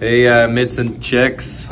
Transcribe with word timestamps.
Hey, 0.00 0.26
uh, 0.26 0.48
mitts 0.48 0.78
and 0.78 1.02
chicks. 1.02 1.66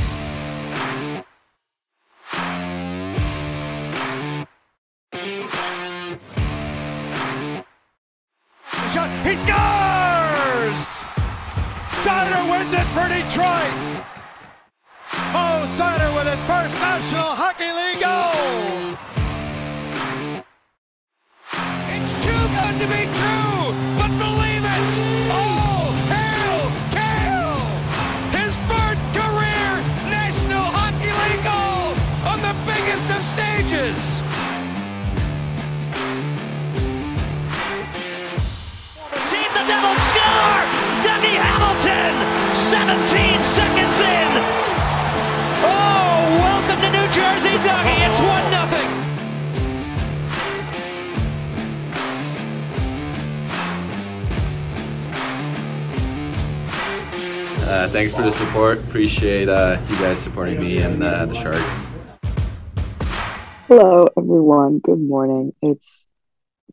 Good 64.88 65.06
morning. 65.06 65.52
It's 65.60 66.06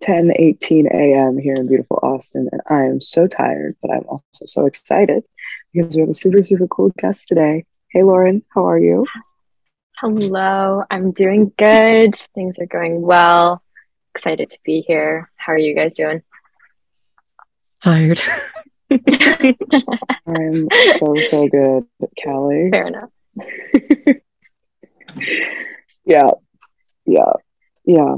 10:18 0.01 0.87
a.m. 0.87 1.37
here 1.37 1.55
in 1.55 1.67
beautiful 1.67 1.99
Austin, 2.01 2.47
and 2.49 2.61
I 2.69 2.85
am 2.85 3.01
so 3.01 3.27
tired, 3.27 3.75
but 3.81 3.91
I'm 3.91 4.05
also 4.07 4.45
so 4.45 4.67
excited 4.67 5.25
because 5.73 5.93
we 5.93 5.99
have 5.99 6.07
a 6.07 6.13
super, 6.13 6.41
super 6.41 6.65
cool 6.67 6.93
guest 6.97 7.27
today. 7.27 7.65
Hey, 7.89 8.03
Lauren, 8.03 8.41
how 8.53 8.69
are 8.69 8.79
you? 8.79 9.05
Hello, 9.97 10.85
I'm 10.89 11.11
doing 11.11 11.51
good. 11.57 12.15
Things 12.15 12.57
are 12.57 12.67
going 12.67 13.01
well. 13.01 13.61
Excited 14.15 14.49
to 14.51 14.59
be 14.63 14.85
here. 14.87 15.29
How 15.35 15.51
are 15.51 15.57
you 15.57 15.75
guys 15.75 15.93
doing? 15.93 16.21
Tired. 17.81 18.21
I'm 18.89 20.69
so, 20.71 21.15
so 21.29 21.49
good, 21.49 21.85
Callie. 22.23 22.69
Fair 22.71 22.87
enough. 22.87 23.09
Yeah, 26.05 26.29
yeah, 27.07 27.33
yeah. 27.85 28.15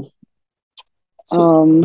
So- 1.26 1.40
Um, 1.40 1.84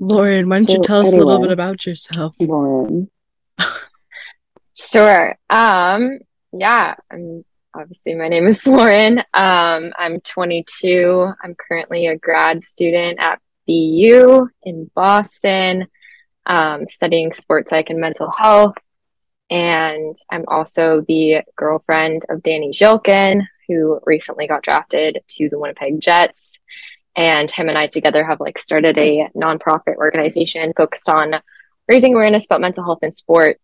Lauren, 0.00 0.48
why 0.48 0.58
don't 0.58 0.68
you 0.70 0.82
tell 0.82 1.00
us 1.00 1.12
a 1.12 1.16
little 1.16 1.40
bit 1.40 1.52
about 1.52 1.86
yourself? 1.86 2.34
Lauren, 2.40 3.10
Sure. 4.76 5.36
Um, 5.50 6.18
yeah, 6.52 6.94
I'm 7.10 7.44
obviously 7.74 8.14
my 8.14 8.28
name 8.28 8.46
is 8.46 8.64
Lauren. 8.66 9.20
Um, 9.32 9.92
I'm 9.96 10.20
22. 10.20 11.32
I'm 11.42 11.54
currently 11.54 12.08
a 12.08 12.16
grad 12.18 12.64
student 12.64 13.18
at 13.20 13.40
BU 13.66 14.48
in 14.64 14.90
Boston, 14.94 15.86
um, 16.46 16.86
studying 16.88 17.32
sports 17.32 17.70
psych 17.70 17.90
and 17.90 18.00
mental 18.00 18.30
health. 18.30 18.74
And 19.50 20.16
I'm 20.30 20.44
also 20.48 21.04
the 21.06 21.42
girlfriend 21.56 22.22
of 22.28 22.42
Danny 22.42 22.70
Zhilkin, 22.70 23.42
who 23.68 24.00
recently 24.04 24.46
got 24.48 24.62
drafted 24.62 25.20
to 25.28 25.48
the 25.48 25.58
Winnipeg 25.58 26.00
Jets. 26.00 26.58
And 27.16 27.50
him 27.50 27.68
and 27.68 27.78
I 27.78 27.86
together 27.86 28.24
have 28.24 28.40
like 28.40 28.58
started 28.58 28.98
a 28.98 29.28
nonprofit 29.36 29.96
organization 29.96 30.72
focused 30.76 31.08
on 31.08 31.34
raising 31.88 32.14
awareness 32.14 32.46
about 32.46 32.60
mental 32.60 32.84
health 32.84 33.02
in 33.02 33.12
sport 33.12 33.60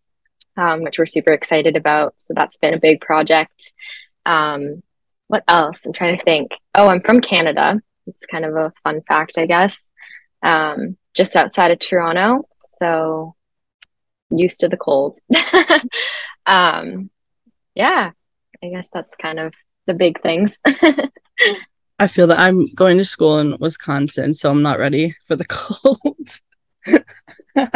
um, 0.56 0.82
which 0.82 0.98
we're 0.98 1.06
super 1.06 1.32
excited 1.32 1.76
about. 1.76 2.14
So 2.16 2.34
that's 2.36 2.56
been 2.56 2.74
a 2.74 2.80
big 2.80 3.00
project. 3.00 3.72
Um, 4.26 4.82
what 5.28 5.44
else? 5.48 5.86
I'm 5.86 5.92
trying 5.92 6.18
to 6.18 6.24
think. 6.24 6.52
Oh, 6.74 6.88
I'm 6.88 7.00
from 7.00 7.20
Canada. 7.20 7.80
It's 8.06 8.26
kind 8.26 8.44
of 8.44 8.56
a 8.56 8.72
fun 8.84 9.02
fact, 9.06 9.38
I 9.38 9.46
guess. 9.46 9.90
Um, 10.42 10.96
just 11.14 11.36
outside 11.36 11.70
of 11.70 11.78
Toronto. 11.78 12.46
So 12.80 13.34
used 14.30 14.60
to 14.60 14.68
the 14.68 14.76
cold. 14.76 15.18
um, 16.46 17.10
yeah, 17.74 18.10
I 18.62 18.68
guess 18.68 18.88
that's 18.92 19.14
kind 19.16 19.38
of 19.38 19.54
the 19.86 19.94
big 19.94 20.20
things. 20.20 20.58
I 22.00 22.06
feel 22.06 22.26
that 22.28 22.38
I'm 22.40 22.64
going 22.74 22.96
to 22.96 23.04
school 23.04 23.38
in 23.40 23.56
Wisconsin, 23.60 24.32
so 24.32 24.50
I'm 24.50 24.62
not 24.62 24.78
ready 24.78 25.14
for 25.28 25.36
the 25.36 25.44
cold. 25.48 26.40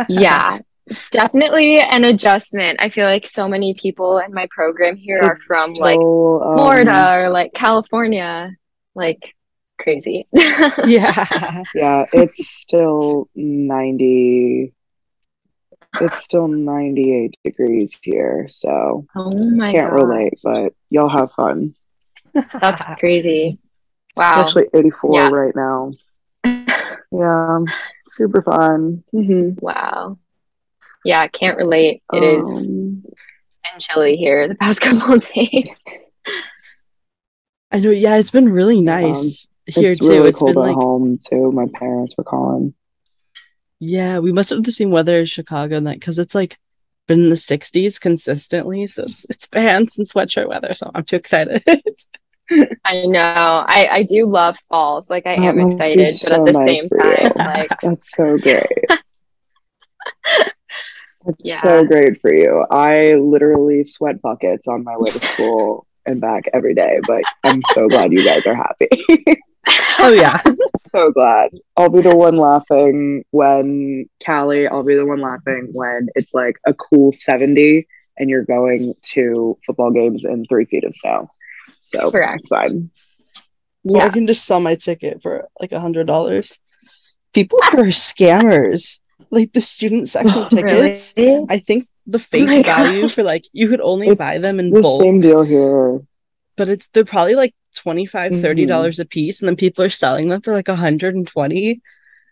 yeah, 0.09 0.61
it's 0.87 1.11
definitely 1.11 1.79
an 1.79 2.05
adjustment. 2.05 2.79
I 2.81 2.89
feel 2.89 3.05
like 3.07 3.27
so 3.27 3.47
many 3.47 3.75
people 3.75 4.19
in 4.19 4.33
my 4.33 4.49
program 4.51 4.97
here 4.97 5.21
are 5.23 5.35
it's 5.35 5.45
from 5.45 5.75
like 5.75 5.97
so, 5.97 6.43
um, 6.43 6.57
Florida 6.57 7.15
or 7.15 7.29
like 7.29 7.53
California, 7.53 8.51
like 8.95 9.35
crazy. 9.79 10.27
yeah. 10.33 11.63
Yeah, 11.75 12.07
it's 12.15 12.49
still 12.49 13.29
90. 13.35 14.73
It's 16.01 16.17
still 16.17 16.49
98 16.49 17.35
degrees 17.45 17.99
here, 18.03 18.47
so 18.49 19.07
Oh 19.15 19.31
my 19.51 19.71
can't 19.71 19.91
god, 19.91 20.03
relate, 20.03 20.35
but 20.43 20.73
y'all 20.89 21.11
have 21.11 21.31
fun. 21.33 21.75
that's 22.33 22.83
crazy. 22.99 23.59
It's 24.17 24.37
Wow. 24.37 24.41
actually 24.41 24.67
84 24.75 25.15
Yeah. 25.15 25.29
right 25.29 25.57
now. 25.57 25.93
Yeah, 27.13 27.61
super 28.09 28.43
fun. 28.43 29.05
hmm 29.13 29.51
Wow. 29.61 30.19
Yeah, 31.05 31.21
I 31.21 31.29
can't 31.29 31.57
relate. 31.59 32.03
It 32.13 32.23
is 32.25 32.49
Um, 32.49 33.03
been 33.03 33.79
chilly 33.79 34.17
here 34.17 34.49
the 34.49 34.57
past 34.57 34.81
couple 34.81 35.15
of 35.15 35.29
days. 35.33 35.69
I 37.71 37.79
know, 37.81 37.91
yeah, 37.91 38.17
it's 38.17 38.31
been 38.33 38.49
really 38.49 38.81
nice 38.81 39.47
here 39.67 39.91
it's 39.91 40.01
too. 40.01 40.09
really 40.09 40.29
It's 40.31 40.39
cold 40.41 40.55
been 40.57 40.63
at 40.65 40.69
like 40.69 40.77
home 40.77 41.21
too. 41.25 41.53
My 41.53 41.67
parents 41.75 42.15
were 42.19 42.25
calling. 42.25 42.75
yeah, 43.81 44.19
we 44.19 44.33
must 44.33 44.51
have 44.51 44.65
the 44.65 44.73
same 44.73 44.91
weather 44.91 45.19
as 45.21 45.31
Chicago 45.31 45.77
and 45.77 45.87
that 45.87 46.01
because 46.01 46.19
it's 46.19 46.35
like 46.35 46.59
been 47.07 47.25
in 47.25 47.29
the 47.29 47.37
60s 47.37 48.01
consistently. 48.01 48.87
So 48.87 49.05
it's 49.05 49.25
it's 49.31 49.47
pants 49.47 49.99
and 49.99 50.09
sweatshirt 50.09 50.49
weather. 50.49 50.75
So 50.75 50.91
I'm 50.95 51.05
too 51.05 51.17
excited. 51.17 51.63
I 52.85 53.05
know. 53.07 53.21
I 53.67 53.89
I 53.91 54.03
do 54.03 54.27
love 54.27 54.57
falls. 54.69 55.11
Like 55.11 55.27
I 55.27 55.37
That 55.37 55.43
am 55.49 55.57
must 55.57 55.93
be 55.93 56.05
excited, 56.05 56.19
but 56.23 56.33
at 56.33 56.45
the 56.45 56.53
nice 56.53 56.81
same 56.81 56.89
time, 56.91 57.33
like 57.45 57.71
That's 57.83 58.11
so 58.17 58.37
great. 58.39 58.67
It's 61.27 61.49
Yeah. 61.49 61.57
so 61.61 61.85
great 61.85 62.21
for 62.21 62.35
you. 62.35 62.65
I 62.71 63.15
literally 63.15 63.83
sweat 63.83 64.21
buckets 64.21 64.69
on 64.69 64.85
my 64.85 64.97
way 64.97 65.11
to 65.11 65.21
school 65.21 65.87
and 66.07 66.21
back 66.21 66.45
every 66.53 66.75
day, 66.75 66.99
but 67.07 67.23
I'm 67.45 67.63
so 67.63 67.89
glad 67.89 68.13
you 68.13 68.25
guys 68.25 68.47
are 68.47 68.55
happy. 68.55 68.89
oh 70.01 70.11
yeah. 70.11 70.41
so 70.79 71.11
glad. 71.13 71.51
I'll 71.77 71.89
be 71.89 72.03
the 72.03 72.15
one 72.15 72.37
laughing 72.37 73.25
when 73.31 74.07
Callie, 74.25 74.69
I'll 74.69 74.83
be 74.85 74.97
the 74.97 75.07
one 75.07 75.21
laughing 75.21 75.71
when 75.73 76.09
it's 76.15 76.35
like 76.35 76.57
a 76.67 76.75
cool 76.75 77.13
70 77.13 77.87
and 78.19 78.29
you're 78.29 78.45
going 78.45 78.95
to 79.15 79.59
football 79.67 79.91
games 79.91 80.25
in 80.25 80.45
three 80.47 80.67
feet 80.67 80.85
of 80.85 80.95
snow. 80.95 81.31
So 81.85 82.11
Correct. 82.11 82.49
fine. 82.49 82.91
Or 83.85 84.01
I 84.01 84.09
can 84.09 84.27
just 84.27 84.45
sell 84.47 84.59
my 84.61 84.75
ticket 84.75 85.21
for 85.23 85.49
like 85.61 85.71
a 85.73 85.79
hundred 85.81 86.07
dollars. 86.07 86.59
People 87.35 87.61
are 87.63 87.85
scammers. 87.93 88.99
Like 89.31 89.53
the 89.53 89.61
student 89.61 90.09
section 90.09 90.49
tickets. 90.49 91.15
Really? 91.17 91.47
I 91.49 91.59
think 91.59 91.87
the 92.07 92.19
face 92.19 92.63
value 92.65 93.03
gosh. 93.03 93.15
for 93.15 93.23
like 93.23 93.45
you 93.53 93.69
could 93.69 93.81
only 93.81 94.09
It's 94.09 94.19
buy 94.19 94.39
them 94.39 94.59
in 94.59 94.71
the 94.71 94.81
bulk, 94.81 95.03
same 95.03 95.21
deal 95.21 95.43
here. 95.43 96.01
but 96.57 96.69
it's 96.69 96.89
they're 96.89 97.05
probably 97.05 97.35
like 97.35 97.55
25 97.77 98.41
30 98.41 98.65
Mhm. 98.65 98.69
dollars 98.69 98.99
a 98.99 99.05
piece 99.05 99.41
and 99.41 99.49
then 99.49 99.57
people 99.57 99.85
are 99.85 99.89
selling 99.91 100.29
them 100.29 100.41
for 100.41 100.53
like 100.53 100.69
120 100.69 101.81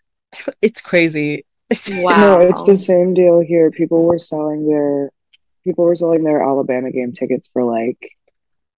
it's 0.61 0.81
crazy 0.81 1.45
Wow. 1.89 2.15
No, 2.17 2.39
it's 2.41 2.65
the 2.65 2.77
same 2.77 3.13
deal 3.15 3.39
here. 3.39 3.71
People 3.71 4.03
were 4.05 4.19
selling 4.19 4.67
their 4.67 5.09
people 5.63 5.85
were 5.85 5.95
selling 5.95 6.23
their 6.23 6.41
Alabama 6.43 6.91
game 6.91 7.11
tickets 7.11 7.49
for 7.51 7.63
like 7.63 7.97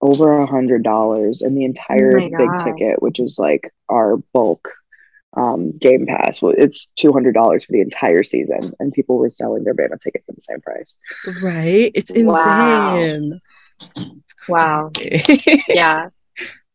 over 0.06 0.38
a 0.40 0.46
hundred 0.46 0.84
dollars 0.84 1.42
and 1.42 1.58
the 1.58 1.66
entire 1.66 2.18
Oh 2.20 2.30
big 2.30 2.32
God. 2.32 2.64
ticket, 2.64 3.02
which 3.02 3.20
is 3.20 3.38
like 3.40 3.74
our 3.90 4.18
bulk 4.34 4.72
um 5.38 5.78
game 5.78 6.06
pass. 6.06 6.42
Well, 6.42 6.54
it's 6.58 6.88
two 6.96 7.12
hundred 7.12 7.34
dollars 7.34 7.66
for 7.66 7.72
the 7.74 7.82
entire 7.82 8.24
season, 8.24 8.74
and 8.80 8.94
people 8.94 9.18
were 9.18 9.30
selling 9.30 9.64
their 9.64 9.74
Bama 9.76 10.00
ticket 10.00 10.24
for 10.26 10.32
the 10.34 10.42
same 10.42 10.62
price. 10.62 10.98
right 11.42 11.92
it's 11.94 12.12
insane 12.12 13.40
Wow. 14.48 14.92
crazy. 14.94 15.64
yeah. 15.70 16.10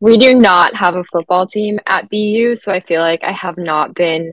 We 0.01 0.17
do 0.17 0.35
not 0.35 0.75
have 0.75 0.97
a 0.97 1.05
football 1.05 1.47
team 1.47 1.79
at 1.87 2.09
BU, 2.11 2.57
so 2.57 2.73
I 2.73 2.81
feel 2.81 3.01
like 3.03 3.23
I 3.23 3.33
have 3.33 3.59
not 3.59 3.95
been 3.95 4.33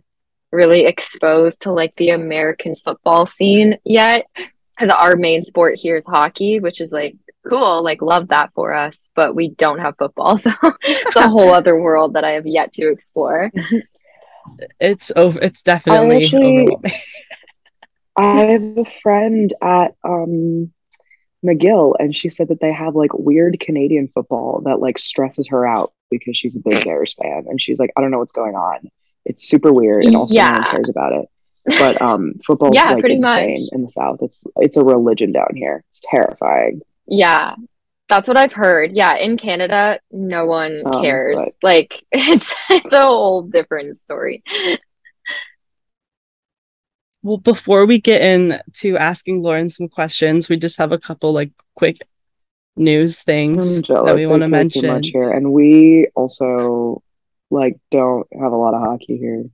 really 0.51 0.85
exposed 0.85 1.63
to 1.63 1.71
like 1.73 1.94
the 1.97 2.11
American 2.11 2.73
football 2.75 3.25
scene 3.25 3.77
yet 3.83 4.25
because 4.35 4.89
our 4.89 5.15
main 5.17 5.44
sport 5.44 5.75
here 5.77 5.97
is 5.97 6.05
hockey, 6.05 6.59
which 6.61 6.79
is 6.79 6.91
like 6.94 7.15
cool. 7.49 7.83
Like, 7.83 8.01
love 8.01 8.29
that 8.29 8.51
for 8.53 8.73
us. 8.73 9.09
But 9.15 9.35
we 9.35 9.49
don't 9.49 9.79
have 9.79 9.95
football. 9.97 10.38
So 10.47 10.51
it's 10.83 11.15
a 11.15 11.29
whole 11.29 11.51
other 11.51 11.79
world 11.79 12.13
that 12.13 12.23
I 12.23 12.31
have 12.31 12.45
yet 12.47 12.73
to 12.73 12.89
explore. 12.89 13.51
It's 14.79 15.11
over. 15.15 15.39
It's 15.41 15.61
definitely 15.61 16.23
actually- 16.23 16.61
overwhelming. 16.63 16.91
I 18.19 18.51
have 18.51 18.77
a 18.77 18.85
friend 19.03 19.53
at 19.61 19.94
um 20.03 20.71
McGill, 21.45 21.94
and 21.99 22.15
she 22.15 22.29
said 22.29 22.47
that 22.47 22.59
they 22.59 22.71
have 22.73 22.95
like 22.95 23.13
weird 23.13 23.59
Canadian 23.59 24.07
football 24.07 24.61
that 24.65 24.79
like 24.79 24.97
stresses 24.97 25.47
her 25.49 25.67
out 25.67 25.94
because 26.09 26.35
she's 26.35 26.55
a 26.55 26.59
big 26.67 26.83
Bears 26.83 27.13
fan, 27.13 27.45
and 27.47 27.61
she's 27.61 27.77
like, 27.77 27.91
I 27.95 28.01
don't 28.01 28.09
know 28.09 28.17
what's 28.17 28.33
going 28.33 28.55
on. 28.55 28.89
It's 29.25 29.47
super 29.47 29.71
weird, 29.71 30.03
and 30.05 30.15
also 30.15 30.33
no 30.35 30.51
one 30.51 30.63
cares 30.63 30.89
about 30.89 31.13
it. 31.13 31.25
But 31.77 32.01
um, 32.01 32.33
football's 32.45 32.73
Yeah, 32.75 32.91
like 32.91 32.99
pretty 33.01 33.15
insane 33.17 33.51
much. 33.51 33.61
in 33.73 33.83
the 33.83 33.89
South. 33.89 34.19
It's 34.21 34.44
it's 34.55 34.77
a 34.77 34.83
religion 34.83 35.31
down 35.31 35.51
here. 35.53 35.83
It's 35.91 36.01
terrifying. 36.03 36.81
Yeah. 37.07 37.56
That's 38.09 38.27
what 38.27 38.38
I've 38.38 38.54
heard. 38.54 38.95
Yeah, 38.95 39.18
in 39.18 39.36
Canada, 39.38 40.00
no 40.12 40.45
one 40.45 40.81
Um, 40.86 41.01
cares. 41.01 41.36
but- 41.36 41.50
Like 41.62 41.94
it's 42.12 42.54
it's 42.69 42.94
a 42.94 43.01
whole 43.06 43.42
different 43.44 43.98
story. 43.98 44.44
Well, 47.24 47.38
before 47.38 47.86
we 47.86 48.00
get 48.00 48.21
into 48.21 48.95
asking 48.98 49.42
Lauren 49.44 49.69
some 49.69 49.89
questions, 49.89 50.48
we 50.48 50.56
just 50.57 50.77
have 50.77 50.92
a 50.94 50.98
couple 50.98 51.33
like 51.33 51.51
quick 51.75 51.98
news 52.77 53.19
things 53.24 53.81
that 53.81 54.15
we 54.15 54.27
want 54.27 54.44
to 54.44 54.50
care 54.50 54.63
too 54.65 54.81
mention. 54.81 54.88
much 54.88 55.07
here, 55.07 55.31
and 55.31 55.51
we 55.51 56.06
also 56.15 57.01
like 57.50 57.75
don't 57.92 58.27
have 58.39 58.51
a 58.54 58.56
lot 58.56 58.74
of 58.74 58.81
hockey 58.81 59.18
here. 59.18 59.45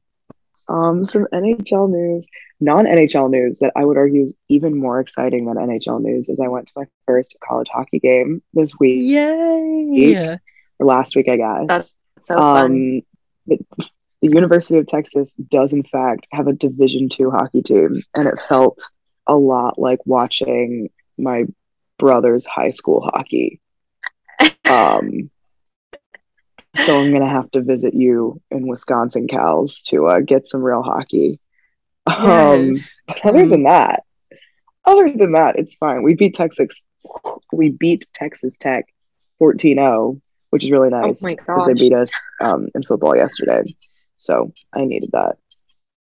Um, 0.74 1.06
some 1.06 1.28
NHL 1.32 1.90
news, 1.92 2.28
non-NHL 2.60 3.30
news 3.30 3.60
that 3.60 3.74
I 3.76 3.86
would 3.86 3.98
argue 3.98 4.24
is 4.24 4.34
even 4.50 4.76
more 4.76 5.00
exciting 5.00 5.46
than 5.46 5.58
NHL 5.58 6.02
news 6.02 6.30
is 6.30 6.40
I 6.40 6.48
went 6.48 6.66
to 6.68 6.74
my 6.76 6.86
first 7.06 7.36
college 7.48 7.68
hockey 7.72 8.00
game 8.00 8.42
this 8.54 8.74
week 8.80 8.98
Yay! 9.00 10.40
or 10.80 10.86
last 10.86 11.16
week, 11.16 11.28
I 11.30 11.38
guess. 11.38 11.66
That's 11.68 11.96
So 12.22 12.38
fun. 12.38 12.66
um, 12.66 13.02
the, 13.46 13.60
the 14.22 14.30
University 14.30 14.78
of 14.80 14.88
Texas 14.88 15.36
does 15.36 15.74
in 15.74 15.84
fact 15.84 16.28
have 16.32 16.48
a 16.48 16.54
Division 16.54 17.08
two 17.08 17.30
hockey 17.30 17.62
team, 17.62 17.94
and 18.16 18.28
it 18.28 18.40
felt 18.50 18.82
a 19.28 19.36
lot 19.36 19.78
like 19.78 20.00
watching 20.06 20.90
my 21.20 21.44
brother's 22.00 22.46
high 22.48 22.72
school 22.72 23.08
hockey. 23.14 23.60
Um, 24.66 25.30
so 26.78 27.00
I'm 27.00 27.12
gonna 27.12 27.30
have 27.30 27.50
to 27.52 27.62
visit 27.62 27.94
you 27.94 28.42
in 28.52 28.68
Wisconsin, 28.68 29.28
Cals, 29.28 29.84
to 29.90 30.08
uh, 30.08 30.20
get 30.20 30.46
some 30.46 30.62
real 30.62 30.82
hockey. 30.82 31.40
Um, 32.06 32.74
Yes. 32.74 32.96
but 33.08 33.26
other 33.36 33.48
than 33.48 33.64
that, 33.64 34.04
other 34.86 35.08
than 35.08 35.32
that, 35.34 35.58
it's 35.58 35.76
fine. 35.76 36.04
We 36.04 36.16
beat 36.16 36.34
Texas. 36.34 36.84
We 37.52 37.70
beat 37.72 38.08
Texas 38.14 38.58
Tech 38.58 38.86
14-0, 39.42 40.20
which 40.50 40.64
is 40.66 40.72
really 40.72 40.90
nice 40.90 41.24
oh 41.24 41.28
my 41.28 41.36
because 41.36 41.66
they 41.68 41.74
beat 41.74 41.94
us 41.94 42.12
um, 42.42 42.68
in 42.76 42.84
football 42.84 43.16
yesterday. 43.16 43.62
So 44.18 44.52
I 44.74 44.86
needed 44.86 45.10
that. 45.14 45.38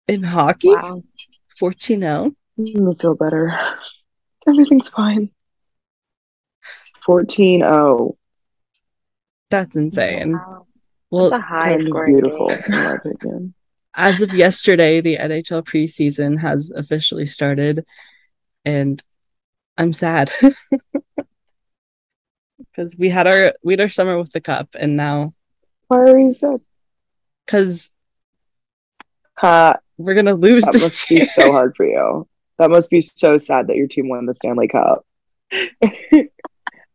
In 0.07 0.23
hockey, 0.23 0.69
Wow. 0.69 1.03
14 1.59 2.01
0. 2.01 2.31
I 2.59 2.93
feel 2.99 3.15
better. 3.15 3.57
Everything's 4.47 4.89
fine. 4.89 5.29
14-0. 7.07 8.15
That's 9.51 9.75
insane. 9.75 10.33
Wow. 10.33 10.65
Well, 11.11 11.29
That's 11.29 11.43
a 11.43 11.45
high 11.45 11.69
Kind 11.69 11.81
of 11.81 11.87
scoring 11.87 12.13
beautiful, 12.13 12.49
in 12.49 12.71
my 12.71 12.93
opinion. 12.93 13.53
as 13.95 14.21
of 14.21 14.33
yesterday, 14.33 15.01
the 15.01 15.17
NHL 15.17 15.63
preseason 15.63 16.39
has 16.39 16.71
officially 16.73 17.25
started, 17.25 17.85
and 18.63 19.03
I'm 19.77 19.91
sad 19.91 20.31
because 22.57 22.95
we 22.97 23.09
had 23.09 23.27
our 23.27 23.53
we 23.63 23.73
had 23.73 23.81
our 23.81 23.89
summer 23.89 24.17
with 24.17 24.31
the 24.31 24.39
cup, 24.41 24.69
and 24.79 24.95
now 24.95 25.33
Why 25.87 25.97
are 25.99 26.17
you 26.17 26.31
sad? 26.31 26.61
because 27.45 27.89
Ha, 29.35 29.77
we're 29.97 30.13
gonna 30.13 30.35
lose 30.35 30.63
that 30.63 30.73
must 30.75 31.09
be 31.09 31.21
so 31.21 31.51
hard 31.51 31.75
for 31.75 31.85
you. 31.85 32.27
That 32.57 32.69
must 32.69 32.89
be 32.89 33.01
so 33.01 33.37
sad 33.37 33.67
that 33.67 33.75
your 33.75 33.87
team 33.87 34.07
won 34.07 34.27
the 34.27 34.35
Stanley 34.35 34.67
Cup. 34.67 35.05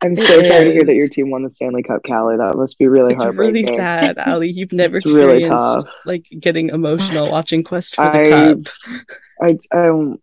I'm 0.03 0.15
so 0.15 0.39
It 0.41 0.45
sorry 0.45 0.65
to 0.67 0.73
hear 0.73 0.85
that 0.85 0.95
your 0.95 1.09
team 1.09 1.31
won 1.31 1.43
the 1.43 1.51
Stanley 1.51 1.83
Cup, 1.83 2.03
Callie. 2.07 2.37
That 2.37 2.57
must 2.57 2.79
be 2.79 2.87
really 2.87 3.15
It's 3.15 3.23
heartbreaking. 3.23 3.65
really 3.67 3.77
sad, 3.77 4.19
Ali. 4.27 4.51
You've 4.51 4.73
never 4.73 4.99
It's 4.99 5.07
really 5.07 5.39
experienced 5.39 5.87
tough. 5.87 5.95
like 6.05 6.27
getting 6.39 6.69
emotional 6.69 7.31
watching 7.33 7.63
Quest 7.63 7.95
for 7.97 8.03
the 8.03 8.19
I- 8.19 8.55
Cup. 8.55 9.59
I 9.73 9.79
um 9.79 10.19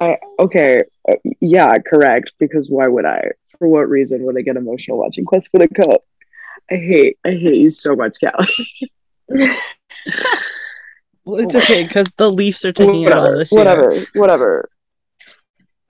I 0.00 0.18
okay, 0.38 0.82
uh, 1.08 1.14
yeah, 1.40 1.78
correct. 1.78 2.32
Because 2.38 2.70
why 2.70 2.88
would 2.88 3.04
I? 3.04 3.30
For 3.58 3.68
what 3.68 3.88
reason 3.88 4.22
would 4.24 4.36
I 4.36 4.42
get 4.42 4.56
emotional 4.56 4.98
watching 4.98 5.24
Quest 5.24 5.50
for 5.50 5.58
the 5.58 5.68
Cup? 5.68 6.02
I 6.70 6.76
hate, 6.76 7.18
I 7.24 7.30
hate 7.30 7.56
you 7.60 7.70
so 7.70 7.94
much, 7.96 8.18
Callie. 8.20 9.48
Well, 11.26 11.40
it's 11.42 11.54
okay 11.54 11.84
because 11.86 12.06
the 12.18 12.30
Leafs 12.30 12.66
are 12.66 12.72
taking 12.74 13.04
it 13.04 13.12
all 13.12 13.22
whatever, 13.22 13.38
this 13.38 13.50
year. 13.50 13.58
whatever, 13.64 14.06
whatever. 14.14 14.68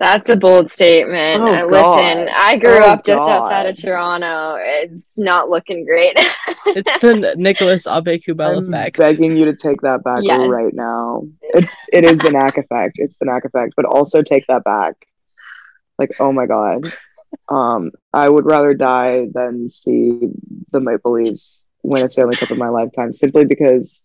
That's 0.04 0.28
a 0.28 0.36
bold 0.36 0.70
statement. 0.70 1.40
Oh, 1.42 1.46
Uh, 1.54 1.64
Listen, 1.64 2.28
I 2.36 2.58
grew 2.58 2.76
Oh, 2.82 2.90
up 2.90 3.04
just 3.06 3.22
outside 3.26 3.64
of 3.66 3.80
Toronto. 3.80 4.56
It's 4.60 5.16
not 5.16 5.48
looking 5.48 5.86
great. 5.86 6.12
It's 6.66 6.98
the 7.00 7.34
Nicolas 7.38 7.84
Aubé-Kubel 7.86 8.58
I'm 8.58 8.68
effect. 8.68 8.98
begging 8.98 9.34
you 9.34 9.46
to 9.46 9.56
take 9.56 9.80
that 9.80 10.04
back 10.04 10.18
Yes. 10.22 10.46
right 10.46 10.74
now. 10.74 11.26
It's 11.40 11.74
it 11.90 12.04
is 12.04 12.18
the 12.18 12.30
knack 12.30 12.58
effect. 12.58 12.96
It's 12.98 13.16
the 13.16 13.24
knack 13.24 13.46
effect, 13.46 13.72
but 13.76 13.86
also 13.86 14.20
take 14.20 14.46
that 14.48 14.62
back. 14.64 14.94
Like, 15.98 16.10
oh 16.20 16.32
my 16.32 16.44
god. 16.46 16.92
Um, 17.48 17.90
I 18.12 18.28
would 18.28 18.44
rather 18.44 18.74
die 18.74 19.28
than 19.32 19.68
see 19.68 20.20
the 20.70 20.80
Maple 20.80 21.12
Leafs 21.12 21.64
win 21.82 22.02
a 22.02 22.08
Stanley 22.08 22.36
Cup 22.36 22.50
in 22.50 22.58
my 22.58 22.68
lifetime, 22.68 23.10
simply 23.12 23.44
because 23.46 24.02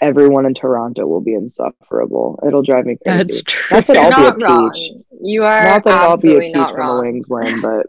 everyone 0.00 0.46
in 0.46 0.54
Toronto 0.54 1.06
will 1.06 1.20
be 1.20 1.34
insufferable. 1.34 2.42
It'll 2.46 2.62
drive 2.62 2.86
me 2.86 2.96
crazy. 3.06 3.18
That's 3.18 3.42
true. 3.42 3.76
Not 3.76 3.86
that 3.86 3.94
You're 3.94 4.04
I'll 4.04 4.10
not 4.10 4.38
be 4.38 4.42
a 4.44 4.46
wrong. 4.46 4.72
peach. 4.72 4.92
You 5.22 5.44
are 5.44 5.64
Not 5.64 5.84
that 5.84 5.92
I'll 6.02 6.16
be 6.20 6.34
a 6.34 6.36
absolutely 6.36 6.46
peach 6.48 6.54
not 6.54 6.76
when 6.78 6.86
the. 6.86 7.02
Wings 7.02 7.28
win, 7.28 7.60
but 7.60 7.86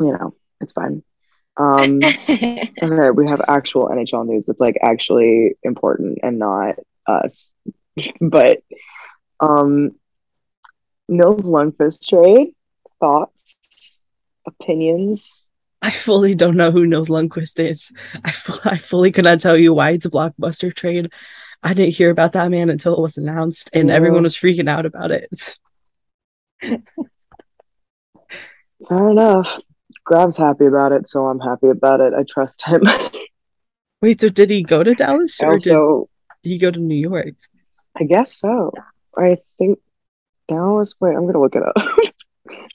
you 0.00 0.12
know, 0.12 0.34
it's 0.60 0.72
fine. 0.72 1.02
Um, 1.60 1.98
Okay, 2.04 2.70
we 3.16 3.26
have 3.26 3.40
actual 3.48 3.88
NHL 3.88 4.28
news 4.28 4.46
that's 4.46 4.60
like 4.60 4.76
actually 4.80 5.56
important 5.64 6.18
and 6.22 6.38
not 6.38 6.76
us. 7.08 7.50
but 8.20 8.58
um 9.40 9.90
Nils 11.08 11.48
Lundkvist 11.48 12.06
trade, 12.08 12.54
thoughts, 13.00 13.98
opinions. 14.46 15.48
I 15.82 15.90
fully 15.90 16.34
don't 16.36 16.56
know 16.56 16.70
who 16.70 16.86
knows 16.86 17.08
Lundkvist 17.08 17.58
is. 17.58 17.90
I, 18.24 18.32
I 18.64 18.78
fully 18.78 19.10
cannot 19.10 19.40
tell 19.40 19.56
you 19.58 19.72
why 19.74 19.90
it's 19.90 20.06
a 20.06 20.10
blockbuster 20.10 20.72
trade. 20.72 21.10
I 21.64 21.74
didn't 21.74 21.94
hear 21.94 22.10
about 22.10 22.34
that 22.34 22.50
man 22.52 22.70
until 22.70 22.94
it 22.94 23.00
was 23.00 23.16
announced, 23.16 23.68
and 23.72 23.88
Yeah. 23.88 23.94
everyone 23.96 24.22
was 24.22 24.36
freaking 24.36 24.68
out 24.68 24.86
about 24.86 25.10
it. 25.10 25.24
It's- 25.32 25.58
Fair 28.88 29.10
enough. 29.10 29.58
Grav's 30.04 30.36
happy 30.36 30.66
about 30.66 30.92
it, 30.92 31.06
so 31.06 31.26
I'm 31.26 31.40
happy 31.40 31.68
about 31.68 32.00
it. 32.00 32.14
I 32.14 32.24
trust 32.28 32.62
him. 32.62 32.82
Wait, 34.02 34.20
so 34.20 34.28
did 34.28 34.50
he 34.50 34.62
go 34.62 34.82
to 34.82 34.94
Dallas 34.94 35.40
or 35.42 35.52
also, 35.52 36.08
did 36.42 36.50
he 36.50 36.58
go 36.58 36.70
to 36.70 36.78
New 36.78 36.94
York? 36.94 37.34
I 38.00 38.04
guess 38.04 38.34
so. 38.34 38.72
I 39.16 39.38
think 39.58 39.80
Dallas. 40.46 40.94
Wait, 41.00 41.14
I'm 41.14 41.26
gonna 41.26 41.40
look 41.40 41.56
it 41.56 41.62
up. 41.62 41.74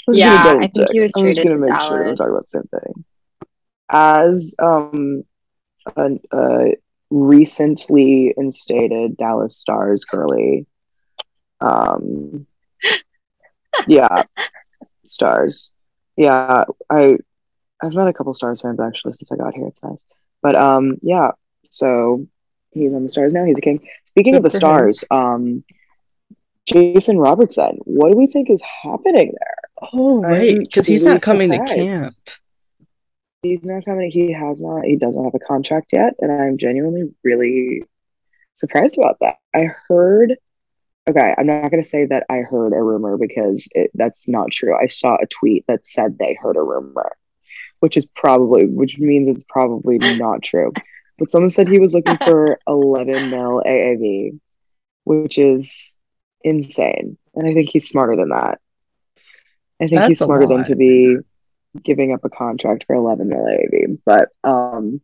Yeah, 0.07 0.57
I 0.59 0.67
think 0.67 0.73
double 0.73 0.91
he 0.91 0.99
was 0.99 1.11
check. 1.13 1.23
I'm 1.23 1.33
just 1.33 1.35
traded 1.35 1.47
gonna 1.47 1.63
to 1.63 1.71
make 1.71 1.81
sure 1.81 2.05
we're 2.05 2.15
talking 2.15 2.33
about 2.33 2.43
the 2.43 2.47
same 2.47 2.69
thing. 2.81 3.05
As 3.89 4.55
um, 4.59 5.23
a, 5.95 6.37
a 6.37 6.75
recently 7.09 8.33
instated 8.37 9.17
Dallas 9.17 9.55
Stars 9.55 10.03
girly, 10.03 10.65
um, 11.61 12.45
yeah, 13.87 14.23
Stars. 15.05 15.71
Yeah, 16.15 16.65
I 16.89 17.17
I've 17.81 17.93
met 17.93 18.07
a 18.07 18.13
couple 18.13 18.33
Stars 18.33 18.61
fans 18.61 18.79
actually 18.79 19.13
since 19.13 19.31
I 19.31 19.35
got 19.35 19.53
here. 19.53 19.67
It's 19.67 19.83
nice, 19.83 20.03
but 20.41 20.55
um, 20.55 20.97
yeah. 21.01 21.31
So 21.69 22.27
he's 22.71 22.93
on 22.93 23.03
the 23.03 23.09
Stars 23.09 23.33
now. 23.33 23.45
He's 23.45 23.57
a 23.57 23.61
king. 23.61 23.87
Speaking 24.05 24.35
of 24.35 24.43
the 24.43 24.49
him. 24.49 24.57
Stars, 24.57 25.03
um, 25.11 25.63
Jason 26.65 27.17
Robertson. 27.17 27.79
What 27.83 28.11
do 28.11 28.17
we 28.17 28.27
think 28.27 28.49
is 28.49 28.61
happening 28.83 29.33
there? 29.33 29.89
Oh, 29.91 30.21
right, 30.21 30.59
because 30.59 30.87
he's 30.87 31.03
not 31.03 31.21
coming 31.21 31.51
to 31.51 31.57
camp. 31.65 32.13
He's 33.41 33.65
not 33.65 33.83
coming. 33.83 34.09
He 34.09 34.31
has 34.31 34.61
not. 34.61 34.85
He 34.85 34.95
doesn't 34.95 35.21
have 35.21 35.35
a 35.35 35.39
contract 35.39 35.91
yet, 35.91 36.13
and 36.19 36.31
I'm 36.31 36.57
genuinely 36.57 37.13
really 37.23 37.83
surprised 38.53 38.97
about 38.97 39.17
that. 39.19 39.39
I 39.53 39.69
heard. 39.87 40.35
Okay, 41.10 41.36
I'm 41.38 41.48
not 41.48 41.69
going 41.69 41.83
to 41.83 41.89
say 41.89 42.05
that 42.05 42.25
I 42.29 42.38
heard 42.38 42.72
a 42.72 42.81
rumor 42.81 43.17
because 43.17 43.67
it, 43.72 43.91
that's 43.93 44.27
not 44.27 44.51
true. 44.51 44.75
I 44.75 44.88
saw 44.88 45.15
a 45.15 45.27
tweet 45.27 45.65
that 45.67 45.86
said 45.86 46.17
they 46.17 46.38
heard 46.41 46.55
a 46.55 46.62
rumor, 46.62 47.12
which 47.81 47.98
is 47.98 48.05
probably, 48.05 48.67
which 48.67 48.98
means 48.98 49.27
it's 49.27 49.43
probably 49.50 49.98
not 50.17 50.41
true. 50.43 50.72
But 51.19 51.29
someone 51.29 51.50
said 51.50 51.67
he 51.67 51.79
was 51.79 51.93
looking 51.93 52.17
for 52.17 52.57
11 52.67 53.29
mil 53.29 53.62
AAV, 53.65 54.39
which 55.03 55.38
is 55.38 55.98
insane. 56.41 57.17
And 57.36 57.48
I 57.48 57.53
think 57.53 57.69
he's 57.69 57.89
smarter 57.89 58.15
than 58.15 58.29
that. 58.29 58.60
I 59.81 59.88
think 59.88 59.95
That's 59.95 60.07
he's 60.10 60.19
smarter 60.19 60.48
than 60.48 60.63
to 60.65 60.75
be 60.75 61.17
giving 61.83 62.13
up 62.13 62.24
a 62.24 62.29
contract 62.29 62.86
for 62.88 62.95
11 62.95 63.27
mil 63.27 63.39
AAV. 63.39 64.00
But 64.05 64.29
um, 64.43 65.01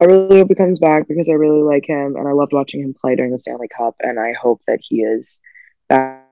I 0.00 0.06
really 0.06 0.38
hope 0.38 0.48
he 0.48 0.54
comes 0.54 0.78
back 0.78 1.06
because 1.08 1.28
I 1.28 1.34
really 1.34 1.62
like 1.62 1.86
him 1.86 2.16
and 2.16 2.26
I 2.26 2.32
loved 2.32 2.52
watching 2.52 2.80
him 2.80 2.94
play 2.94 3.14
during 3.16 3.30
the 3.30 3.38
Stanley 3.38 3.68
Cup. 3.68 3.94
And 4.00 4.18
I 4.18 4.32
hope 4.32 4.60
that 4.66 4.80
he 4.82 5.02
is 5.02 5.38
back. 5.88 6.24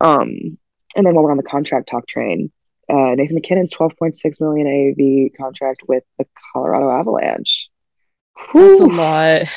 Um, 0.00 0.58
and 0.94 1.06
then 1.06 1.14
while 1.14 1.24
we're 1.24 1.32
on 1.32 1.36
the 1.36 1.42
contract 1.42 1.88
talk 1.88 2.06
train, 2.06 2.52
uh, 2.88 3.14
Nathan 3.14 3.34
MacKinnon's 3.34 3.72
12.6 3.72 4.40
million 4.40 4.66
AAV 4.66 5.36
contract 5.36 5.82
with 5.88 6.04
the 6.18 6.26
Colorado 6.52 6.90
Avalanche. 6.90 7.68
That's 8.54 8.80
a 8.80 8.86
lot. 8.86 9.48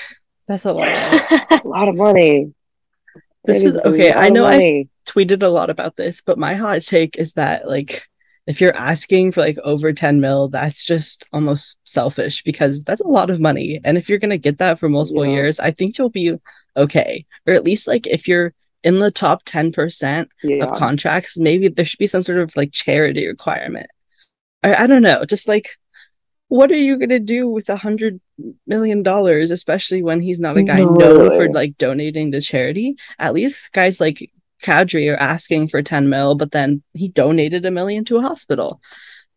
That's 0.48 0.66
a 0.66 0.74
lot. 0.74 0.88
a 1.52 1.68
lot 1.68 1.88
of 1.88 1.96
money. 1.96 2.54
This 3.46 3.64
is 3.64 3.78
okay. 3.78 4.12
I 4.12 4.30
know 4.30 4.46
I 4.46 4.88
tweeted 5.06 5.44
a 5.44 5.48
lot 5.48 5.70
about 5.70 5.96
this, 5.96 6.22
but 6.26 6.38
my 6.38 6.56
hot 6.56 6.82
take 6.82 7.18
is 7.18 7.34
that 7.34 7.68
like 7.68 8.08
if 8.48 8.60
you're 8.60 8.76
asking 8.76 9.32
for 9.32 9.42
like 9.42 9.58
over 9.64 9.94
10 9.94 10.20
mil, 10.20 10.48
that's 10.48 10.84
just 10.86 11.26
almost 11.32 11.78
selfish 11.84 12.44
because 12.44 12.84
that's 12.84 13.02
a 13.02 13.08
lot 13.08 13.30
of 13.30 13.40
money. 13.40 13.80
And 13.84 13.98
if 13.98 14.10
you're 14.10 14.18
gonna 14.20 14.38
get 14.38 14.58
that 14.58 14.80
for 14.80 14.90
multiple 14.90 15.26
Yeah. 15.26 15.34
years, 15.34 15.60
I 15.60 15.72
think 15.72 15.98
you'll 15.98 16.10
be 16.10 16.36
okay. 16.76 17.26
Or 17.48 17.54
at 17.54 17.64
least 17.64 17.88
like 17.88 18.08
if 18.08 18.28
you're 18.28 18.54
in 18.84 18.98
the 19.00 19.12
top 19.12 19.46
10% 19.46 20.28
Yeah. 20.44 20.66
of 20.66 20.78
contracts, 20.78 21.38
maybe 21.38 21.68
there 21.68 21.86
should 21.86 22.00
be 22.00 22.08
some 22.08 22.24
sort 22.24 22.40
of 22.40 22.56
like 22.56 22.72
charity 22.72 23.28
requirement. 23.28 23.88
I, 24.64 24.84
I 24.84 24.88
don't 24.88 25.04
know, 25.04 25.24
just 25.26 25.48
like 25.48 25.70
what 26.48 26.70
are 26.72 26.76
you 26.76 26.98
gonna 26.98 27.20
do 27.20 27.48
with 27.48 27.70
a 27.70 27.78
hundred 27.78 28.20
million 28.68 29.04
dollars, 29.04 29.52
especially 29.52 30.02
when 30.04 30.20
he's 30.20 30.40
not 30.40 30.58
a 30.58 30.64
guy 30.64 30.80
No, 30.84 30.94
known 30.96 31.30
for 31.30 31.48
like 31.54 31.78
donating 31.78 32.32
to 32.34 32.42
charity? 32.42 32.98
At 33.20 33.34
least 33.34 33.72
guys 33.72 34.02
like 34.02 34.30
Kadri 34.62 35.12
are 35.12 35.18
asking 35.18 35.68
for 35.68 35.82
10 35.82 36.10
mil, 36.10 36.36
but 36.36 36.52
then 36.52 36.84
he 36.94 37.08
donated 37.08 37.66
a 37.66 37.72
million 37.72 38.06
to 38.06 38.18
a 38.18 38.22
hospital. 38.22 38.80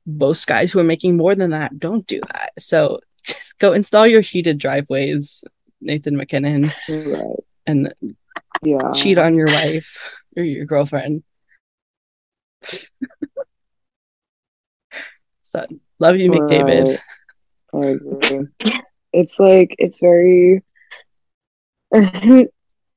Most 0.06 0.46
guys 0.46 0.70
who 0.70 0.78
are 0.78 0.84
making 0.84 1.16
more 1.16 1.34
than 1.34 1.50
that 1.50 1.78
don't 1.78 2.06
do 2.06 2.20
that. 2.32 2.52
So 2.58 3.00
just 3.24 3.58
go 3.58 3.72
install 3.72 4.06
your 4.06 4.20
heated 4.20 4.58
driveways, 4.58 5.42
Nathan 5.80 6.16
MacKinnon, 6.16 6.72
Right. 6.88 7.36
and 7.66 7.92
Yeah. 8.62 8.92
cheat 8.92 9.18
on 9.18 9.34
your 9.34 9.48
wife 9.48 10.22
or 10.36 10.42
your 10.42 10.66
girlfriend. 10.66 11.22
so 15.42 15.66
love 15.98 16.16
you, 16.18 16.30
McDavid. 16.30 16.88
Right. 16.88 17.00
I 17.74 17.86
agree. 17.86 18.46
It's 19.12 19.38
like 19.38 19.74
it's 19.78 20.00
very 20.00 20.62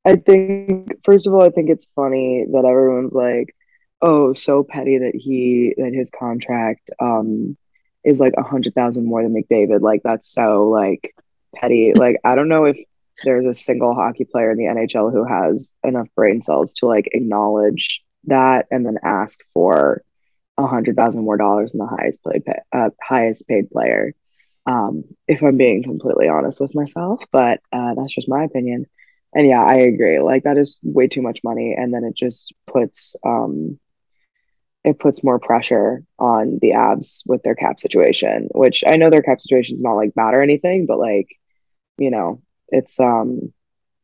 I 0.08 0.16
think 0.16 1.04
first 1.04 1.28
of 1.28 1.34
all, 1.34 1.44
I 1.44 1.50
think 1.50 1.70
it's 1.70 1.90
funny 1.96 2.46
that 2.54 2.66
everyone's 2.66 3.14
like, 3.14 3.56
oh, 4.02 4.34
so 4.34 4.64
petty 4.64 5.00
that 5.00 5.16
he 5.16 5.76
that 5.78 5.94
his 5.94 6.12
contract 6.12 6.90
um 7.00 7.58
is 8.04 8.20
like 8.20 8.34
a 8.38 8.44
hundred 8.44 8.74
thousand 8.76 9.06
more 9.06 9.24
than 9.24 9.36
McDavid. 9.36 9.82
Like 9.82 10.02
that's 10.04 10.32
so 10.34 10.70
like 10.70 11.14
petty. 11.56 11.94
Like 11.98 12.18
I 12.26 12.36
don't 12.36 12.50
know 12.50 12.66
if 12.66 12.78
there's 13.26 13.46
a 13.48 13.54
single 13.54 13.96
hockey 13.96 14.26
player 14.26 14.52
in 14.52 14.58
the 14.58 14.66
NHL 14.66 15.12
who 15.12 15.26
has 15.26 15.72
enough 15.84 16.08
brain 16.16 16.42
cells 16.42 16.76
to 16.76 16.88
like 16.88 17.10
acknowledge 17.14 18.04
that 18.26 18.68
and 18.72 18.86
then 18.86 19.00
ask 19.04 19.40
for 19.54 20.04
a 20.58 20.68
hundred 20.68 20.96
thousand 20.96 21.24
more 21.24 21.38
dollars 21.38 21.74
than 21.74 21.80
the 21.80 21.88
highest 21.88 22.20
paid 22.24 22.44
uh, 22.74 22.92
highest 23.04 23.48
paid 23.48 23.70
player. 23.72 24.14
Um, 24.66 25.06
if 25.28 25.44
I'm 25.44 25.58
being 25.58 25.84
completely 25.84 26.30
honest 26.30 26.62
with 26.62 26.76
myself, 26.76 27.24
but 27.32 27.62
uh, 27.74 27.96
that's 27.96 28.14
just 28.16 28.30
my 28.30 28.46
opinion. 28.46 28.86
And 29.38 29.48
yeah, 29.48 29.64
I 29.64 29.76
agree. 29.76 30.20
Like 30.20 30.46
that 30.46 30.58
is 30.58 30.80
way 30.82 31.08
too 31.08 31.22
much 31.22 31.42
money, 31.44 31.76
and 31.78 31.94
then 31.94 32.04
it 32.04 32.16
just 32.16 32.56
puts 32.66 33.16
um, 33.24 33.80
it 34.84 34.98
puts 34.98 35.24
more 35.24 35.38
pressure 35.38 36.04
on 36.18 36.58
the 36.60 36.72
Avs 36.72 37.22
with 37.28 37.44
their 37.44 37.54
cap 37.54 37.80
situation. 37.80 38.48
Which 38.56 38.84
I 38.88 38.98
know 38.98 39.12
their 39.12 39.22
cap 39.22 39.40
situation 39.40 39.76
is 39.76 39.84
not 39.84 39.94
like 39.94 40.16
bad 40.16 40.34
or 40.34 40.42
anything, 40.42 40.88
but 40.88 40.98
like 40.98 41.28
you 42.00 42.10
know, 42.10 42.42
it's 42.70 43.00
um, 43.00 43.54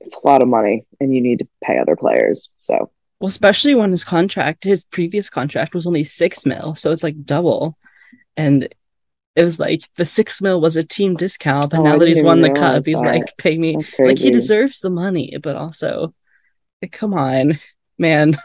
it's 0.02 0.16
a 0.24 0.28
lot 0.28 0.44
of 0.44 0.48
money, 0.48 0.86
and 1.00 1.16
you 1.16 1.20
need 1.20 1.40
to 1.40 1.48
pay 1.63 1.80
other 1.80 1.96
players. 1.96 2.50
So 2.62 2.92
Well, 3.20 3.28
especially 3.28 3.74
when 3.74 3.90
his 3.90 4.04
contract, 4.04 4.63
his 4.63 4.86
previous 4.86 5.32
contract 5.32 5.74
was 5.74 5.88
only 5.88 6.04
six 6.04 6.46
mil, 6.46 6.75
so 6.75 6.92
it's 6.92 7.02
like 7.02 7.25
double. 7.25 7.75
And 8.38 8.70
it 9.36 9.44
was 9.44 9.60
like 9.60 9.82
the 9.98 10.06
six 10.06 10.42
mil 10.42 10.62
was 10.62 10.75
a 10.75 10.84
team 10.84 11.16
discount, 11.16 11.70
but 11.72 11.80
Oh, 11.80 11.84
now 11.84 11.98
that 11.98 12.08
he's 12.08 12.22
won 12.22 12.42
the 12.42 12.52
cup, 12.52 12.86
he's 12.86 12.98
that. 13.00 13.06
like, 13.06 13.36
pay 13.38 13.58
me. 13.58 13.78
Like 14.00 14.18
he 14.20 14.30
deserves 14.32 14.80
the 14.80 14.90
money, 14.90 15.36
but 15.42 15.56
also, 15.56 16.13
like, 16.82 16.92
come 16.92 17.13
on, 17.13 17.60
man. 17.98 18.38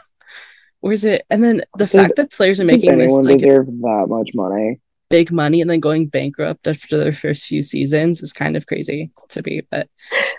Where's 0.81 1.03
it? 1.03 1.25
And 1.29 1.43
then 1.43 1.57
the 1.77 1.85
Does- 1.85 1.91
fact 1.91 2.15
that 2.15 2.31
players 2.31 2.59
are 2.59 2.65
making 2.65 2.97
this 2.97 3.11
like 3.11 3.37
deserve 3.37 3.65
that 3.67 4.05
much 4.07 4.29
money? 4.33 4.79
big 5.09 5.31
money 5.31 5.59
and 5.59 5.67
then 5.67 5.79
going 5.79 6.05
bankrupt 6.05 6.67
after 6.67 6.95
their 6.99 7.11
first 7.11 7.45
few 7.45 7.63
seasons 7.63 8.21
is 8.21 8.31
kind 8.31 8.55
of 8.55 8.67
crazy 8.67 9.09
to 9.27 9.41
me. 9.43 9.59
But 9.71 9.89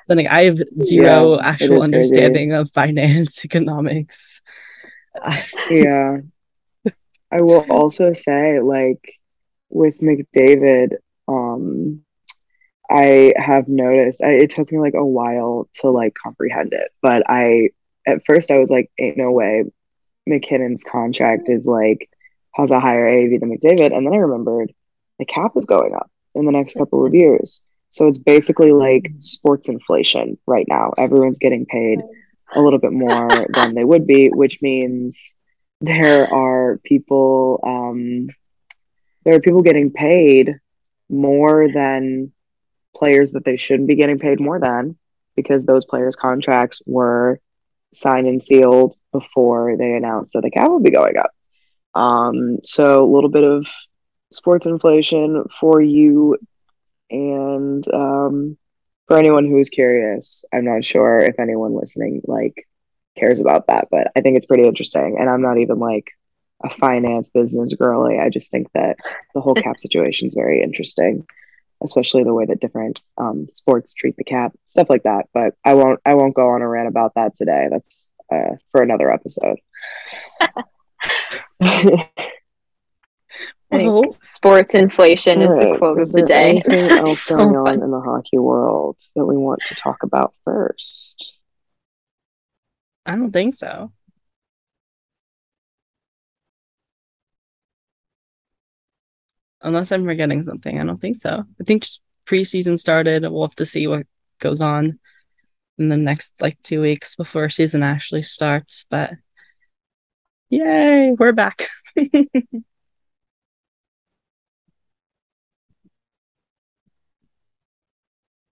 then 0.06 0.18
like, 0.18 0.28
I 0.28 0.44
have 0.44 0.58
zero 0.80 1.34
Yeah, 1.38 1.44
actual 1.44 1.64
is 1.64 1.68
crazy. 1.70 1.84
understanding 1.84 2.52
of 2.52 2.70
finance, 2.70 3.44
economics. 3.44 4.40
Yeah. 5.68 6.18
I 7.32 7.42
will 7.42 7.66
also 7.68 8.12
say, 8.12 8.60
like, 8.60 9.04
with 9.70 9.98
McDavid, 10.00 10.96
um, 11.28 12.02
I 12.90 13.32
have 13.36 13.68
noticed 13.68 14.22
I, 14.22 14.32
it 14.32 14.50
took 14.50 14.70
me 14.72 14.78
like 14.78 14.94
a 14.94 15.04
while 15.04 15.68
to 15.74 15.90
like 15.90 16.14
comprehend 16.20 16.72
it, 16.72 16.90
but 17.00 17.22
I 17.28 17.70
at 18.06 18.24
first 18.24 18.50
I 18.50 18.58
was 18.58 18.70
like, 18.70 18.90
ain't 18.98 19.16
no 19.16 19.30
way 19.30 19.64
MacKinnon's 20.26 20.84
contract 20.84 21.48
is 21.48 21.66
like 21.66 22.08
has 22.54 22.72
a 22.72 22.80
higher 22.80 23.06
AAV 23.06 23.40
than 23.40 23.56
McDavid, 23.56 23.96
and 23.96 24.06
then 24.06 24.12
I 24.12 24.18
remembered 24.18 24.72
the 25.18 25.24
cap 25.24 25.52
is 25.56 25.66
going 25.66 25.94
up 25.94 26.10
in 26.34 26.46
the 26.46 26.52
next 26.52 26.74
couple 26.76 27.06
of 27.06 27.14
years. 27.14 27.60
So 27.90 28.06
it's 28.08 28.18
basically 28.18 28.72
like 28.72 29.10
sports 29.18 29.68
inflation 29.68 30.38
right 30.46 30.66
now. 30.68 30.92
Everyone's 30.96 31.38
getting 31.38 31.66
paid 31.66 32.00
a 32.54 32.60
little 32.60 32.78
bit 32.78 32.92
more 32.92 33.28
than 33.52 33.74
they 33.74 33.84
would 33.84 34.06
be, 34.06 34.28
which 34.28 34.60
means 34.62 35.34
there 35.80 36.32
are 36.32 36.78
people 36.84 37.60
um, 37.64 38.28
there 39.24 39.34
are 39.34 39.40
people 39.40 39.62
getting 39.62 39.90
paid 39.90 40.56
more 41.08 41.68
than 41.72 42.32
players 42.94 43.32
that 43.32 43.44
they 43.44 43.56
shouldn't 43.56 43.88
be 43.88 43.96
getting 43.96 44.18
paid 44.18 44.40
more 44.40 44.58
than 44.58 44.96
because 45.36 45.64
those 45.64 45.84
players' 45.84 46.16
contracts 46.16 46.82
were 46.86 47.40
signed 47.92 48.26
and 48.26 48.42
sealed 48.42 48.94
before 49.12 49.76
they 49.76 49.92
announced 49.92 50.32
that 50.32 50.42
the 50.42 50.50
cap 50.50 50.68
would 50.70 50.82
be 50.82 50.90
going 50.90 51.16
up. 51.16 51.30
Um, 51.94 52.58
so 52.62 53.04
a 53.04 53.12
little 53.12 53.30
bit 53.30 53.44
of 53.44 53.66
sports 54.32 54.66
inflation 54.66 55.44
for 55.58 55.82
you 55.82 56.36
and 57.10 57.84
um, 57.92 58.56
for 59.08 59.16
anyone 59.18 59.46
who 59.46 59.58
is 59.58 59.68
curious. 59.68 60.44
I'm 60.52 60.64
not 60.64 60.84
sure 60.84 61.18
if 61.18 61.40
anyone 61.40 61.74
listening 61.74 62.22
like 62.24 62.68
cares 63.18 63.40
about 63.40 63.66
that, 63.66 63.88
but 63.90 64.12
I 64.16 64.20
think 64.20 64.36
it's 64.36 64.46
pretty 64.46 64.64
interesting. 64.64 65.16
And 65.18 65.28
I'm 65.28 65.42
not 65.42 65.58
even 65.58 65.78
like 65.78 66.12
a 66.62 66.70
finance 66.70 67.30
business 67.30 67.74
girly. 67.74 68.18
I 68.18 68.28
just 68.28 68.50
think 68.50 68.70
that 68.74 68.96
the 69.34 69.40
whole 69.40 69.54
cap 69.62 69.78
situation 69.78 70.28
is 70.28 70.34
very 70.34 70.62
interesting, 70.62 71.26
especially 71.82 72.24
the 72.24 72.34
way 72.34 72.46
that 72.46 72.60
different 72.60 73.02
um, 73.18 73.48
sports 73.52 73.94
treat 73.94 74.16
the 74.16 74.24
cap, 74.24 74.52
stuff 74.66 74.88
like 74.90 75.04
that. 75.04 75.26
But 75.32 75.54
I 75.64 75.74
won't. 75.74 76.00
I 76.04 76.14
won't 76.14 76.34
go 76.34 76.48
on 76.48 76.62
a 76.62 76.68
rant 76.68 76.88
about 76.88 77.14
that 77.14 77.34
today. 77.34 77.68
That's 77.70 78.06
uh, 78.32 78.56
for 78.72 78.82
another 78.82 79.12
episode. 79.12 79.58
I 83.72 83.84
Well, 83.86 84.10
sports 84.22 84.74
inflation 84.74 85.42
is 85.42 85.48
the 85.48 85.54
Alright, 85.54 85.78
quote 85.78 86.00
of 86.00 86.10
the 86.10 86.18
there 86.18 86.26
day. 86.26 86.50
Anything 86.50 86.88
That's 86.88 87.08
else 87.08 87.22
so 87.22 87.36
going 87.36 87.56
on 87.56 87.82
in 87.82 87.90
the 87.90 88.00
hockey 88.00 88.38
world 88.38 88.98
that 89.14 89.24
we 89.24 89.36
want 89.36 89.60
to 89.68 89.74
talk 89.74 90.02
about 90.02 90.34
first? 90.44 91.34
I 93.06 93.16
don't 93.16 93.32
think 93.32 93.54
so. 93.54 93.92
Unless 99.62 99.92
I'm 99.92 100.04
forgetting 100.04 100.42
something, 100.42 100.78
I 100.80 100.84
don't 100.84 101.00
think 101.00 101.16
so. 101.16 101.44
I 101.60 101.64
think 101.64 101.82
just 101.82 102.00
preseason 102.26 102.78
started. 102.78 103.22
We'll 103.22 103.46
have 103.46 103.56
to 103.56 103.64
see 103.66 103.86
what 103.86 104.06
goes 104.38 104.60
on 104.60 104.98
in 105.78 105.88
the 105.88 105.96
next 105.96 106.32
like 106.40 106.58
two 106.62 106.80
weeks 106.80 107.16
before 107.16 107.48
season 107.50 107.82
actually 107.82 108.22
starts. 108.22 108.86
But 108.90 109.12
yay, 110.48 111.12
we're 111.18 111.32
back. 111.32 111.68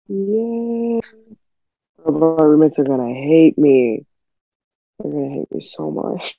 Yay! 0.08 1.00
Oh, 2.06 2.12
my 2.12 2.44
roommates 2.44 2.78
are 2.78 2.84
gonna 2.84 3.12
hate 3.14 3.58
me. 3.58 4.04
They're 4.98 5.12
gonna 5.12 5.30
hate 5.30 5.52
me 5.52 5.60
so 5.60 5.90
much. 5.90 6.36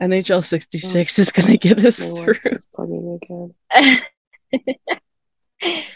NHL 0.00 0.44
66 0.44 1.18
is 1.18 1.32
gonna 1.32 1.56
get 1.56 1.84
us 1.84 1.98
through. 1.98 2.26
wife 2.26 2.46
is 2.46 2.66
bugging 2.76 3.04
me 3.04 3.18
again. 3.22 4.00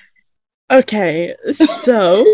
Okay, 0.71 1.35
so 1.53 2.25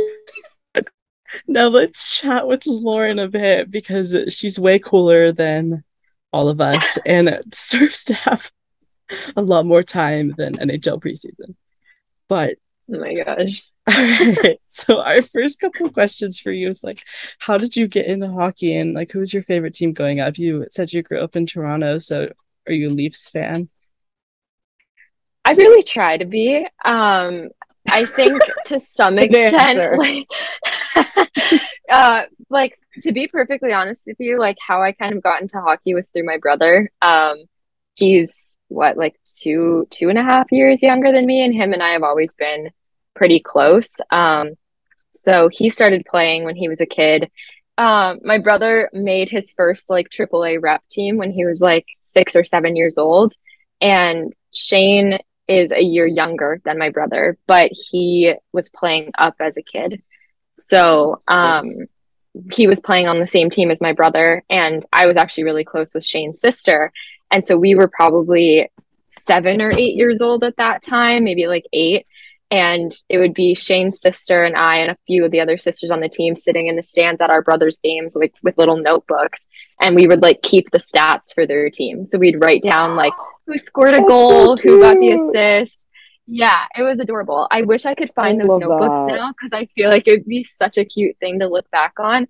now 1.47 1.67
let's 1.69 2.19
chat 2.19 2.47
with 2.47 2.65
Lauren 2.67 3.19
a 3.19 3.29
bit 3.29 3.71
because 3.71 4.17
she's 4.29 4.59
way 4.59 4.79
cooler 4.79 5.33
than 5.33 5.85
all 6.33 6.49
of 6.49 6.61
us 6.61 6.99
and 7.07 7.41
deserves 7.49 8.05
to 8.05 8.15
have 8.15 8.51
a 9.37 9.43
lot 9.43 9.67
more 9.67 9.83
time 9.83 10.33
than 10.39 10.57
NHL 10.57 11.03
preseason. 11.03 11.57
But 12.29 12.57
Oh 12.93 13.01
my 13.01 13.15
gosh. 13.15 13.63
all 13.97 14.35
right, 14.43 14.61
so 14.67 15.01
our 15.01 15.23
first 15.23 15.59
couple 15.61 15.87
of 15.87 15.95
questions 15.95 16.39
for 16.39 16.53
you 16.53 16.69
is 16.69 16.85
like, 16.85 17.03
how 17.39 17.59
did 17.59 17.75
you 17.77 17.89
get 17.89 18.07
into 18.07 18.31
hockey 18.31 18.77
and 18.77 18.95
like 18.95 19.11
who's 19.11 19.33
your 19.33 19.43
favorite 19.43 19.75
team 19.75 19.93
going 19.93 20.21
up? 20.21 20.39
You 20.39 20.67
said 20.71 20.93
you 20.93 21.03
grew 21.03 21.21
up 21.21 21.35
in 21.35 21.47
Toronto, 21.47 21.99
so 21.99 22.31
are 22.67 22.73
you 22.73 22.89
a 22.89 22.91
Leafs 22.91 23.29
fan? 23.29 23.69
I 25.45 25.53
really 25.53 25.83
try 25.83 26.17
to 26.17 26.25
be. 26.25 26.67
Um, 26.85 27.49
I 27.89 28.05
think 28.07 28.41
to 28.67 28.79
some 28.79 29.19
extent, 29.19 29.99
like, 29.99 30.29
uh, 31.91 32.23
like 32.49 32.77
to 33.03 33.13
be 33.13 33.27
perfectly 33.27 33.73
honest 33.73 34.07
with 34.07 34.17
you, 34.21 34.39
like 34.39 34.59
how 34.65 34.83
I 34.83 34.93
kind 34.93 35.15
of 35.15 35.23
got 35.23 35.41
into 35.41 35.61
hockey 35.61 35.95
was 35.95 36.09
through 36.09 36.27
my 36.27 36.39
brother. 36.39 36.91
Um, 37.03 37.39
he's 37.95 38.57
what, 38.69 38.97
like 38.97 39.19
two, 39.25 39.87
two 39.91 40.09
and 40.09 40.19
a 40.19 40.23
half 40.23 40.53
years 40.53 40.83
younger 40.83 41.11
than 41.11 41.27
me, 41.27 41.43
and 41.43 41.55
him 41.55 41.73
and 41.73 41.83
I 41.83 41.91
have 41.91 42.03
always 42.03 42.35
been 42.35 42.71
pretty 43.15 43.41
close. 43.41 43.91
Um, 44.11 44.51
so 45.15 45.49
he 45.53 45.71
started 45.71 46.07
playing 46.09 46.45
when 46.45 46.57
he 46.57 46.69
was 46.69 46.81
a 46.81 46.87
kid. 46.87 47.31
Um, 47.79 48.21
my 48.25 48.39
brother 48.39 48.91
made 48.93 49.29
his 49.31 49.53
first 49.53 49.91
like 49.91 50.11
AAA 50.11 50.63
rep 50.63 50.83
team 50.89 51.17
when 51.17 51.31
he 51.31 51.45
was 51.45 51.61
like 51.61 51.87
six 52.01 52.37
or 52.37 52.45
seven 52.45 52.77
years 52.77 52.99
old, 52.99 53.33
and 53.81 54.35
Shane 54.53 55.19
is 55.49 55.73
a 55.73 55.83
year 55.83 56.07
younger 56.07 56.61
than 56.65 56.79
my 56.79 56.91
brother, 56.91 57.37
but 57.47 57.71
he 57.73 58.35
was 58.53 58.71
playing 58.71 59.11
up 59.19 59.35
as 59.41 59.57
a 59.57 59.63
kid. 59.63 60.03
So 60.57 61.23
um, 61.27 61.87
he 62.53 62.67
was 62.67 62.81
playing 62.81 63.09
on 63.09 63.19
the 63.19 63.27
same 63.27 63.51
team 63.51 63.71
as 63.71 63.81
my 63.81 63.93
brother, 63.93 64.43
and 64.49 64.85
I 64.93 65.07
was 65.07 65.17
actually 65.17 65.45
really 65.45 65.65
close 65.65 65.93
with 65.93 66.05
Shane's 66.05 66.41
sister. 66.41 66.93
And 67.31 67.47
so 67.47 67.57
we 67.57 67.75
were 67.75 67.89
probably 67.89 68.71
seven 69.09 69.61
or 69.61 69.73
eight 69.73 69.97
years 69.97 70.21
old 70.21 70.45
at 70.45 70.57
that 70.57 70.83
time, 70.83 71.25
maybe 71.25 71.47
like 71.47 71.65
eight. 71.73 72.07
And 72.51 72.93
it 73.09 73.19
would 73.19 73.33
be 73.33 73.55
Shane's 73.55 74.01
sister 74.01 74.43
and 74.45 74.57
I 74.57 74.79
and 74.79 74.91
a 74.91 74.97
few 75.07 75.25
of 75.25 75.31
the 75.31 75.41
other 75.41 75.57
sisters 75.57 75.91
on 75.91 76.01
the 76.01 76.09
team 76.09 76.35
sitting 76.35 76.67
in 76.67 76.75
the 76.75 76.83
stands 76.83 77.21
at 77.21 77.31
our 77.31 77.43
brothers' 77.43 77.79
games, 77.83 78.17
like 78.17 78.35
with 78.43 78.59
little 78.59 78.77
notebooks. 78.77 79.47
And 79.81 79.95
we 79.95 80.09
would 80.09 80.23
like 80.23 80.43
keep 80.43 80.71
the 80.71 80.79
stats 80.79 81.33
for 81.33 81.47
their 81.47 81.71
team. 81.71 82.05
So 82.05 82.19
we'd 82.19 82.43
write 82.43 82.63
down 82.63 82.97
like 82.97 83.13
who 83.47 83.57
scored 83.57 83.95
a 83.95 84.01
goal, 84.01 84.57
so 84.57 84.63
who 84.63 84.81
got 84.81 84.99
the 84.99 85.13
assist. 85.13 85.87
Yeah, 86.27 86.65
it 86.77 86.83
was 86.83 87.01
adorable. 87.01 87.49
I 87.51 87.63
wish 87.63 87.87
I 87.87 87.95
could 87.95 88.13
find 88.15 88.41
I 88.41 88.47
those 88.47 88.61
notebooks 88.61 89.01
that. 89.01 89.17
now 89.17 89.33
because 89.33 89.53
I 89.53 89.67
feel 89.75 89.91
like 89.91 90.07
it 90.07 90.19
would 90.19 90.27
be 90.27 90.45
such 90.45 90.79
a 90.79 90.85
cute 90.85 91.17
thing 91.19 91.41
to 91.41 91.49
look 91.49 91.71
back 91.71 91.95
on. 91.99 92.27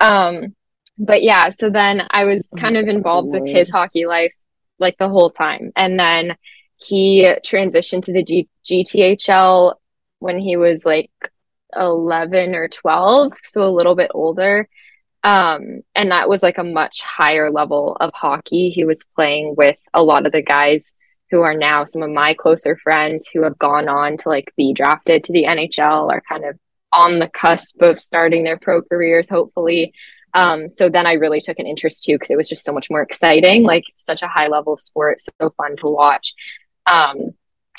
Um, 0.00 0.54
but 0.98 1.22
yeah, 1.22 1.50
so 1.50 1.70
then 1.70 2.06
I 2.10 2.24
was 2.24 2.48
Oh 2.52 2.56
kind 2.58 2.76
of 2.76 2.86
my 2.86 2.92
involved 2.92 3.32
with 3.32 3.46
his 3.46 3.70
hockey 3.70 4.06
life 4.06 4.34
like 4.78 4.96
the 4.98 5.08
whole 5.08 5.30
time. 5.30 5.72
And 5.76 5.98
then 5.98 6.36
he 6.84 7.24
transitioned 7.44 8.04
to 8.04 8.12
the 8.12 8.22
G- 8.22 8.48
GTHL 8.64 9.74
when 10.18 10.38
he 10.38 10.56
was 10.56 10.84
like 10.84 11.10
11 11.76 12.54
or 12.54 12.68
12, 12.68 13.32
so 13.42 13.62
a 13.62 13.70
little 13.70 13.94
bit 13.94 14.10
older. 14.14 14.68
Um, 15.22 15.80
and 15.94 16.10
that 16.10 16.28
was 16.28 16.42
like 16.42 16.58
a 16.58 16.64
much 16.64 17.02
higher 17.02 17.50
level 17.50 17.96
of 17.98 18.12
hockey. 18.14 18.70
He 18.70 18.84
was 18.84 19.06
playing 19.14 19.54
with 19.56 19.78
a 19.94 20.02
lot 20.02 20.26
of 20.26 20.32
the 20.32 20.42
guys 20.42 20.94
who 21.30 21.40
are 21.40 21.54
now 21.54 21.84
some 21.84 22.02
of 22.02 22.10
my 22.10 22.34
closer 22.34 22.76
friends 22.76 23.28
who 23.32 23.42
have 23.42 23.58
gone 23.58 23.88
on 23.88 24.18
to 24.18 24.28
like 24.28 24.52
be 24.56 24.74
drafted 24.74 25.24
to 25.24 25.32
the 25.32 25.44
NHL 25.44 26.12
or 26.12 26.22
kind 26.28 26.44
of 26.44 26.58
on 26.92 27.18
the 27.18 27.28
cusp 27.28 27.80
of 27.82 27.98
starting 27.98 28.44
their 28.44 28.58
pro 28.58 28.82
careers, 28.82 29.28
hopefully. 29.28 29.94
Um, 30.34 30.68
so 30.68 30.88
then 30.88 31.06
I 31.06 31.12
really 31.12 31.40
took 31.40 31.58
an 31.58 31.66
interest 31.66 32.04
too 32.04 32.14
because 32.14 32.30
it 32.30 32.36
was 32.36 32.48
just 32.48 32.64
so 32.64 32.72
much 32.72 32.90
more 32.90 33.02
exciting, 33.02 33.62
like 33.62 33.84
such 33.96 34.22
a 34.22 34.28
high 34.28 34.48
level 34.48 34.74
of 34.74 34.80
sport, 34.80 35.20
so 35.20 35.50
fun 35.56 35.76
to 35.76 35.86
watch. 35.86 36.34
Um, 36.90 37.34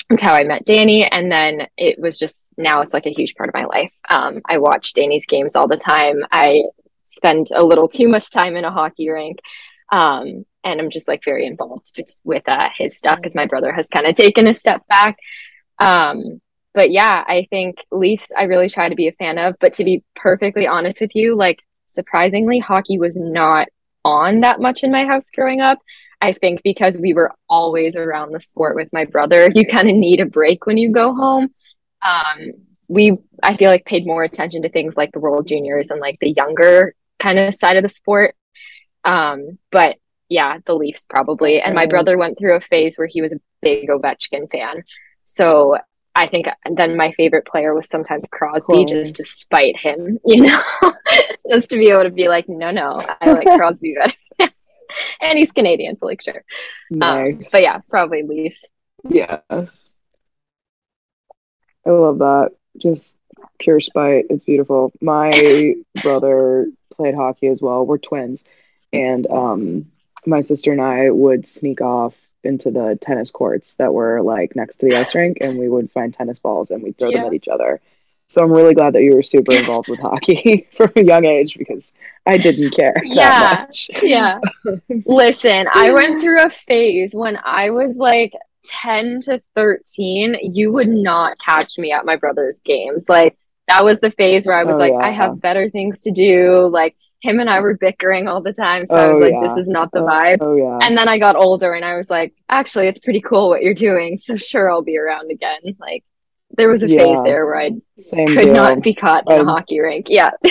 that's 0.08 0.22
how 0.22 0.34
I 0.34 0.44
met 0.44 0.64
Danny, 0.64 1.04
and 1.04 1.30
then 1.30 1.66
it 1.76 1.98
was 1.98 2.18
just 2.18 2.36
now 2.56 2.80
it's 2.80 2.94
like 2.94 3.06
a 3.06 3.14
huge 3.14 3.34
part 3.34 3.48
of 3.48 3.54
my 3.54 3.64
life. 3.64 3.92
Um, 4.08 4.40
I 4.48 4.58
watch 4.58 4.94
Danny's 4.94 5.26
games 5.26 5.56
all 5.56 5.68
the 5.68 5.76
time. 5.76 6.22
I 6.30 6.64
spend 7.04 7.48
a 7.54 7.64
little 7.64 7.88
too 7.88 8.08
much 8.08 8.30
time 8.30 8.56
in 8.56 8.64
a 8.64 8.70
hockey 8.70 9.08
rink, 9.08 9.38
um, 9.92 10.44
and 10.64 10.80
I'm 10.80 10.90
just 10.90 11.08
like 11.08 11.24
very 11.24 11.46
involved 11.46 11.90
with, 12.24 12.48
uh, 12.48 12.68
his 12.76 12.96
stuff 12.96 13.16
because 13.16 13.34
my 13.34 13.46
brother 13.46 13.72
has 13.72 13.86
kind 13.86 14.06
of 14.06 14.14
taken 14.14 14.46
a 14.46 14.54
step 14.54 14.86
back. 14.88 15.16
Um, 15.78 16.40
but 16.74 16.90
yeah, 16.90 17.24
I 17.26 17.46
think 17.48 17.78
Leafs 17.90 18.28
I 18.36 18.44
really 18.44 18.68
try 18.68 18.88
to 18.88 18.94
be 18.94 19.08
a 19.08 19.12
fan 19.12 19.38
of. 19.38 19.56
But 19.60 19.74
to 19.74 19.84
be 19.84 20.04
perfectly 20.14 20.66
honest 20.66 21.00
with 21.00 21.14
you, 21.14 21.34
like 21.34 21.60
surprisingly, 21.92 22.58
hockey 22.58 22.98
was 22.98 23.16
not 23.16 23.68
on 24.04 24.40
that 24.40 24.60
much 24.60 24.84
in 24.84 24.92
my 24.92 25.04
house 25.04 25.24
growing 25.34 25.60
up. 25.60 25.78
I 26.20 26.32
think 26.32 26.62
because 26.62 26.96
we 26.98 27.12
were 27.12 27.32
always 27.48 27.94
around 27.94 28.32
the 28.32 28.40
sport 28.40 28.74
with 28.76 28.92
my 28.92 29.04
brother, 29.04 29.50
you 29.54 29.66
kind 29.66 29.88
of 29.88 29.96
need 29.96 30.20
a 30.20 30.26
break 30.26 30.66
when 30.66 30.78
you 30.78 30.90
go 30.90 31.14
home. 31.14 31.48
Um, 32.02 32.52
we, 32.88 33.18
I 33.42 33.56
feel 33.56 33.70
like, 33.70 33.84
paid 33.84 34.06
more 34.06 34.22
attention 34.22 34.62
to 34.62 34.68
things 34.68 34.96
like 34.96 35.12
the 35.12 35.20
World 35.20 35.46
Juniors 35.46 35.90
and 35.90 36.00
like 36.00 36.18
the 36.20 36.30
younger 36.30 36.94
kind 37.18 37.38
of 37.38 37.54
side 37.54 37.76
of 37.76 37.82
the 37.82 37.88
sport. 37.88 38.34
Um, 39.04 39.58
but 39.70 39.96
yeah, 40.28 40.58
the 40.66 40.74
Leafs 40.74 41.06
probably. 41.08 41.60
And 41.60 41.74
my 41.74 41.86
brother 41.86 42.18
went 42.18 42.38
through 42.38 42.56
a 42.56 42.60
phase 42.60 42.96
where 42.96 43.08
he 43.10 43.22
was 43.22 43.32
a 43.32 43.40
big 43.62 43.88
Ovechkin 43.88 44.50
fan. 44.50 44.82
So 45.24 45.76
I 46.14 46.26
think 46.28 46.46
then 46.70 46.96
my 46.96 47.12
favorite 47.12 47.46
player 47.46 47.74
was 47.74 47.88
sometimes 47.88 48.26
Crosby, 48.32 48.72
Crosby. 48.72 48.86
just 48.86 49.16
to 49.16 49.24
spite 49.24 49.76
him, 49.76 50.18
you 50.24 50.42
know, 50.42 50.62
just 51.50 51.70
to 51.70 51.76
be 51.76 51.90
able 51.90 52.04
to 52.04 52.10
be 52.10 52.28
like, 52.28 52.48
no, 52.48 52.70
no, 52.70 53.04
I 53.20 53.30
like 53.32 53.46
Crosby 53.58 53.94
better. 53.98 54.14
and 55.20 55.38
he's 55.38 55.52
Canadian, 55.52 55.98
so 55.98 56.06
like, 56.06 56.22
sure. 56.22 56.44
Um, 57.00 57.44
but 57.52 57.62
yeah, 57.62 57.80
probably 57.88 58.22
Leafs. 58.22 58.64
Yes. 59.08 59.88
I 61.86 61.90
love 61.90 62.18
that. 62.18 62.50
Just 62.76 63.16
pure 63.58 63.80
spite. 63.80 64.26
It's 64.30 64.44
beautiful. 64.44 64.92
My 65.00 65.74
brother 66.02 66.66
played 66.92 67.14
hockey 67.14 67.46
as 67.48 67.62
well. 67.62 67.86
We're 67.86 67.98
twins. 67.98 68.44
And 68.92 69.26
um 69.30 69.86
my 70.26 70.40
sister 70.40 70.72
and 70.72 70.80
I 70.80 71.10
would 71.10 71.46
sneak 71.46 71.80
off 71.80 72.14
into 72.42 72.70
the 72.70 72.98
tennis 73.00 73.30
courts 73.30 73.74
that 73.74 73.94
were 73.94 74.22
like 74.22 74.56
next 74.56 74.76
to 74.76 74.86
the 74.86 74.96
ice 74.96 75.14
rink 75.14 75.38
and 75.40 75.58
we 75.58 75.68
would 75.68 75.90
find 75.92 76.12
tennis 76.12 76.38
balls 76.38 76.70
and 76.70 76.82
we'd 76.82 76.98
throw 76.98 77.10
them 77.10 77.24
at 77.24 77.34
each 77.34 77.48
other. 77.48 77.80
So 78.28 78.42
I'm 78.42 78.50
really 78.52 78.74
glad 78.74 78.94
that 78.94 79.02
you 79.02 79.14
were 79.14 79.22
super 79.22 79.56
involved 79.56 79.88
with 79.88 80.00
hockey 80.00 80.66
from 80.76 80.90
a 80.96 81.04
young 81.04 81.24
age 81.26 81.56
because 81.56 81.92
I 82.26 82.38
didn't 82.38 82.70
care 82.70 82.92
that 82.94 83.04
Yeah. 83.04 83.56
much. 83.60 83.90
Yeah. 84.02 84.40
Listen, 85.06 85.66
I 85.72 85.90
went 85.92 86.20
through 86.20 86.42
a 86.44 86.50
phase 86.50 87.14
when 87.14 87.38
I 87.44 87.70
was 87.70 87.96
like 87.96 88.32
10 88.64 89.20
to 89.22 89.40
13. 89.54 90.36
You 90.42 90.72
would 90.72 90.88
not 90.88 91.38
catch 91.38 91.78
me 91.78 91.92
at 91.92 92.04
my 92.04 92.16
brother's 92.16 92.58
games. 92.64 93.08
Like, 93.08 93.36
that 93.68 93.84
was 93.84 94.00
the 94.00 94.10
phase 94.12 94.46
where 94.46 94.58
I 94.58 94.64
was 94.64 94.74
Oh, 94.74 94.78
like, 94.78 94.92
yeah. 94.92 95.06
I 95.08 95.10
have 95.10 95.40
better 95.40 95.70
things 95.70 96.00
to 96.02 96.10
do. 96.10 96.68
Like, 96.68 96.96
him 97.20 97.40
and 97.40 97.48
I 97.48 97.60
were 97.60 97.74
bickering 97.76 98.28
all 98.28 98.42
the 98.42 98.52
time. 98.52 98.86
So 98.86 98.94
I 98.94 99.06
Oh, 99.06 99.14
was 99.16 99.22
like, 99.22 99.32
yeah. 99.32 99.40
this 99.40 99.56
is 99.56 99.68
not 99.68 99.92
the 99.92 100.00
Oh, 100.00 100.06
vibe. 100.06 100.38
oh 100.40 100.56
yeah. 100.56 100.78
And 100.86 100.96
then 100.98 101.08
I 101.08 101.18
got 101.18 101.36
older 101.36 101.72
and 101.74 101.84
I 101.84 101.94
was 101.96 102.10
like, 102.10 102.34
actually, 102.48 102.88
it's 102.88 102.98
pretty 103.00 103.20
cool 103.20 103.48
what 103.48 103.62
you're 103.62 103.74
doing. 103.74 104.18
So 104.22 104.36
sure, 104.36 104.70
I'll 104.70 104.82
be 104.82 104.98
around 104.98 105.30
again. 105.30 105.60
Like, 105.78 106.04
there 106.56 106.70
was 106.70 106.82
a 106.82 106.88
phase 106.88 107.18
there 107.24 107.46
where 107.46 107.56
I 107.60 107.70
could 107.70 107.82
deal. 108.42 108.52
not 108.52 108.82
be 108.82 108.94
caught 108.94 109.24
in 109.30 109.38
a 109.40 109.40
Um, 109.40 109.44
hockey 109.44 109.80
rink. 109.80 110.06
Yeah. 110.08 110.30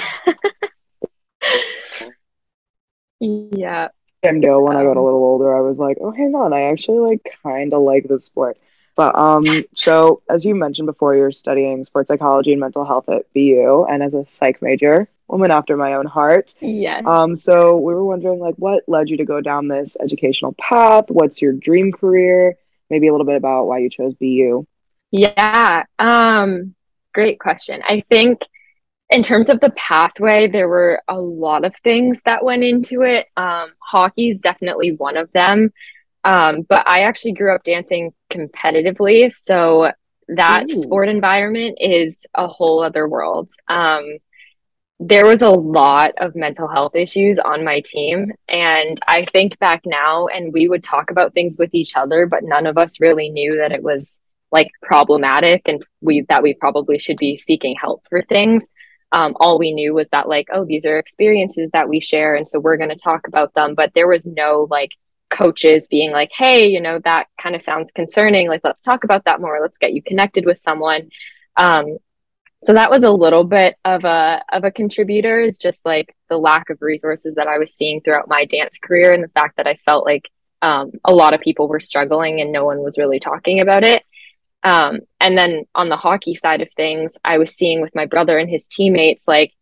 yeah. 3.19 3.87
same 4.23 4.41
deal 4.41 4.61
when 4.63 4.75
I 4.75 4.83
got 4.83 4.97
a 4.97 4.99
Um, 4.99 4.99
little 4.99 5.23
older. 5.23 5.55
I 5.55 5.61
was 5.61 5.79
like, 5.79 5.97
oh, 6.01 6.11
hang 6.11 6.33
on, 6.35 6.53
I 6.53 6.63
actually 6.63 6.99
like 6.99 7.35
kind 7.43 7.73
of 7.73 7.81
like 7.83 8.07
this 8.07 8.25
sport. 8.25 8.57
But 8.95 9.17
um, 9.19 9.43
so 9.75 10.21
as 10.29 10.45
you 10.45 10.55
mentioned 10.55 10.85
before, 10.87 11.15
you're 11.15 11.31
studying 11.31 11.83
sports 11.83 12.07
psychology 12.07 12.51
and 12.53 12.61
mental 12.61 12.85
health 12.85 13.09
at 13.09 13.31
BU, 13.33 13.85
and 13.89 14.01
as 14.01 14.13
a 14.13 14.25
psych 14.25 14.61
major, 14.61 15.09
woman 15.27 15.51
after 15.51 15.75
my 15.75 15.93
own 15.95 16.05
heart. 16.05 16.55
Yes. 16.61 17.03
Um, 17.05 17.35
so 17.35 17.75
we 17.77 17.93
were 17.93 18.05
wondering 18.05 18.39
like, 18.39 18.55
what 18.55 18.83
led 18.87 19.09
you 19.09 19.17
to 19.17 19.25
go 19.25 19.41
down 19.41 19.67
this 19.67 19.97
educational 19.99 20.53
path? 20.53 21.05
What's 21.09 21.41
your 21.41 21.51
dream 21.53 21.91
career? 21.91 22.55
Maybe 22.89 23.07
a 23.07 23.11
little 23.11 23.25
bit 23.25 23.35
about 23.35 23.65
why 23.67 23.79
you 23.79 23.89
chose 23.89 24.13
BU. 24.13 24.65
Yeah, 25.11 25.83
um, 25.99 26.75
great 27.13 27.39
question. 27.39 27.81
I 27.87 28.03
think 28.09 28.41
in 29.09 29.21
terms 29.23 29.49
of 29.49 29.59
the 29.59 29.69
pathway, 29.71 30.47
there 30.47 30.67
were 30.67 31.01
a 31.07 31.19
lot 31.19 31.63
of 31.63 31.75
things 31.83 32.21
that 32.25 32.43
went 32.43 32.63
into 32.63 33.03
it. 33.03 33.27
Um, 33.37 33.69
hockey 33.79 34.29
is 34.29 34.41
definitely 34.41 34.93
one 34.93 35.15
of 35.15 35.31
them. 35.31 35.71
Um, 36.23 36.63
but 36.63 36.87
I 36.87 37.01
actually 37.01 37.33
grew 37.33 37.53
up 37.53 37.63
dancing 37.63 38.11
competitively, 38.31 39.31
so 39.31 39.91
that 40.29 40.65
Ooh. 40.69 40.81
sport 40.81 41.07
environment 41.07 41.77
is 41.79 42.25
a 42.33 42.47
whole 42.47 42.83
other 42.83 43.07
world. 43.07 43.51
Um, 43.67 44.17
there 44.99 45.25
was 45.25 45.41
a 45.41 45.49
lot 45.49 46.13
of 46.17 46.35
mental 46.35 46.67
health 46.67 46.95
issues 46.95 47.37
on 47.37 47.63
my 47.63 47.81
team. 47.81 48.31
And 48.47 48.99
I 49.07 49.25
think 49.25 49.59
back 49.59 49.81
now, 49.85 50.27
and 50.27 50.51
we 50.51 50.67
would 50.67 50.83
talk 50.83 51.11
about 51.11 51.33
things 51.33 51.59
with 51.59 51.73
each 51.73 51.95
other, 51.95 52.25
but 52.25 52.43
none 52.43 52.65
of 52.65 52.77
us 52.77 52.99
really 52.99 53.29
knew 53.29 53.51
that 53.51 53.71
it 53.71 53.83
was 53.83 54.19
like 54.55 54.71
problematic 54.81 55.61
and 55.65 55.83
we 56.01 56.25
that 56.29 56.41
we 56.41 56.53
probably 56.53 56.97
should 56.97 57.17
be 57.17 57.37
seeking 57.37 57.75
help 57.79 58.03
for 58.09 58.21
things. 58.23 58.63
Um, 59.11 59.33
all 59.39 59.59
we 59.59 59.73
knew 59.73 59.93
was 59.93 60.07
that 60.13 60.29
like 60.29 60.47
oh 60.53 60.65
these 60.65 60.85
are 60.85 60.97
experiences 60.97 61.69
that 61.73 61.89
we 61.89 61.99
share 61.99 62.35
and 62.35 62.47
so 62.47 62.59
we're 62.59 62.77
going 62.77 62.95
to 62.95 62.95
talk 63.09 63.27
about 63.27 63.53
them. 63.53 63.75
But 63.75 63.91
there 63.93 64.07
was 64.07 64.25
no 64.25 64.67
like 64.69 64.91
coaches 65.29 65.87
being 65.89 66.11
like 66.11 66.31
hey 66.33 66.67
you 66.67 66.79
know 66.79 66.99
that 67.03 67.25
kind 67.39 67.55
of 67.55 67.61
sounds 67.61 67.91
concerning. 67.91 68.47
Like 68.47 68.61
let's 68.63 68.81
talk 68.81 69.03
about 69.03 69.25
that 69.25 69.41
more. 69.41 69.59
Let's 69.61 69.77
get 69.77 69.93
you 69.93 70.01
connected 70.01 70.45
with 70.45 70.57
someone. 70.57 71.09
Um, 71.57 71.97
so 72.63 72.73
that 72.73 72.89
was 72.89 73.03
a 73.03 73.11
little 73.11 73.43
bit 73.43 73.75
of 73.85 74.05
a 74.05 74.41
of 74.51 74.63
a 74.63 74.71
contributor 74.71 75.39
is 75.39 75.57
just 75.57 75.85
like 75.85 76.15
the 76.29 76.37
lack 76.37 76.69
of 76.71 76.81
resources 76.81 77.35
that 77.35 77.47
i 77.47 77.59
was 77.59 77.73
seeing 77.73 78.01
throughout 78.01 78.27
my 78.27 78.45
dance 78.45 78.77
career 78.81 79.13
and 79.13 79.23
the 79.23 79.39
fact 79.39 79.57
that 79.57 79.67
i 79.67 79.75
felt 79.85 80.05
like 80.05 80.29
um, 80.61 80.91
a 81.03 81.13
lot 81.13 81.35
of 81.35 81.41
people 81.41 81.67
were 81.67 81.79
struggling 81.79 82.41
and 82.41 82.51
no 82.51 82.65
one 82.65 82.79
was 82.79 82.97
really 82.97 83.19
talking 83.19 83.59
about 83.59 83.83
it 83.83 84.03
um, 84.65 84.99
and 85.21 85.38
then 85.38 85.63
on 85.73 85.88
the 85.88 85.95
hockey 85.95 86.36
side 86.36 86.62
of 86.62 86.67
things 86.75 87.13
i 87.23 87.38
was 87.38 87.56
seeing 87.56 87.80
with 87.80 87.95
my 87.95 88.06
brother 88.06 88.38
and 88.38 88.49
his 88.49 88.67
teammates 88.67 89.28
like 89.28 89.54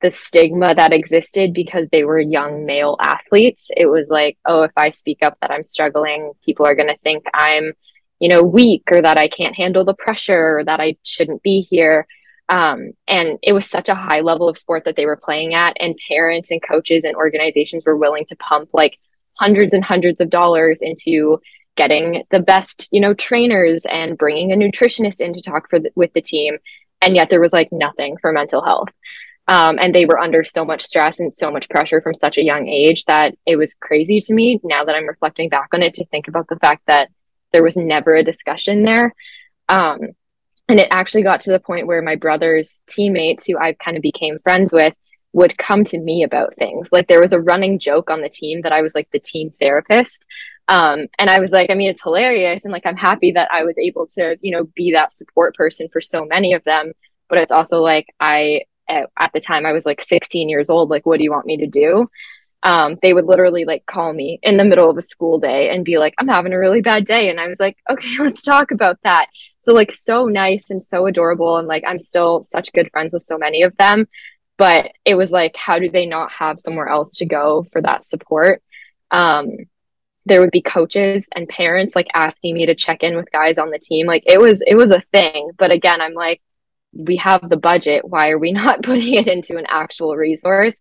the 0.00 0.10
stigma 0.10 0.74
that 0.74 0.92
existed 0.92 1.52
because 1.52 1.86
they 1.92 2.04
were 2.04 2.18
young 2.18 2.64
male 2.64 2.96
athletes. 3.00 3.70
It 3.76 3.86
was 3.86 4.08
like 4.10 4.38
oh 4.46 4.62
if 4.62 4.72
i 4.76 4.90
speak 4.90 5.18
up 5.22 5.36
that 5.40 5.50
i'm 5.50 5.62
struggling 5.62 6.32
people 6.44 6.66
are 6.66 6.74
going 6.74 6.88
to 6.88 6.98
think 6.98 7.24
i'm 7.34 7.72
you 8.18 8.28
know 8.28 8.42
weak 8.42 8.84
or 8.90 9.02
that 9.02 9.18
i 9.18 9.28
can't 9.28 9.56
handle 9.56 9.84
the 9.84 9.94
pressure 9.94 10.58
or 10.58 10.64
that 10.64 10.80
i 10.80 10.96
shouldn't 11.04 11.42
be 11.42 11.62
here. 11.62 12.06
Um, 12.48 12.94
and 13.06 13.38
it 13.44 13.52
was 13.52 13.70
such 13.70 13.88
a 13.88 13.94
high 13.94 14.22
level 14.22 14.48
of 14.48 14.58
sport 14.58 14.84
that 14.84 14.96
they 14.96 15.06
were 15.06 15.20
playing 15.22 15.54
at, 15.54 15.76
and 15.78 15.94
parents 16.08 16.50
and 16.50 16.60
coaches 16.60 17.04
and 17.04 17.14
organizations 17.14 17.84
were 17.86 17.96
willing 17.96 18.24
to 18.26 18.36
pump 18.36 18.70
like 18.72 18.98
hundreds 19.38 19.72
and 19.72 19.84
hundreds 19.84 20.20
of 20.20 20.30
dollars 20.30 20.80
into 20.82 21.40
getting 21.80 22.24
the 22.30 22.40
best, 22.40 22.88
you 22.92 23.00
know, 23.00 23.14
trainers 23.14 23.86
and 23.86 24.18
bringing 24.18 24.52
a 24.52 24.56
nutritionist 24.56 25.22
in 25.22 25.32
to 25.32 25.40
talk 25.40 25.70
for 25.70 25.78
the, 25.78 25.90
with 25.94 26.12
the 26.12 26.20
team. 26.20 26.58
And 27.00 27.16
yet 27.16 27.30
there 27.30 27.40
was 27.40 27.54
like 27.54 27.70
nothing 27.72 28.18
for 28.20 28.32
mental 28.32 28.62
health. 28.62 28.90
Um, 29.48 29.78
and 29.80 29.94
they 29.94 30.04
were 30.04 30.20
under 30.20 30.44
so 30.44 30.62
much 30.62 30.82
stress 30.82 31.20
and 31.20 31.34
so 31.34 31.50
much 31.50 31.70
pressure 31.70 32.02
from 32.02 32.12
such 32.12 32.36
a 32.36 32.44
young 32.44 32.68
age 32.68 33.06
that 33.06 33.34
it 33.46 33.56
was 33.56 33.74
crazy 33.80 34.20
to 34.20 34.34
me 34.34 34.60
now 34.62 34.84
that 34.84 34.94
I'm 34.94 35.08
reflecting 35.08 35.48
back 35.48 35.68
on 35.72 35.82
it 35.82 35.94
to 35.94 36.04
think 36.04 36.28
about 36.28 36.48
the 36.48 36.58
fact 36.58 36.82
that 36.86 37.08
there 37.54 37.64
was 37.64 37.78
never 37.78 38.14
a 38.14 38.22
discussion 38.22 38.82
there. 38.82 39.14
Um, 39.70 40.00
and 40.68 40.78
it 40.78 40.88
actually 40.90 41.22
got 41.22 41.40
to 41.42 41.50
the 41.50 41.58
point 41.58 41.86
where 41.86 42.02
my 42.02 42.14
brother's 42.14 42.82
teammates, 42.88 43.46
who 43.46 43.58
I 43.58 43.72
kind 43.72 43.96
of 43.96 44.02
became 44.02 44.38
friends 44.40 44.70
with, 44.70 44.92
would 45.32 45.56
come 45.56 45.84
to 45.84 45.98
me 45.98 46.24
about 46.24 46.56
things. 46.56 46.90
Like 46.92 47.08
there 47.08 47.20
was 47.20 47.32
a 47.32 47.40
running 47.40 47.78
joke 47.78 48.10
on 48.10 48.20
the 48.20 48.28
team 48.28 48.60
that 48.62 48.72
I 48.72 48.82
was 48.82 48.94
like 48.94 49.08
the 49.10 49.18
team 49.18 49.52
therapist. 49.58 50.24
Um, 50.70 51.06
and 51.18 51.28
I 51.28 51.40
was 51.40 51.50
like, 51.50 51.68
I 51.68 51.74
mean, 51.74 51.90
it's 51.90 52.02
hilarious. 52.02 52.64
And 52.64 52.72
like, 52.72 52.86
I'm 52.86 52.96
happy 52.96 53.32
that 53.32 53.50
I 53.52 53.64
was 53.64 53.76
able 53.76 54.06
to, 54.14 54.38
you 54.40 54.52
know, 54.52 54.64
be 54.74 54.92
that 54.92 55.12
support 55.12 55.54
person 55.54 55.88
for 55.92 56.00
so 56.00 56.24
many 56.24 56.54
of 56.54 56.64
them. 56.64 56.92
But 57.28 57.40
it's 57.40 57.52
also 57.52 57.82
like, 57.82 58.06
I, 58.18 58.62
at 58.88 59.32
the 59.34 59.40
time, 59.40 59.66
I 59.66 59.72
was 59.72 59.84
like 59.84 60.00
16 60.00 60.48
years 60.48 60.70
old. 60.70 60.88
Like, 60.88 61.04
what 61.04 61.18
do 61.18 61.24
you 61.24 61.30
want 61.30 61.46
me 61.46 61.58
to 61.58 61.66
do? 61.66 62.08
Um, 62.62 62.96
they 63.02 63.12
would 63.12 63.26
literally 63.26 63.64
like 63.64 63.84
call 63.86 64.12
me 64.12 64.38
in 64.42 64.56
the 64.56 64.64
middle 64.64 64.90
of 64.90 64.96
a 64.96 65.02
school 65.02 65.38
day 65.38 65.70
and 65.70 65.84
be 65.84 65.98
like, 65.98 66.14
I'm 66.18 66.28
having 66.28 66.52
a 66.52 66.58
really 66.58 66.82
bad 66.82 67.04
day. 67.04 67.30
And 67.30 67.40
I 67.40 67.48
was 67.48 67.58
like, 67.58 67.76
okay, 67.90 68.18
let's 68.20 68.42
talk 68.42 68.70
about 68.70 68.98
that 69.02 69.26
so 69.62 69.72
like 69.72 69.92
so 69.92 70.26
nice 70.26 70.70
and 70.70 70.82
so 70.82 71.06
adorable 71.06 71.56
and 71.58 71.68
like 71.68 71.84
i'm 71.86 71.98
still 71.98 72.42
such 72.42 72.72
good 72.72 72.90
friends 72.92 73.12
with 73.12 73.22
so 73.22 73.38
many 73.38 73.62
of 73.62 73.76
them 73.76 74.06
but 74.56 74.92
it 75.04 75.14
was 75.14 75.30
like 75.30 75.54
how 75.56 75.78
do 75.78 75.90
they 75.90 76.06
not 76.06 76.32
have 76.32 76.60
somewhere 76.60 76.88
else 76.88 77.14
to 77.16 77.26
go 77.26 77.66
for 77.72 77.82
that 77.82 78.04
support 78.04 78.62
um 79.10 79.48
there 80.30 80.40
would 80.40 80.52
be 80.52 80.62
coaches 80.62 81.28
and 81.34 81.48
parents 81.48 81.96
like 81.96 82.06
asking 82.14 82.54
me 82.54 82.64
to 82.64 82.74
check 82.74 83.02
in 83.02 83.16
with 83.16 83.30
guys 83.32 83.58
on 83.58 83.70
the 83.70 83.80
team 83.80 84.06
like 84.06 84.22
it 84.26 84.40
was 84.40 84.62
it 84.64 84.76
was 84.76 84.92
a 84.92 85.02
thing 85.12 85.50
but 85.58 85.72
again 85.72 86.00
i'm 86.00 86.14
like 86.14 86.40
we 86.92 87.16
have 87.16 87.48
the 87.48 87.56
budget 87.56 88.02
why 88.04 88.30
are 88.30 88.38
we 88.38 88.52
not 88.62 88.82
putting 88.82 89.14
it 89.14 89.26
into 89.26 89.56
an 89.56 89.66
actual 89.68 90.16
resource 90.16 90.76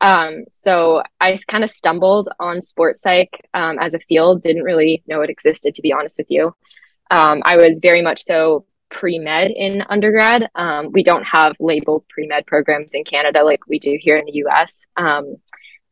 um, 0.00 0.44
so 0.52 1.02
I 1.20 1.38
kind 1.46 1.64
of 1.64 1.70
stumbled 1.70 2.28
on 2.38 2.60
sports 2.60 3.00
psych 3.00 3.30
um, 3.54 3.78
as 3.78 3.94
a 3.94 3.98
field, 3.98 4.42
didn't 4.42 4.62
really 4.62 5.02
know 5.06 5.22
it 5.22 5.30
existed, 5.30 5.74
to 5.74 5.82
be 5.82 5.92
honest 5.92 6.18
with 6.18 6.30
you. 6.30 6.54
Um, 7.10 7.40
I 7.44 7.56
was 7.56 7.80
very 7.82 8.02
much 8.02 8.22
so 8.22 8.66
pre 8.90 9.18
med 9.18 9.52
in 9.52 9.82
undergrad. 9.88 10.48
Um, 10.54 10.92
we 10.92 11.02
don't 11.02 11.24
have 11.24 11.56
labeled 11.60 12.04
pre 12.08 12.26
med 12.26 12.46
programs 12.46 12.92
in 12.92 13.04
Canada 13.04 13.42
like 13.42 13.66
we 13.66 13.78
do 13.78 13.96
here 13.98 14.18
in 14.18 14.26
the 14.26 14.44
US. 14.44 14.86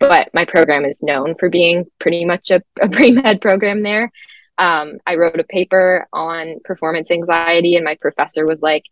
But 0.09 0.31
my 0.35 0.45
program 0.45 0.85
is 0.85 1.03
known 1.03 1.35
for 1.39 1.49
being 1.49 1.87
pretty 2.01 2.25
much 2.25 2.51
a, 2.51 2.63
a 2.81 2.89
pre 2.91 3.11
med 3.11 3.41
program 3.41 3.83
there. 3.83 4.11
Um, 4.57 4.99
I 5.07 5.17
wrote 5.17 5.41
a 5.41 5.45
paper 5.45 6.07
on 6.13 6.61
performance 6.65 7.11
anxiety, 7.11 7.77
and 7.77 7.85
my 7.85 7.97
professor 8.01 8.47
was 8.47 8.61
like, 8.61 8.85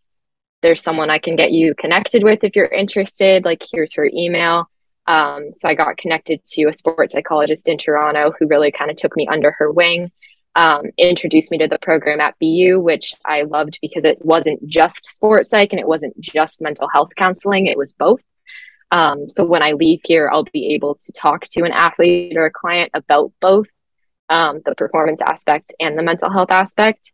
There's 0.62 0.82
someone 0.82 1.10
I 1.10 1.18
can 1.18 1.36
get 1.36 1.52
you 1.52 1.74
connected 1.74 2.22
with 2.22 2.44
if 2.44 2.56
you're 2.56 2.66
interested. 2.66 3.44
Like, 3.44 3.62
here's 3.70 3.94
her 3.94 4.08
email. 4.12 4.68
Um, 5.06 5.52
so 5.52 5.68
I 5.68 5.74
got 5.74 5.96
connected 5.96 6.40
to 6.46 6.64
a 6.64 6.72
sports 6.72 7.14
psychologist 7.14 7.68
in 7.68 7.76
Toronto 7.76 8.32
who 8.38 8.46
really 8.46 8.70
kind 8.70 8.90
of 8.90 8.96
took 8.96 9.16
me 9.16 9.26
under 9.26 9.50
her 9.52 9.70
wing 9.70 10.10
um, 10.54 10.86
introduced 10.98 11.50
me 11.50 11.58
to 11.58 11.68
the 11.68 11.78
program 11.78 12.20
at 12.20 12.38
BU, 12.38 12.78
which 12.80 13.14
I 13.24 13.42
loved 13.42 13.78
because 13.80 14.04
it 14.04 14.24
wasn't 14.24 14.66
just 14.66 15.06
sports 15.06 15.50
psych 15.50 15.72
and 15.72 15.80
it 15.80 15.88
wasn't 15.88 16.18
just 16.20 16.60
mental 16.60 16.88
health 16.92 17.10
counseling, 17.16 17.66
it 17.66 17.78
was 17.78 17.92
both. 17.92 18.20
Um, 18.92 19.28
so 19.28 19.44
when 19.44 19.62
I 19.62 19.72
leave 19.72 20.00
here, 20.04 20.30
I'll 20.32 20.44
be 20.44 20.74
able 20.74 20.94
to 20.96 21.12
talk 21.12 21.48
to 21.48 21.64
an 21.64 21.72
athlete 21.72 22.36
or 22.36 22.46
a 22.46 22.52
client 22.52 22.90
about 22.94 23.32
both 23.40 23.66
um, 24.28 24.60
the 24.64 24.74
performance 24.74 25.20
aspect 25.22 25.74
and 25.80 25.98
the 25.98 26.02
mental 26.02 26.30
health 26.30 26.50
aspect. 26.50 27.10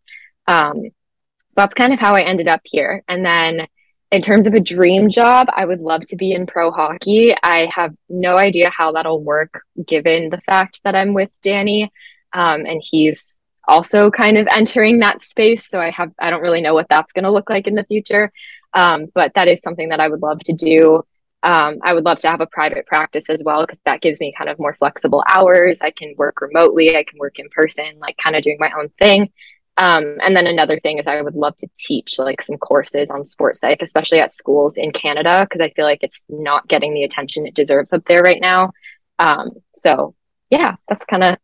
Um, 0.47 0.83
so 0.83 1.55
that's 1.55 1.75
kind 1.75 1.93
of 1.93 2.01
how 2.01 2.14
I 2.14 2.23
ended 2.23 2.49
up 2.49 2.62
here. 2.64 3.05
And 3.09 3.25
then 3.25 3.69
in 4.11 4.23
terms 4.23 4.47
of 4.47 4.55
a 4.55 4.61
dream 4.61 5.09
job, 5.09 5.49
I 5.55 5.64
would 5.64 5.81
love 5.81 6.05
to 6.07 6.17
be 6.17 6.33
in 6.33 6.47
pro 6.47 6.73
hockey. 6.73 7.35
I 7.43 7.71
have 7.73 7.95
no 8.09 8.37
idea 8.37 8.71
how 8.71 8.93
that'll 8.93 9.23
work 9.23 9.62
given 9.87 10.31
the 10.31 10.41
fact 10.41 10.81
that 10.83 10.97
I'm 10.97 11.14
with 11.14 11.31
Danny. 11.43 11.93
Um, 12.33 12.67
and 12.67 12.83
he's 12.85 13.38
also 13.67 14.11
kind 14.11 14.38
of 14.38 14.49
entering 14.51 15.01
that 15.01 15.23
space. 15.23 15.69
So 15.69 15.79
I 15.79 15.91
have, 15.91 16.11
I 16.19 16.31
don't 16.31 16.43
really 16.43 16.62
know 16.62 16.75
what 16.75 16.88
that's 16.88 17.12
going 17.12 17.25
to 17.25 17.31
look 17.31 17.51
like 17.51 17.67
in 17.67 17.75
the 17.75 17.85
future. 17.85 18.33
Um, 18.73 19.07
but 19.14 19.33
that 19.35 19.49
is 19.49 19.61
something 19.61 19.91
that 19.91 20.01
I 20.01 20.09
would 20.09 20.23
love 20.23 20.41
to 20.41 20.53
do. 20.55 21.05
Um, 21.42 21.79
I 21.83 21.94
would 21.94 22.05
love 22.05 22.18
to 22.20 22.29
have 22.29 22.40
a 22.40 22.46
private 22.46 22.87
practice 22.87 23.31
as 23.31 23.42
well 23.44 23.61
because 23.64 23.79
that 23.85 24.01
gives 24.01 24.18
me 24.18 24.35
kind 24.37 24.51
of 24.51 24.59
more 24.59 24.74
flexible 24.74 25.22
hours. 25.29 25.81
I 25.81 25.92
can 25.92 26.14
work 26.16 26.40
remotely, 26.40 26.96
I 26.96 27.05
can 27.05 27.18
work 27.18 27.38
in 27.38 27.48
person, 27.51 27.98
like 28.01 28.16
kind 28.22 28.35
of 28.35 28.42
doing 28.42 28.59
my 28.59 28.72
own 28.77 28.88
thing. 28.98 29.31
Um, 29.77 30.16
and 30.20 30.37
then 30.37 30.48
another 30.48 30.81
thing 30.81 30.98
is 30.98 31.07
I 31.07 31.22
would 31.22 31.37
love 31.37 31.57
to 31.59 31.68
teach 31.79 32.18
like 32.18 32.42
some 32.42 32.57
courses 32.57 33.11
on 33.11 33.24
sports 33.24 33.61
psych, 33.61 33.81
especially 33.81 34.18
at 34.18 34.33
schools 34.33 34.77
in 34.77 34.90
Canada, 34.90 35.46
because 35.48 35.61
I 35.61 35.70
feel 35.70 35.85
like 35.85 36.03
it's 36.03 36.27
not 36.29 36.66
getting 36.66 36.94
the 36.94 37.05
attention 37.05 37.46
it 37.46 37.55
deserves 37.55 37.92
up 37.92 38.03
there 38.09 38.22
right 38.22 38.40
now. 38.40 38.72
Um, 39.20 39.51
so 39.77 40.16
yeah, 40.51 40.74
that's 40.88 41.05
kind 41.05 41.22
of 41.22 41.37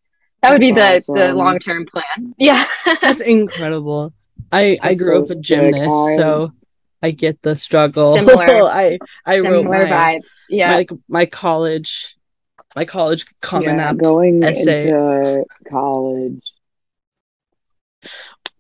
that 0.43 0.51
would 0.51 0.61
be 0.61 0.73
the 0.73 0.97
awesome. 0.97 1.15
the 1.15 1.33
long 1.33 1.59
term 1.61 1.87
plan. 1.87 2.35
Yeah, 2.39 2.67
that's 3.01 3.23
incredible. 3.23 4.13
I 4.51 4.77
that's 4.81 4.81
I 4.83 4.95
grew 4.95 5.19
so 5.19 5.25
up 5.25 5.31
a 5.31 5.41
gymnast, 5.41 6.17
so 6.17 6.53
I 7.05 7.11
get 7.11 7.43
the 7.43 7.55
struggle. 7.55 8.17
Similar. 8.19 8.63
I 8.71 8.99
I 9.27 9.37
Similar 9.37 9.53
wrote 9.57 9.67
my, 9.67 9.85
vibes. 9.85 10.31
Yeah, 10.49 10.71
my, 10.71 10.77
like 10.77 10.91
my 11.07 11.27
college, 11.27 12.17
my 12.75 12.87
college 12.87 13.27
common 13.43 13.77
yeah, 13.77 13.91
app 13.91 13.99
going 13.99 14.43
essay. 14.43 14.89
into 14.89 15.45
college. 15.69 16.41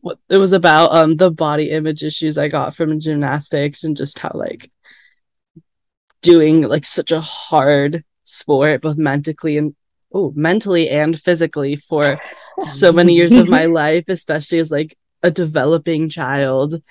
What 0.02 0.18
it 0.28 0.36
was 0.36 0.52
about 0.52 0.92
um 0.92 1.16
the 1.16 1.30
body 1.30 1.70
image 1.70 2.04
issues 2.04 2.36
I 2.36 2.48
got 2.48 2.74
from 2.74 3.00
gymnastics 3.00 3.82
and 3.82 3.96
just 3.96 4.18
how 4.18 4.32
like 4.34 4.70
doing 6.20 6.60
like 6.62 6.84
such 6.84 7.12
a 7.12 7.22
hard 7.22 8.04
sport 8.24 8.82
both 8.82 8.98
mentally 8.98 9.56
and 9.56 9.74
oh 10.12 10.32
mentally 10.36 10.90
and 10.90 11.18
physically 11.18 11.76
for 11.76 12.18
so 12.60 12.92
many 12.92 13.14
years 13.14 13.32
of 13.32 13.48
my 13.58 13.66
life 13.66 14.04
especially 14.08 14.58
as 14.58 14.70
like 14.70 14.96
a 15.22 15.30
developing 15.30 16.08
child 16.08 16.82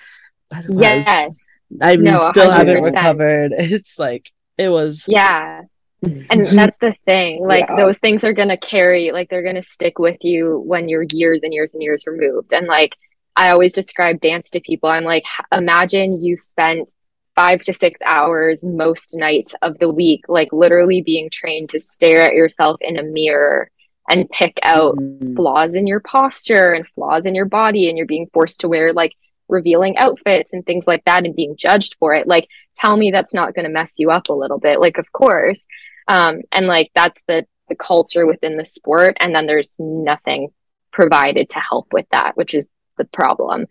yes 0.68 1.46
i 1.80 1.96
no, 1.96 2.30
still 2.30 2.50
100%. 2.50 2.54
haven't 2.54 2.82
recovered 2.82 3.52
it's 3.58 3.98
like 3.98 4.30
it 4.58 4.68
was 4.68 5.06
yeah 5.08 5.62
and 6.02 6.46
that's 6.46 6.78
the 6.78 6.94
thing 7.04 7.44
like 7.44 7.66
yeah. 7.68 7.76
those 7.76 7.98
things 7.98 8.24
are 8.24 8.32
going 8.32 8.48
to 8.48 8.58
carry 8.58 9.10
like 9.10 9.28
they're 9.30 9.42
going 9.42 9.54
to 9.54 9.62
stick 9.62 9.98
with 9.98 10.18
you 10.20 10.62
when 10.66 10.88
you're 10.88 11.06
years 11.10 11.40
and 11.42 11.52
years 11.52 11.74
and 11.74 11.82
years 11.82 12.04
removed 12.06 12.52
and 12.52 12.66
like 12.66 12.94
i 13.36 13.50
always 13.50 13.72
describe 13.72 14.20
dance 14.20 14.50
to 14.50 14.60
people 14.60 14.88
i'm 14.88 15.04
like 15.04 15.24
imagine 15.52 16.22
you 16.22 16.36
spent 16.36 16.88
five 17.34 17.62
to 17.62 17.72
six 17.72 17.98
hours 18.06 18.64
most 18.64 19.14
nights 19.14 19.54
of 19.62 19.78
the 19.78 19.90
week, 19.90 20.24
like 20.28 20.52
literally 20.52 21.02
being 21.02 21.28
trained 21.30 21.70
to 21.70 21.78
stare 21.78 22.22
at 22.22 22.34
yourself 22.34 22.76
in 22.80 22.98
a 22.98 23.02
mirror 23.02 23.70
and 24.08 24.28
pick 24.30 24.58
out 24.62 24.96
mm. 24.96 25.34
flaws 25.34 25.74
in 25.74 25.86
your 25.86 26.00
posture 26.00 26.72
and 26.72 26.86
flaws 26.88 27.26
in 27.26 27.34
your 27.34 27.46
body. 27.46 27.88
And 27.88 27.96
you're 27.96 28.06
being 28.06 28.28
forced 28.32 28.60
to 28.60 28.68
wear 28.68 28.92
like 28.92 29.14
revealing 29.48 29.98
outfits 29.98 30.52
and 30.52 30.64
things 30.64 30.86
like 30.86 31.04
that 31.04 31.24
and 31.24 31.36
being 31.36 31.56
judged 31.56 31.96
for 31.98 32.14
it. 32.14 32.26
Like, 32.26 32.48
tell 32.76 32.96
me 32.96 33.10
that's 33.10 33.34
not 33.34 33.54
going 33.54 33.66
to 33.66 33.70
mess 33.72 33.94
you 33.98 34.10
up 34.10 34.28
a 34.28 34.34
little 34.34 34.58
bit. 34.58 34.80
Like, 34.80 34.98
of 34.98 35.10
course. 35.12 35.66
Um, 36.08 36.40
and 36.52 36.66
like, 36.66 36.90
that's 36.94 37.22
the, 37.28 37.46
the 37.68 37.74
culture 37.74 38.26
within 38.26 38.56
the 38.56 38.64
sport. 38.64 39.16
And 39.20 39.34
then 39.34 39.46
there's 39.46 39.76
nothing 39.78 40.48
provided 40.92 41.50
to 41.50 41.60
help 41.60 41.92
with 41.92 42.06
that, 42.12 42.36
which 42.36 42.54
is 42.54 42.68
the 42.96 43.04
problem. 43.04 43.66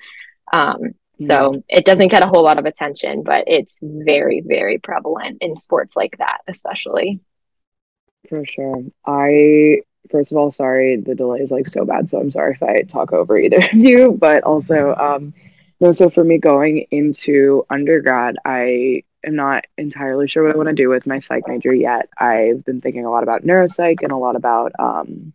Um, 0.51 0.93
so 1.19 1.63
it 1.69 1.85
doesn't 1.85 2.09
get 2.09 2.23
a 2.23 2.27
whole 2.27 2.43
lot 2.43 2.57
of 2.57 2.65
attention, 2.65 3.23
but 3.23 3.45
it's 3.47 3.77
very, 3.81 4.41
very 4.41 4.79
prevalent 4.79 5.37
in 5.41 5.55
sports 5.55 5.95
like 5.95 6.17
that, 6.17 6.39
especially. 6.47 7.21
For 8.29 8.45
sure. 8.45 8.83
I 9.05 9.83
first 10.09 10.31
of 10.31 10.37
all, 10.37 10.51
sorry 10.51 10.97
the 10.97 11.15
delay 11.15 11.39
is 11.39 11.51
like 11.51 11.67
so 11.67 11.85
bad, 11.85 12.09
so 12.09 12.19
I'm 12.19 12.31
sorry 12.31 12.53
if 12.53 12.63
I 12.63 12.81
talk 12.81 13.13
over 13.13 13.37
either 13.37 13.63
of 13.63 13.73
you. 13.73 14.17
But 14.19 14.43
also, 14.43 14.95
um, 14.95 15.33
no. 15.79 15.91
So 15.91 16.09
for 16.09 16.23
me 16.23 16.37
going 16.37 16.85
into 16.91 17.65
undergrad, 17.69 18.37
I 18.45 19.03
am 19.25 19.35
not 19.35 19.65
entirely 19.77 20.27
sure 20.27 20.43
what 20.43 20.53
I 20.53 20.57
want 20.57 20.69
to 20.69 20.75
do 20.75 20.89
with 20.89 21.05
my 21.07 21.19
psych 21.19 21.47
major 21.47 21.73
yet. 21.73 22.09
I've 22.17 22.63
been 22.65 22.81
thinking 22.81 23.05
a 23.05 23.11
lot 23.11 23.23
about 23.23 23.43
neuropsych 23.43 24.01
and 24.01 24.11
a 24.11 24.17
lot 24.17 24.35
about 24.35 24.71
um, 24.79 25.33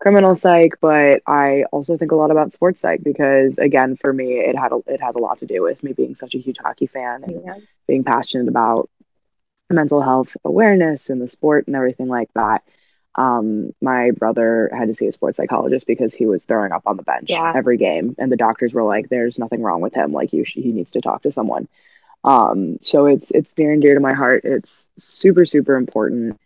criminal 0.00 0.34
psych, 0.34 0.72
but 0.80 1.22
I 1.26 1.64
also 1.72 1.96
think 1.96 2.12
a 2.12 2.16
lot 2.16 2.30
about 2.30 2.52
sports 2.52 2.80
psych 2.80 3.02
because, 3.02 3.58
again, 3.58 3.96
for 3.96 4.12
me, 4.12 4.34
it 4.34 4.56
had 4.56 4.72
a, 4.72 4.80
it 4.86 5.00
has 5.02 5.14
a 5.14 5.20
lot 5.20 5.38
to 5.38 5.46
do 5.46 5.62
with 5.62 5.82
me 5.82 5.92
being 5.92 6.14
such 6.14 6.34
a 6.34 6.38
huge 6.38 6.58
hockey 6.58 6.86
fan 6.86 7.24
and 7.24 7.42
Yeah. 7.44 7.54
being 7.86 8.04
passionate 8.04 8.48
about 8.48 8.88
mental 9.70 10.00
health 10.02 10.36
awareness 10.44 11.10
and 11.10 11.20
the 11.20 11.28
sport 11.28 11.66
and 11.66 11.76
everything 11.76 12.08
like 12.08 12.30
that. 12.34 12.62
Um, 13.16 13.72
my 13.80 14.10
brother 14.10 14.70
had 14.72 14.88
to 14.88 14.94
see 14.94 15.06
a 15.06 15.12
sports 15.12 15.38
psychologist 15.38 15.86
because 15.86 16.12
he 16.14 16.26
was 16.26 16.44
throwing 16.44 16.70
up 16.72 16.82
on 16.86 16.96
the 16.98 17.02
bench 17.02 17.30
Yeah. 17.30 17.52
every 17.56 17.78
game, 17.78 18.14
and 18.18 18.30
the 18.30 18.36
doctors 18.36 18.74
were 18.74 18.82
like, 18.82 19.08
"There's 19.08 19.38
nothing 19.38 19.62
wrong 19.62 19.80
with 19.80 19.94
him. 19.94 20.12
Like, 20.12 20.32
you 20.34 20.44
sh- 20.44 20.54
he 20.54 20.72
needs 20.72 20.92
to 20.92 21.00
talk 21.00 21.22
to 21.22 21.32
someone." 21.32 21.66
Um, 22.24 22.78
so 22.82 23.06
it's 23.06 23.30
it's 23.30 23.56
near 23.56 23.72
and 23.72 23.80
dear 23.80 23.94
to 23.94 24.00
my 24.00 24.12
heart. 24.12 24.44
It's 24.44 24.86
super 24.98 25.44
super 25.46 25.76
important. 25.76 26.38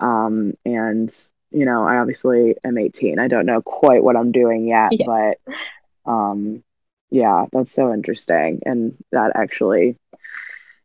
Um, 0.00 0.54
and 0.64 1.14
you 1.52 1.64
know, 1.64 1.84
I 1.86 1.98
obviously 1.98 2.56
am 2.64 2.76
18. 2.76 3.18
I 3.18 3.28
don't 3.28 3.46
know 3.46 3.62
quite 3.62 4.02
what 4.02 4.16
I'm 4.16 4.32
doing 4.32 4.66
yet, 4.66 4.90
Yeah. 4.92 5.06
but 5.06 6.10
um, 6.10 6.62
yeah, 7.10 7.46
that's 7.52 7.72
so 7.72 7.92
interesting, 7.94 8.62
and 8.66 8.96
that 9.12 9.32
actually 9.36 9.96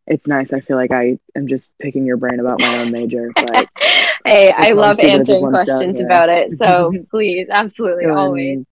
it's 0.08 0.27
nice. 0.27 0.54
I 0.54 0.60
feel 0.60 0.77
like 0.77 0.91
I 0.91 1.17
am 1.36 1.47
just 1.47 1.71
picking 1.80 2.06
your 2.06 2.17
brain 2.17 2.39
about 2.39 2.60
my 2.62 2.77
own 2.80 2.91
major, 2.91 3.32
but 3.36 3.67
hey, 4.25 4.51
I 4.55 4.71
love 4.71 4.97
one 4.97 5.05
two 5.05 5.17
birds 5.17 5.29
with 5.29 5.29
answering 5.29 5.49
questions 5.49 5.97
here. 5.97 6.05
about 6.05 6.29
it. 6.29 6.51
So 6.51 6.91
please, 7.12 7.47
absolutely, 7.49 8.03
you 8.03 8.10
know 8.10 8.17
I 8.17 8.21
always. 8.21 8.65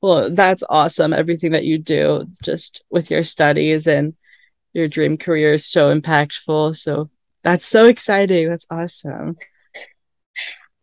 Well, 0.00 0.30
that's 0.30 0.62
awesome. 0.68 1.12
Everything 1.12 1.52
that 1.52 1.64
you 1.64 1.78
do 1.78 2.26
just 2.42 2.84
with 2.90 3.10
your 3.10 3.22
studies 3.22 3.86
and 3.86 4.14
your 4.72 4.88
dream 4.88 5.16
career 5.16 5.54
is 5.54 5.66
so 5.66 5.98
impactful. 5.98 6.76
So 6.76 7.10
that's 7.42 7.66
so 7.66 7.86
exciting. 7.86 8.50
That's 8.50 8.66
awesome. 8.70 9.36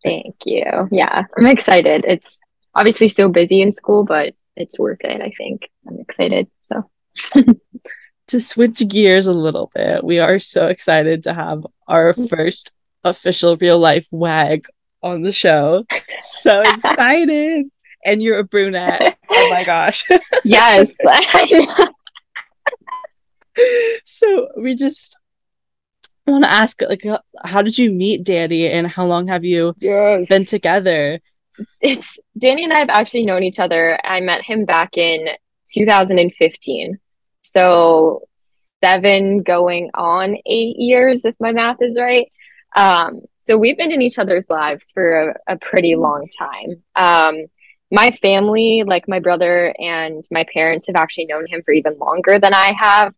Thank 0.04 0.36
you. 0.44 0.88
Yeah, 0.90 1.22
I'm 1.36 1.46
excited. 1.46 2.04
It's 2.06 2.40
obviously 2.74 3.08
so 3.08 3.28
busy 3.28 3.62
in 3.62 3.70
school, 3.70 4.04
but 4.04 4.34
it's 4.56 4.78
worth 4.78 4.98
it, 5.02 5.20
I 5.20 5.32
think. 5.38 5.68
I'm 5.86 6.00
excited. 6.00 6.50
So 6.62 6.90
To 8.28 8.40
switch 8.40 8.88
gears 8.88 9.26
a 9.26 9.32
little 9.32 9.70
bit, 9.74 10.02
we 10.02 10.18
are 10.18 10.38
so 10.38 10.68
excited 10.68 11.24
to 11.24 11.34
have 11.34 11.66
our 11.86 12.14
mm. 12.14 12.28
first 12.30 12.70
official 13.04 13.56
real 13.56 13.78
life 13.78 14.06
wag 14.10 14.66
on 15.02 15.22
the 15.22 15.32
show. 15.32 15.84
So 16.40 16.60
excited. 16.66 17.66
And 18.04 18.22
you're 18.22 18.38
a 18.38 18.44
brunette. 18.44 19.16
Oh 19.30 19.50
my 19.50 19.64
gosh. 19.64 20.04
yes. 20.44 20.92
So 24.04 24.48
we 24.56 24.74
just 24.74 25.16
want 26.26 26.44
to 26.44 26.50
ask 26.50 26.80
like 26.82 27.04
how 27.44 27.60
did 27.62 27.76
you 27.76 27.90
meet 27.90 28.24
Danny 28.24 28.66
and 28.68 28.86
how 28.86 29.04
long 29.06 29.28
have 29.28 29.44
you 29.44 29.74
Yes. 29.78 30.28
been 30.28 30.46
together? 30.46 31.20
it's 31.82 32.18
Danny 32.38 32.64
and 32.64 32.72
I 32.72 32.78
have 32.78 32.88
actually 32.88 33.26
known 33.26 33.42
each 33.42 33.58
other. 33.58 33.98
I 34.04 34.20
met 34.20 34.42
him 34.42 34.64
back 34.64 34.96
in 34.96 35.28
2015. 35.74 36.98
So 37.42 38.22
seven 38.82 39.42
going 39.42 39.90
on 39.94 40.36
eight 40.46 40.76
years, 40.78 41.26
if 41.26 41.34
my 41.38 41.52
math 41.52 41.76
is 41.82 41.98
right. 42.00 42.31
Um, 42.76 43.20
so 43.46 43.58
we've 43.58 43.76
been 43.76 43.92
in 43.92 44.02
each 44.02 44.18
other's 44.18 44.44
lives 44.48 44.86
for 44.92 45.30
a, 45.30 45.54
a 45.54 45.58
pretty 45.58 45.96
long 45.96 46.28
time. 46.38 46.82
Um, 46.94 47.46
my 47.90 48.10
family, 48.22 48.84
like 48.86 49.08
my 49.08 49.18
brother 49.18 49.74
and 49.78 50.24
my 50.30 50.46
parents, 50.52 50.86
have 50.86 50.96
actually 50.96 51.26
known 51.26 51.46
him 51.46 51.62
for 51.62 51.72
even 51.72 51.98
longer 51.98 52.38
than 52.38 52.54
I 52.54 52.74
have. 52.78 53.14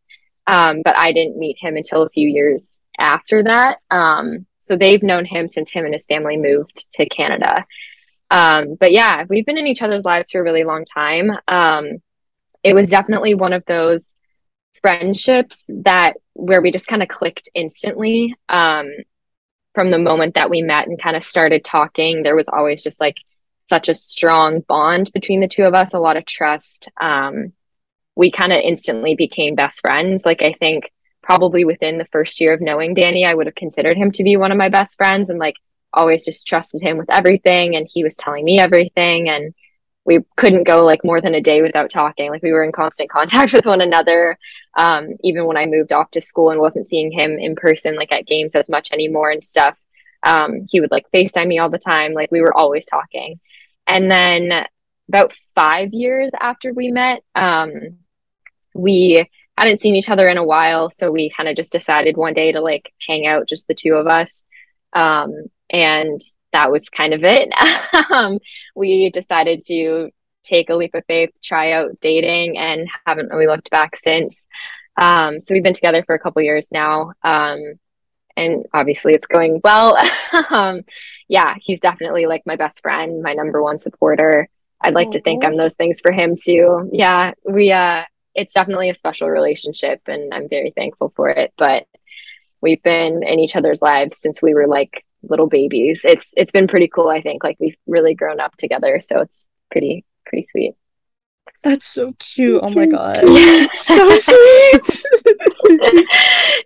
Um, 0.46 0.82
but 0.84 0.98
I 0.98 1.12
didn't 1.12 1.38
meet 1.38 1.56
him 1.60 1.76
until 1.76 2.02
a 2.02 2.10
few 2.10 2.28
years 2.28 2.80
after 2.98 3.42
that. 3.44 3.78
Um, 3.90 4.46
so 4.62 4.76
they've 4.76 5.02
known 5.02 5.24
him 5.24 5.46
since 5.46 5.70
him 5.70 5.84
and 5.84 5.94
his 5.94 6.06
family 6.06 6.36
moved 6.36 6.86
to 6.92 7.08
Canada. 7.08 7.64
Um, 8.30 8.76
but 8.80 8.92
yeah, 8.92 9.24
we've 9.28 9.46
been 9.46 9.58
in 9.58 9.66
each 9.66 9.82
other's 9.82 10.04
lives 10.04 10.30
for 10.30 10.40
a 10.40 10.44
really 10.44 10.64
long 10.64 10.84
time. 10.86 11.30
Um, 11.46 11.98
it 12.62 12.74
was 12.74 12.90
definitely 12.90 13.34
one 13.34 13.52
of 13.52 13.64
those 13.66 14.14
friendships 14.80 15.70
that 15.84 16.14
where 16.32 16.62
we 16.62 16.70
just 16.70 16.86
kind 16.86 17.02
of 17.02 17.08
clicked 17.08 17.48
instantly. 17.54 18.34
Um, 18.48 18.90
from 19.74 19.90
the 19.90 19.98
moment 19.98 20.34
that 20.34 20.50
we 20.50 20.62
met 20.62 20.86
and 20.86 21.00
kind 21.00 21.16
of 21.16 21.24
started 21.24 21.64
talking, 21.64 22.22
there 22.22 22.36
was 22.36 22.48
always 22.48 22.82
just 22.82 23.00
like 23.00 23.16
such 23.66 23.88
a 23.88 23.94
strong 23.94 24.60
bond 24.60 25.10
between 25.12 25.40
the 25.40 25.48
two 25.48 25.64
of 25.64 25.74
us, 25.74 25.94
a 25.94 25.98
lot 25.98 26.16
of 26.16 26.24
trust. 26.26 26.88
Um, 27.00 27.52
we 28.14 28.30
kind 28.30 28.52
of 28.52 28.60
instantly 28.60 29.14
became 29.14 29.54
best 29.54 29.80
friends. 29.80 30.24
Like, 30.24 30.42
I 30.42 30.52
think 30.52 30.90
probably 31.22 31.64
within 31.64 31.98
the 31.98 32.06
first 32.06 32.40
year 32.40 32.52
of 32.52 32.60
knowing 32.60 32.94
Danny, 32.94 33.24
I 33.24 33.34
would 33.34 33.46
have 33.46 33.54
considered 33.54 33.96
him 33.96 34.12
to 34.12 34.22
be 34.22 34.36
one 34.36 34.52
of 34.52 34.58
my 34.58 34.68
best 34.68 34.96
friends 34.96 35.30
and 35.30 35.38
like 35.38 35.56
always 35.92 36.24
just 36.24 36.46
trusted 36.46 36.82
him 36.82 36.98
with 36.98 37.10
everything. 37.10 37.74
And 37.76 37.88
he 37.90 38.04
was 38.04 38.14
telling 38.14 38.44
me 38.44 38.58
everything. 38.58 39.28
And 39.28 39.54
we 40.04 40.20
couldn't 40.36 40.64
go 40.64 40.84
like 40.84 41.04
more 41.04 41.20
than 41.20 41.34
a 41.34 41.40
day 41.40 41.62
without 41.62 41.90
talking. 41.90 42.30
Like, 42.30 42.42
we 42.42 42.52
were 42.52 42.64
in 42.64 42.72
constant 42.72 43.10
contact 43.16 43.52
with 43.52 43.66
one 43.66 43.80
another. 43.80 44.38
Um, 44.76 45.16
even 45.22 45.46
when 45.46 45.56
I 45.56 45.66
moved 45.66 45.92
off 45.92 46.10
to 46.12 46.20
school 46.20 46.50
and 46.50 46.60
wasn't 46.60 46.86
seeing 46.86 47.10
him 47.10 47.38
in 47.38 47.56
person, 47.56 47.96
like 47.96 48.12
at 48.12 48.26
games 48.26 48.54
as 48.54 48.68
much 48.68 48.92
anymore 48.92 49.30
and 49.30 49.42
stuff, 49.42 49.76
um, 50.22 50.66
he 50.70 50.80
would 50.80 50.90
like 50.90 51.06
FaceTime 51.12 51.48
me 51.48 51.58
all 51.58 51.70
the 51.70 51.78
time. 51.78 52.12
Like, 52.12 52.30
we 52.30 52.40
were 52.40 52.56
always 52.56 52.86
talking. 52.86 53.40
And 53.86 54.10
then 54.10 54.66
about 55.08 55.32
five 55.54 55.92
years 55.92 56.30
after 56.38 56.72
we 56.72 56.90
met, 56.90 57.22
um, 57.34 57.98
we 58.74 59.28
hadn't 59.56 59.80
seen 59.80 59.94
each 59.94 60.08
other 60.08 60.26
in 60.28 60.38
a 60.38 60.44
while. 60.44 60.90
So 60.90 61.10
we 61.10 61.30
kind 61.30 61.48
of 61.48 61.56
just 61.56 61.72
decided 61.72 62.16
one 62.16 62.34
day 62.34 62.52
to 62.52 62.60
like 62.60 62.92
hang 63.06 63.26
out, 63.26 63.48
just 63.48 63.68
the 63.68 63.74
two 63.74 63.94
of 63.94 64.06
us. 64.06 64.44
Um, 64.92 65.46
and 65.70 66.20
that 66.52 66.70
was 66.70 66.88
kind 66.88 67.14
of 67.14 67.22
it. 67.24 67.52
um, 68.10 68.38
we 68.74 69.10
decided 69.10 69.62
to 69.66 70.10
take 70.44 70.70
a 70.70 70.74
leap 70.74 70.94
of 70.94 71.04
faith, 71.06 71.30
try 71.42 71.72
out 71.72 71.98
dating, 72.00 72.58
and 72.58 72.88
haven't 73.06 73.30
really 73.30 73.46
looked 73.46 73.70
back 73.70 73.96
since. 73.96 74.46
Um, 74.96 75.40
so 75.40 75.54
we've 75.54 75.62
been 75.62 75.74
together 75.74 76.04
for 76.04 76.14
a 76.14 76.20
couple 76.20 76.42
years 76.42 76.68
now. 76.70 77.12
Um, 77.22 77.60
and 78.36 78.66
obviously 78.72 79.14
it's 79.14 79.26
going 79.26 79.60
well. 79.62 79.96
um, 80.50 80.82
yeah, 81.28 81.54
he's 81.60 81.80
definitely 81.80 82.26
like 82.26 82.42
my 82.46 82.56
best 82.56 82.80
friend, 82.82 83.22
my 83.22 83.32
number 83.32 83.62
one 83.62 83.78
supporter. 83.78 84.48
I'd 84.80 84.94
like 84.94 85.12
to 85.12 85.20
think 85.22 85.44
I'm 85.44 85.56
those 85.56 85.74
things 85.74 86.00
for 86.00 86.12
him 86.12 86.36
too. 86.38 86.90
Yeah, 86.92 87.32
we 87.48 87.72
uh 87.72 88.02
it's 88.34 88.52
definitely 88.52 88.90
a 88.90 88.94
special 88.94 89.30
relationship 89.30 90.02
and 90.06 90.34
I'm 90.34 90.48
very 90.48 90.72
thankful 90.76 91.12
for 91.16 91.30
it, 91.30 91.54
but 91.56 91.86
we've 92.60 92.82
been 92.82 93.22
in 93.22 93.38
each 93.38 93.56
other's 93.56 93.80
lives 93.80 94.18
since 94.20 94.42
we 94.42 94.52
were 94.52 94.66
like 94.66 95.04
little 95.28 95.46
babies. 95.46 96.02
It's 96.04 96.32
it's 96.36 96.52
been 96.52 96.68
pretty 96.68 96.88
cool, 96.88 97.08
I 97.08 97.20
think. 97.20 97.44
Like 97.44 97.56
we've 97.60 97.76
really 97.86 98.14
grown 98.14 98.40
up 98.40 98.56
together, 98.56 99.00
so 99.00 99.20
it's 99.20 99.46
pretty 99.70 100.04
pretty 100.26 100.46
sweet. 100.48 100.74
That's 101.62 101.86
so 101.86 102.12
cute. 102.18 102.60
Oh 102.62 102.74
my 102.74 102.86
god. 102.86 103.20
Yeah. 103.22 103.66
so 103.72 104.16
sweet. 104.18 105.02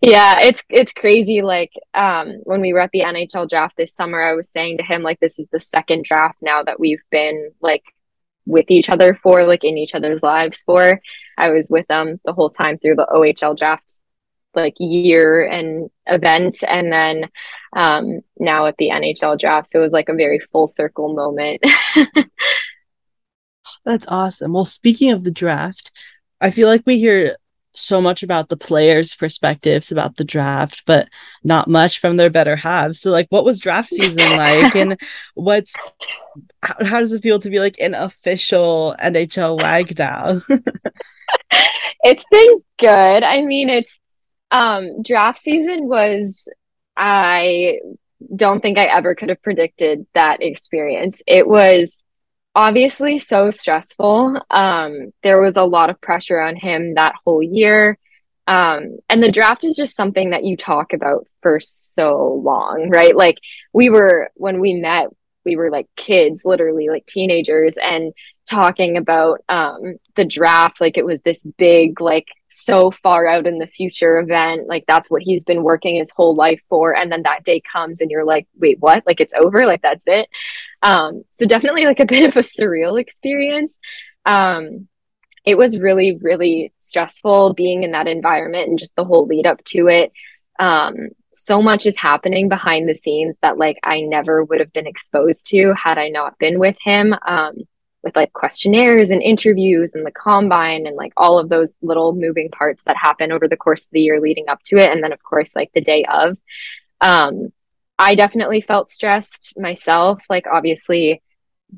yeah, 0.03 0.41
it's 0.41 0.65
it's 0.69 0.93
crazy. 0.93 1.43
Like 1.43 1.71
um, 1.95 2.41
when 2.43 2.61
we 2.61 2.73
were 2.73 2.81
at 2.81 2.91
the 2.93 3.01
NHL 3.01 3.49
draft 3.49 3.77
this 3.77 3.95
summer, 3.95 4.21
I 4.21 4.35
was 4.35 4.51
saying 4.51 4.79
to 4.79 4.85
him 4.85 5.03
like, 5.03 5.21
this 5.21 5.39
is 5.39 5.47
the 5.53 5.61
second 5.61 6.05
draft 6.05 6.39
now 6.43 6.65
that 6.65 6.81
we've 6.81 7.03
been 7.11 7.53
like 7.61 7.85
with 8.45 8.67
each 8.71 8.89
other 8.89 9.15
for, 9.23 9.45
like 9.45 9.63
in 9.63 9.79
each 9.79 9.95
other's 9.95 10.23
lives 10.23 10.65
for. 10.65 11.01
I 11.37 11.51
was 11.51 11.69
with 11.71 11.87
them 11.87 12.21
the 12.25 12.33
whole 12.33 12.51
time 12.51 12.79
through 12.79 12.97
the 12.97 13.07
OHL 13.07 13.57
draft 13.57 14.01
like 14.59 14.75
year 14.79 15.47
and 15.47 15.91
event, 16.07 16.57
and 16.67 16.93
then 16.93 17.29
um, 17.75 18.21
now 18.39 18.67
at 18.67 18.77
the 18.79 18.91
NHL 18.91 19.39
draft. 19.39 19.71
So 19.71 19.81
it 19.81 19.83
was 19.83 19.93
like 19.93 20.09
a 20.09 20.15
very 20.15 20.41
full 20.53 20.67
circle 20.67 21.15
moment. 21.15 21.63
That's 23.85 24.07
awesome. 24.09 24.53
Well, 24.53 24.65
speaking 24.65 25.13
of 25.13 25.25
the 25.25 25.31
draft, 25.31 25.93
I 26.41 26.51
feel 26.51 26.69
like 26.69 26.83
we 26.87 26.99
hear 26.99 27.37
so 27.75 28.01
much 28.01 28.23
about 28.23 28.49
the 28.49 28.57
players' 28.57 29.15
perspectives 29.15 29.93
about 29.93 30.17
the 30.17 30.25
draft, 30.25 30.83
but 30.87 31.09
not 31.45 31.69
much 31.69 32.01
from 32.01 32.17
their 32.17 32.31
better 32.31 32.57
halves. 32.57 33.01
So, 33.01 33.11
like, 33.11 33.27
what 33.31 33.45
was 33.45 33.61
draft 33.61 33.91
season 33.91 34.37
like, 34.37 34.75
and 34.75 35.01
what's 35.35 35.77
how, 36.63 36.85
how 36.85 37.01
does 37.01 37.13
it 37.13 37.23
feel 37.23 37.39
to 37.41 37.51
be 37.51 37.61
like 37.61 37.79
an 37.81 37.95
official 37.95 38.97
NHL 39.03 39.61
wag 39.61 39.99
now? 39.99 40.41
it's 42.03 42.25
been 42.31 42.63
good. 42.79 43.23
I 43.23 43.43
mean, 43.43 43.69
it's 43.69 44.01
um 44.51 45.03
draft 45.03 45.39
season 45.39 45.89
was 45.89 46.49
I 46.97 47.81
don't 48.35 48.61
think 48.61 48.79
I 48.79 48.85
ever 48.85 49.15
could 49.15 49.29
have 49.29 49.43
predicted 49.43 50.07
that 50.15 50.43
experience. 50.43 51.23
It 51.27 51.47
was 51.47 52.05
obviously 52.55 53.19
so 53.19 53.51
stressful. 53.51 54.41
Um, 54.51 55.13
there 55.23 55.41
was 55.41 55.57
a 55.57 55.65
lot 55.65 55.91
of 55.91 56.01
pressure 56.01 56.41
on 56.41 56.57
him 56.57 56.95
that 56.95 57.15
whole 57.25 57.43
year. 57.43 57.99
Um, 58.49 58.99
and 59.09 59.23
the 59.23 59.31
draft 59.31 59.65
is 59.65 59.77
just 59.77 59.95
something 59.95 60.31
that 60.31 60.45
you 60.45 60.57
talk 60.57 60.93
about 60.93 61.27
for 61.43 61.61
so 61.61 62.41
long, 62.43 62.89
right? 62.91 63.15
Like 63.15 63.37
we 63.73 63.91
were 63.91 64.31
when 64.35 64.59
we 64.59 64.75
met, 64.75 65.09
we 65.45 65.57
were 65.57 65.71
like 65.71 65.87
kids, 65.97 66.43
literally 66.45 66.89
like 66.89 67.07
teenagers, 67.07 67.75
and 67.81 68.13
talking 68.49 68.97
about 68.97 69.41
um, 69.49 69.97
the 70.17 70.25
draft 70.25 70.81
like 70.81 70.97
it 70.97 71.05
was 71.05 71.21
this 71.21 71.43
big, 71.57 72.01
like 72.01 72.29
so 72.49 72.91
far 72.91 73.29
out 73.29 73.47
in 73.47 73.59
the 73.59 73.67
future 73.67 74.19
event. 74.19 74.67
Like 74.67 74.85
that's 74.89 75.11
what 75.11 75.23
he's 75.23 75.45
been 75.45 75.63
working 75.63 75.97
his 75.97 76.11
whole 76.11 76.35
life 76.35 76.61
for. 76.69 76.97
And 76.97 77.13
then 77.13 77.23
that 77.23 77.45
day 77.45 77.63
comes 77.73 78.01
and 78.01 78.11
you're 78.11 78.25
like, 78.25 78.47
wait, 78.57 78.79
what? 78.81 79.05
Like 79.07 79.21
it's 79.21 79.35
over? 79.35 79.67
Like 79.67 79.83
that's 79.83 80.05
it. 80.07 80.29
Um, 80.83 81.25
so 81.31 81.47
definitely 81.47 81.85
like 81.85 82.01
a 82.01 82.07
bit 82.07 82.29
of 82.29 82.37
a 82.37 82.41
surreal 82.41 83.01
experience. 83.01 83.79
Um, 84.25 84.89
it 85.45 85.57
was 85.57 85.79
really, 85.79 86.17
really 86.21 86.73
stressful 86.79 87.55
being 87.55 87.83
in 87.83 87.93
that 87.93 88.09
environment 88.09 88.69
and 88.69 88.79
just 88.79 88.95
the 88.97 89.05
whole 89.05 89.27
lead 89.27 89.47
up 89.47 89.63
to 89.65 89.89
it. 89.89 90.13
Um, 90.59 91.11
so 91.33 91.63
much 91.63 91.87
is 91.87 91.97
happening 91.97 92.49
behind 92.49 92.89
the 92.89 92.95
scenes 92.95 93.37
that 93.43 93.59
like 93.59 93.79
I 93.85 94.01
never 94.01 94.45
would 94.45 94.61
have 94.61 94.73
been 94.73 94.87
exposed 94.87 95.47
to 95.49 95.73
had 95.75 95.99
I 95.99 96.09
not 96.09 96.39
been 96.39 96.59
with 96.59 96.77
him. 96.83 97.15
With 98.03 98.15
like 98.15 98.33
questionnaires 98.33 99.11
and 99.11 99.23
interviews 99.23 99.91
and 99.95 100.07
the 100.07 100.13
combine 100.13 100.87
and 100.87 100.97
like 100.97 101.13
all 101.17 101.39
of 101.39 101.49
those 101.49 101.73
little 101.83 102.13
moving 102.15 102.49
parts 102.49 102.85
that 102.85 102.97
happen 102.97 103.33
over 103.33 103.49
the 103.49 103.57
course 103.57 103.85
of 103.85 103.91
the 103.91 104.01
year 104.01 104.21
leading 104.21 104.49
up 104.49 104.63
to 104.65 104.77
it. 104.79 104.91
And 104.91 105.03
then 105.03 105.13
of 105.13 105.23
course 105.23 105.55
like 105.57 105.73
the 105.75 105.81
day 105.81 106.05
of. 106.05 106.39
Um, 107.01 107.53
I 107.99 108.15
definitely 108.15 108.61
felt 108.61 108.89
stressed 108.89 109.55
myself. 109.57 110.23
Like 110.31 110.47
obviously 110.47 111.23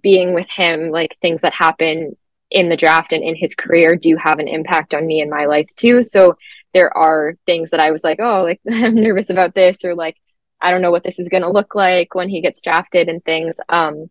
being 0.02 0.34
with 0.34 0.48
him, 0.50 0.90
like 0.90 1.16
things 1.20 1.40
that 1.40 1.54
happen 1.54 2.16
in 2.50 2.68
the 2.68 2.76
draft 2.76 3.12
and 3.12 3.22
in 3.22 3.36
his 3.36 3.54
career 3.54 3.96
do 3.96 4.16
have 4.16 4.38
an 4.38 4.48
impact 4.48 4.94
on 4.94 5.06
me 5.06 5.20
in 5.20 5.30
my 5.30 5.46
life 5.46 5.68
too. 5.76 6.02
So 6.02 6.36
there 6.74 6.96
are 6.96 7.36
things 7.46 7.70
that 7.70 7.80
I 7.80 7.90
was 7.90 8.04
like, 8.04 8.18
oh, 8.20 8.42
like 8.42 8.60
I'm 8.70 8.94
nervous 8.94 9.30
about 9.30 9.54
this, 9.54 9.84
or 9.84 9.94
like 9.94 10.16
I 10.60 10.70
don't 10.70 10.82
know 10.82 10.90
what 10.90 11.04
this 11.04 11.18
is 11.18 11.28
going 11.28 11.42
to 11.42 11.50
look 11.50 11.74
like 11.74 12.14
when 12.14 12.28
he 12.28 12.42
gets 12.42 12.62
drafted 12.62 13.08
and 13.08 13.24
things. 13.24 13.56
Um, 13.68 14.10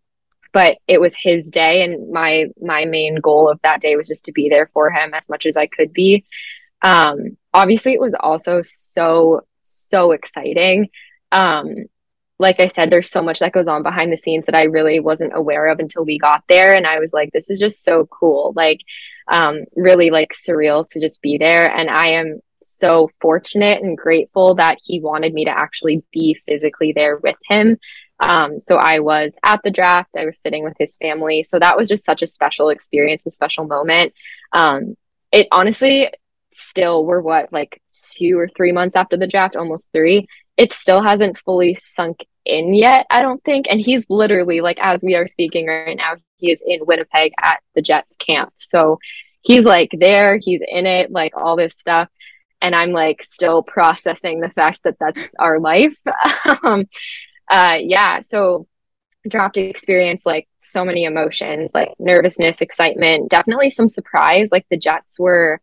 but 0.52 0.78
it 0.86 1.00
was 1.00 1.16
his 1.20 1.48
day, 1.50 1.82
and 1.82 2.10
my 2.10 2.46
my 2.60 2.84
main 2.84 3.16
goal 3.16 3.50
of 3.50 3.60
that 3.62 3.80
day 3.80 3.96
was 3.96 4.08
just 4.08 4.24
to 4.26 4.32
be 4.32 4.48
there 4.48 4.70
for 4.72 4.90
him 4.90 5.14
as 5.14 5.28
much 5.28 5.46
as 5.46 5.56
I 5.56 5.66
could 5.66 5.92
be. 5.92 6.24
Um, 6.82 7.36
obviously, 7.52 7.92
it 7.92 8.00
was 8.00 8.14
also 8.18 8.60
so 8.62 9.42
so 9.62 10.12
exciting. 10.12 10.88
Um, 11.32 11.86
like 12.38 12.58
I 12.58 12.68
said, 12.68 12.90
there's 12.90 13.10
so 13.10 13.22
much 13.22 13.40
that 13.40 13.52
goes 13.52 13.68
on 13.68 13.82
behind 13.82 14.10
the 14.10 14.16
scenes 14.16 14.46
that 14.46 14.56
I 14.56 14.64
really 14.64 14.98
wasn't 14.98 15.36
aware 15.36 15.68
of 15.68 15.78
until 15.78 16.06
we 16.06 16.18
got 16.18 16.42
there. 16.48 16.74
And 16.74 16.86
I 16.86 16.98
was 16.98 17.12
like, 17.12 17.30
this 17.32 17.50
is 17.50 17.60
just 17.60 17.84
so 17.84 18.06
cool. 18.06 18.54
Like, 18.56 18.80
um, 19.28 19.64
really 19.76 20.10
like 20.10 20.30
surreal 20.32 20.88
to 20.88 21.00
just 21.00 21.20
be 21.20 21.36
there. 21.36 21.70
And 21.70 21.90
I 21.90 22.08
am 22.12 22.40
so 22.62 23.10
fortunate 23.20 23.82
and 23.82 23.96
grateful 23.96 24.54
that 24.54 24.78
he 24.82 25.00
wanted 25.00 25.34
me 25.34 25.44
to 25.44 25.50
actually 25.50 26.02
be 26.12 26.38
physically 26.46 26.92
there 26.92 27.18
with 27.18 27.36
him. 27.46 27.76
Um, 28.20 28.60
so 28.60 28.76
I 28.76 28.98
was 29.00 29.32
at 29.44 29.60
the 29.64 29.70
draft, 29.70 30.16
I 30.16 30.26
was 30.26 30.38
sitting 30.38 30.62
with 30.62 30.74
his 30.78 30.96
family. 30.98 31.44
So 31.48 31.58
that 31.58 31.76
was 31.76 31.88
just 31.88 32.04
such 32.04 32.22
a 32.22 32.26
special 32.26 32.68
experience, 32.68 33.22
a 33.26 33.30
special 33.30 33.66
moment. 33.66 34.12
Um, 34.52 34.96
it 35.32 35.48
honestly 35.50 36.10
still, 36.52 37.04
we're 37.04 37.20
what, 37.20 37.52
like 37.52 37.80
two 37.92 38.38
or 38.38 38.48
three 38.48 38.72
months 38.72 38.96
after 38.96 39.16
the 39.16 39.26
draft, 39.26 39.56
almost 39.56 39.90
three. 39.92 40.26
It 40.56 40.72
still 40.72 41.02
hasn't 41.02 41.38
fully 41.44 41.76
sunk 41.80 42.26
in 42.44 42.74
yet, 42.74 43.06
I 43.10 43.22
don't 43.22 43.42
think. 43.44 43.66
And 43.70 43.80
he's 43.80 44.04
literally 44.08 44.60
like 44.60 44.78
as 44.80 45.02
we 45.02 45.14
are 45.14 45.26
speaking 45.26 45.66
right 45.66 45.96
now, 45.96 46.16
he 46.36 46.50
is 46.50 46.62
in 46.66 46.84
Winnipeg 46.84 47.32
at 47.42 47.60
the 47.74 47.82
Jets 47.82 48.16
camp. 48.16 48.52
So 48.58 48.98
he's 49.42 49.64
like 49.64 49.90
there, 49.98 50.38
he's 50.38 50.60
in 50.66 50.86
it, 50.86 51.10
like 51.10 51.32
all 51.36 51.56
this 51.56 51.74
stuff. 51.78 52.08
And 52.60 52.74
I'm 52.74 52.92
like 52.92 53.22
still 53.22 53.62
processing 53.62 54.40
the 54.40 54.50
fact 54.50 54.80
that 54.84 54.96
that's 55.00 55.34
our 55.38 55.58
life. 55.58 55.96
um, 56.62 56.84
uh, 57.50 57.78
yeah. 57.78 58.20
So 58.20 58.66
draft 59.28 59.58
experience, 59.58 60.24
like 60.24 60.48
so 60.58 60.84
many 60.84 61.04
emotions, 61.04 61.72
like 61.74 61.92
nervousness, 61.98 62.60
excitement, 62.62 63.30
definitely 63.30 63.70
some 63.70 63.88
surprise. 63.88 64.48
Like 64.50 64.66
the 64.70 64.78
Jets 64.78 65.18
were 65.18 65.60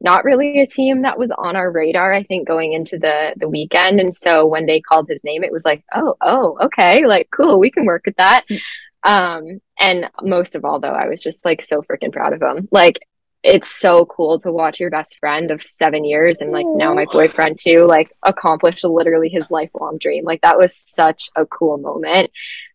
not 0.00 0.24
really 0.24 0.60
a 0.60 0.66
team 0.66 1.02
that 1.02 1.18
was 1.18 1.30
on 1.36 1.56
our 1.56 1.70
radar 1.70 2.12
i 2.12 2.22
think 2.22 2.48
going 2.48 2.72
into 2.72 2.98
the 2.98 3.34
the 3.36 3.48
weekend 3.48 4.00
and 4.00 4.14
so 4.14 4.46
when 4.46 4.66
they 4.66 4.80
called 4.80 5.06
his 5.08 5.22
name 5.24 5.44
it 5.44 5.52
was 5.52 5.64
like 5.64 5.84
oh 5.94 6.16
oh 6.22 6.58
okay 6.60 7.04
like 7.06 7.28
cool 7.30 7.60
we 7.60 7.70
can 7.70 7.84
work 7.84 8.02
with 8.06 8.16
that 8.16 8.44
um 9.04 9.60
and 9.78 10.06
most 10.22 10.54
of 10.54 10.64
all 10.64 10.80
though 10.80 10.88
i 10.88 11.06
was 11.06 11.22
just 11.22 11.44
like 11.44 11.60
so 11.60 11.82
freaking 11.82 12.12
proud 12.12 12.32
of 12.32 12.42
him 12.42 12.68
like 12.70 13.00
it's 13.42 13.70
so 13.70 14.04
cool 14.04 14.38
to 14.38 14.52
watch 14.52 14.78
your 14.78 14.90
best 14.90 15.18
friend 15.18 15.50
of 15.50 15.62
seven 15.62 16.04
years 16.04 16.38
and 16.40 16.52
like 16.52 16.66
now 16.66 16.92
my 16.92 17.06
boyfriend 17.10 17.58
too 17.58 17.86
like 17.86 18.14
accomplish 18.22 18.84
literally 18.84 19.28
his 19.30 19.50
lifelong 19.50 19.96
dream. 19.98 20.24
Like 20.24 20.42
that 20.42 20.58
was 20.58 20.76
such 20.76 21.30
a 21.34 21.46
cool 21.46 21.78
moment. 21.78 22.30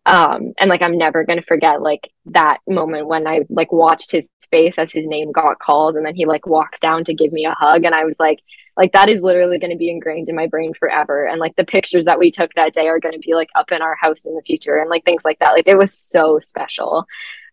Um 0.08 0.54
and 0.60 0.70
like 0.70 0.84
i'm 0.84 0.98
never 0.98 1.26
to 1.26 1.42
forget 1.42 1.82
like 1.82 2.12
that 2.28 2.60
moment 2.68 3.08
when 3.08 3.28
i 3.28 3.42
like 3.50 3.72
watched 3.72 4.12
his 4.12 4.28
face 4.52 4.78
as 4.78 4.92
his 4.92 5.08
name 5.08 5.32
got 5.32 5.58
called 5.58 5.96
and 5.96 6.06
then 6.06 6.14
he 6.14 6.26
like 6.26 6.46
walks 6.46 6.80
down 6.80 7.04
to 7.06 7.14
give 7.16 7.32
me 7.32 7.46
a 7.46 7.56
hug 7.58 7.84
and 7.84 7.96
i 7.96 8.04
was 8.04 8.20
like 8.20 8.40
like 8.78 8.92
that 8.92 9.10
is 9.10 9.22
literally 9.22 9.58
going 9.58 9.72
to 9.72 9.78
be 9.78 9.90
ingrained 9.90 10.30
in 10.30 10.36
my 10.36 10.48
brain 10.48 10.74
forever. 10.74 11.26
And 11.26 11.40
like 11.40 11.56
the 11.56 11.64
pictures 11.64 12.06
that 12.06 12.20
we 12.20 12.32
took 12.32 12.54
that 12.56 12.74
day 12.74 12.88
are 12.88 13.00
going 13.00 13.14
to 13.14 13.20
be 13.20 13.34
like 13.34 13.50
up 13.56 13.72
in 13.72 13.82
our 13.82 13.96
house 13.96 14.26
in 14.26 14.36
the 14.36 14.42
future 14.42 14.78
and 14.78 14.90
like 14.90 15.06
things 15.06 15.24
like 15.24 15.40
that. 15.40 15.54
Like 15.54 15.68
it 15.68 15.78
was 15.78 15.94
so 15.98 16.40
special 16.40 17.08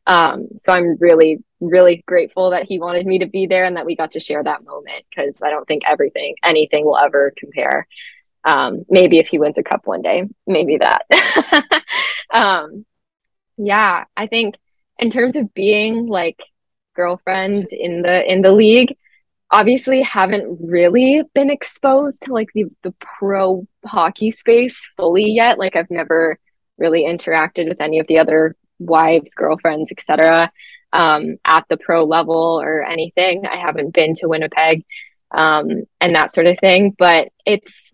um, 0.06 0.48
so 0.56 0.72
I'm 0.72 0.96
really, 0.98 1.42
really 1.60 2.02
grateful 2.06 2.50
that 2.50 2.64
he 2.64 2.78
wanted 2.78 3.06
me 3.06 3.20
to 3.20 3.26
be 3.26 3.46
there 3.46 3.64
and 3.64 3.76
that 3.76 3.86
we 3.86 3.96
got 3.96 4.12
to 4.12 4.20
share 4.20 4.42
that 4.42 4.64
moment 4.64 5.04
because 5.10 5.40
I 5.42 5.50
don't 5.50 5.66
think 5.66 5.82
everything, 5.86 6.34
anything 6.44 6.84
will 6.84 6.98
ever 6.98 7.32
compare. 7.36 7.86
Um, 8.44 8.84
maybe 8.88 9.18
if 9.18 9.28
he 9.28 9.38
wins 9.38 9.58
a 9.58 9.62
cup 9.62 9.86
one 9.86 10.02
day, 10.02 10.24
maybe 10.46 10.78
that. 10.78 11.06
um, 12.34 12.84
yeah, 13.56 14.04
I 14.16 14.26
think 14.26 14.56
in 14.98 15.10
terms 15.10 15.36
of 15.36 15.54
being 15.54 16.06
like 16.06 16.40
girlfriend 16.94 17.68
in 17.70 18.02
the 18.02 18.30
in 18.30 18.42
the 18.42 18.52
league, 18.52 18.96
obviously 19.50 20.02
haven't 20.02 20.58
really 20.60 21.22
been 21.34 21.50
exposed 21.50 22.22
to 22.24 22.32
like 22.32 22.48
the 22.54 22.64
the 22.82 22.92
pro 23.00 23.66
hockey 23.84 24.32
space 24.32 24.80
fully 24.96 25.30
yet. 25.30 25.58
Like 25.58 25.76
I've 25.76 25.90
never 25.90 26.38
really 26.78 27.04
interacted 27.04 27.68
with 27.68 27.80
any 27.80 28.00
of 28.00 28.08
the 28.08 28.18
other 28.18 28.56
wives, 28.86 29.34
girlfriends, 29.34 29.90
etc. 29.92 30.52
Um, 30.92 31.36
at 31.46 31.64
the 31.68 31.78
pro 31.78 32.04
level 32.04 32.60
or 32.62 32.84
anything. 32.84 33.46
I 33.46 33.56
haven't 33.56 33.94
been 33.94 34.14
to 34.16 34.28
Winnipeg 34.28 34.84
um, 35.30 35.84
and 36.00 36.14
that 36.14 36.34
sort 36.34 36.46
of 36.46 36.58
thing, 36.58 36.94
but 36.98 37.28
it's 37.46 37.92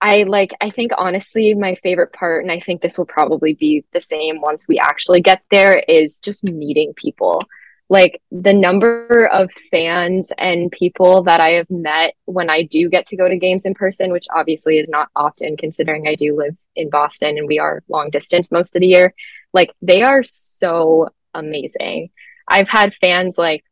I 0.00 0.24
like 0.24 0.52
I 0.60 0.70
think 0.70 0.92
honestly 0.96 1.54
my 1.54 1.74
favorite 1.82 2.12
part 2.12 2.44
and 2.44 2.52
I 2.52 2.60
think 2.60 2.80
this 2.80 2.98
will 2.98 3.06
probably 3.06 3.54
be 3.54 3.84
the 3.92 4.00
same 4.00 4.40
once 4.40 4.68
we 4.68 4.78
actually 4.78 5.22
get 5.22 5.42
there 5.50 5.76
is 5.76 6.20
just 6.20 6.44
meeting 6.44 6.92
people 6.94 7.42
like 7.88 8.20
the 8.30 8.52
number 8.52 9.26
of 9.32 9.50
fans 9.70 10.30
and 10.36 10.70
people 10.70 11.22
that 11.22 11.40
I 11.40 11.52
have 11.52 11.70
met 11.70 12.14
when 12.26 12.50
I 12.50 12.62
do 12.62 12.88
get 12.90 13.06
to 13.06 13.16
go 13.16 13.26
to 13.26 13.38
games 13.38 13.64
in 13.64 13.74
person, 13.74 14.12
which 14.12 14.26
obviously 14.34 14.78
is 14.78 14.88
not 14.88 15.08
often 15.16 15.56
considering 15.56 16.06
I 16.06 16.14
do 16.14 16.36
live 16.36 16.54
in 16.76 16.90
Boston 16.90 17.38
and 17.38 17.48
we 17.48 17.58
are 17.58 17.82
long 17.88 18.10
distance 18.10 18.52
most 18.52 18.76
of 18.76 18.80
the 18.80 18.88
year, 18.88 19.14
like 19.54 19.72
they 19.80 20.02
are 20.02 20.22
so 20.22 21.08
amazing. 21.32 22.10
I've 22.46 22.68
had 22.68 22.94
fans 23.00 23.38
like 23.38 23.64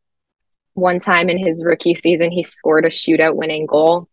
one 0.72 0.98
time 0.98 1.28
in 1.28 1.38
his 1.38 1.62
rookie 1.62 1.94
season, 1.94 2.30
he 2.30 2.42
scored 2.42 2.86
a 2.86 2.90
shootout 2.90 3.34
winning 3.34 3.66
goal 3.66 4.08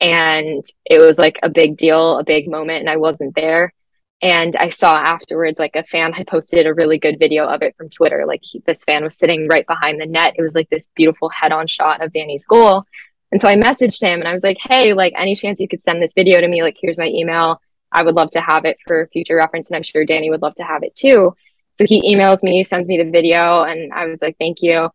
and 0.00 0.64
it 0.84 1.00
was 1.00 1.18
like 1.18 1.36
a 1.42 1.48
big 1.48 1.76
deal, 1.76 2.18
a 2.18 2.24
big 2.24 2.48
moment, 2.48 2.80
and 2.80 2.90
I 2.90 2.96
wasn't 2.96 3.34
there 3.34 3.72
and 4.20 4.56
i 4.56 4.68
saw 4.68 4.96
afterwards 4.96 5.58
like 5.58 5.76
a 5.76 5.84
fan 5.84 6.12
had 6.12 6.26
posted 6.26 6.66
a 6.66 6.74
really 6.74 6.98
good 6.98 7.18
video 7.18 7.46
of 7.46 7.62
it 7.62 7.76
from 7.76 7.88
twitter. 7.88 8.24
Like 8.26 8.40
he, 8.42 8.62
this 8.66 8.84
fan 8.84 9.04
was 9.04 9.16
sitting 9.16 9.46
right 9.48 9.66
behind 9.66 10.00
the 10.00 10.06
net. 10.06 10.34
It 10.36 10.42
was 10.42 10.54
like 10.54 10.68
this 10.70 10.88
beautiful 10.94 11.28
head-on 11.28 11.66
shot 11.66 12.02
of 12.02 12.12
danny's 12.12 12.46
goal. 12.46 12.84
And 13.30 13.40
so 13.40 13.48
i 13.48 13.54
messaged 13.54 14.02
him 14.02 14.20
and 14.20 14.28
i 14.28 14.32
was 14.32 14.42
like 14.42 14.58
hey 14.60 14.92
like 14.92 15.12
any 15.16 15.34
chance 15.34 15.60
you 15.60 15.68
could 15.68 15.82
send 15.82 16.02
this 16.02 16.14
video 16.14 16.40
to 16.40 16.48
me? 16.48 16.62
Like 16.62 16.76
here's 16.80 16.98
my 16.98 17.06
email. 17.06 17.60
I 17.92 18.02
would 18.02 18.16
love 18.16 18.30
to 18.30 18.40
have 18.40 18.64
it 18.64 18.78
for 18.86 19.08
future 19.12 19.36
reference 19.36 19.68
and 19.68 19.76
i'm 19.76 19.82
sure 19.82 20.04
danny 20.04 20.30
would 20.30 20.42
love 20.42 20.54
to 20.56 20.64
have 20.64 20.82
it 20.82 20.94
too. 20.94 21.34
So 21.76 21.86
he 21.86 22.14
emails 22.14 22.42
me 22.42 22.64
sends 22.64 22.88
me 22.88 22.98
the 22.98 23.10
video 23.10 23.62
and 23.62 23.92
i 23.92 24.06
was 24.06 24.20
like 24.20 24.36
thank 24.38 24.58
you. 24.62 24.90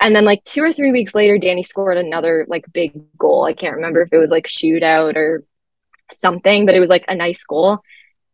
And 0.00 0.14
then 0.14 0.24
like 0.24 0.42
two 0.44 0.62
or 0.62 0.72
three 0.72 0.90
weeks 0.90 1.14
later 1.14 1.38
danny 1.38 1.62
scored 1.62 1.96
another 1.96 2.44
like 2.48 2.64
big 2.72 2.92
goal. 3.16 3.44
I 3.44 3.52
can't 3.52 3.76
remember 3.76 4.02
if 4.02 4.12
it 4.12 4.18
was 4.18 4.30
like 4.30 4.46
shootout 4.46 5.14
or 5.14 5.44
something 6.12 6.66
but 6.66 6.74
it 6.74 6.80
was 6.80 6.90
like 6.90 7.04
a 7.08 7.14
nice 7.14 7.44
goal 7.44 7.80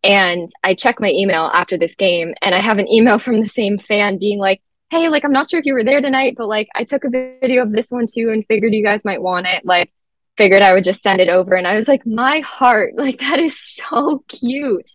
and 0.02 0.48
I 0.64 0.74
check 0.74 1.00
my 1.00 1.10
email 1.10 1.50
after 1.52 1.76
this 1.76 1.94
game 1.94 2.34
and 2.42 2.54
I 2.54 2.60
have 2.60 2.78
an 2.78 2.88
email 2.88 3.18
from 3.18 3.40
the 3.40 3.48
same 3.48 3.78
fan 3.78 4.18
being 4.18 4.38
like, 4.38 4.62
Hey, 4.90 5.08
like, 5.08 5.24
I'm 5.24 5.32
not 5.32 5.48
sure 5.48 5.60
if 5.60 5.66
you 5.66 5.74
were 5.74 5.84
there 5.84 6.00
tonight, 6.00 6.34
but 6.36 6.48
like, 6.48 6.68
I 6.74 6.82
took 6.82 7.04
a 7.04 7.10
video 7.10 7.62
of 7.62 7.70
this 7.70 7.90
one 7.90 8.06
too 8.12 8.30
and 8.32 8.44
figured 8.46 8.72
you 8.74 8.82
guys 8.82 9.04
might 9.04 9.22
want 9.22 9.46
it. 9.46 9.64
Like, 9.64 9.92
figured 10.36 10.62
I 10.62 10.72
would 10.72 10.82
just 10.82 11.02
send 11.02 11.20
it 11.20 11.28
over. 11.28 11.54
And 11.54 11.66
I 11.66 11.76
was 11.76 11.86
like, 11.86 12.04
my 12.06 12.40
heart, 12.40 12.94
like, 12.96 13.20
that 13.20 13.38
is 13.38 13.60
so 13.60 14.24
cute. 14.26 14.90